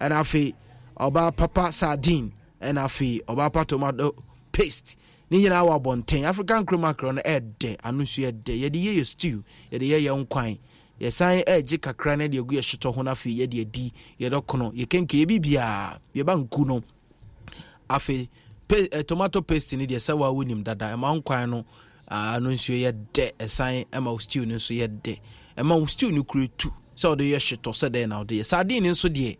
[0.00, 0.54] ɛna afei
[0.98, 4.14] ɔba papa sardine ɛna afei ɔba papa tomato
[4.52, 4.96] paste
[5.30, 6.24] ne nyinaa wɔ abɔnten.
[6.24, 9.42] African mackerel no ɛɛdɛ ano nso ɛdɛ yɛde yɛ yɛ stew
[9.72, 10.58] yɛde yɛ yɛ nkwan.
[11.00, 15.24] Yɛsan ɛɛgye kakra no de agu yɛhyetɔ ho no afei yɛde adi yɛde kono yɛkenke
[15.24, 16.82] yɛbi biaa yɛba nku no.
[17.90, 18.28] Afei
[19.06, 21.64] tomato paste no deɛ sɛ waa wonim dada ɛma nkwan no
[22.08, 25.18] ah, no nsuo yɛ dɛ ɛsan ɛma wo stew no nso yɛ
[25.56, 28.44] ɛma wo stew no kuro tu sɛ wode yɛ hyetɔ sɛ na wode yɛ.
[28.44, 29.36] Sardine no nso deɛ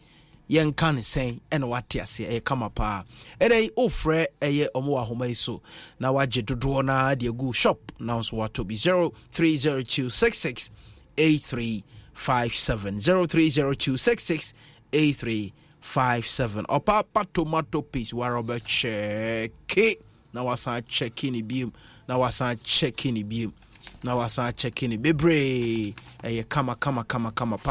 [0.50, 3.04] yɛnka ne sɛn ɛna wate aseɛ ɛyɛ kama paa.
[3.40, 5.60] Ɛnɛ yi wofrɛ ɛyɛ ɔmo wɔ ahoma yi so.
[5.98, 8.74] Na wagye dodoɔ no de agu shop na nso watɔ bi.
[8.76, 10.70] 030266
[11.16, 14.54] 8357 030266
[14.92, 19.96] 8357 ɔpaapa tomato paste wara wobɛkyɛke
[20.32, 21.72] na wasan kyɛke ne biom
[22.08, 23.52] na wasan kyɛke ne biom
[24.04, 25.94] na wasan kyɛke ne bebree.
[26.22, 27.64] Ɛyɛ kama kama kama kama pa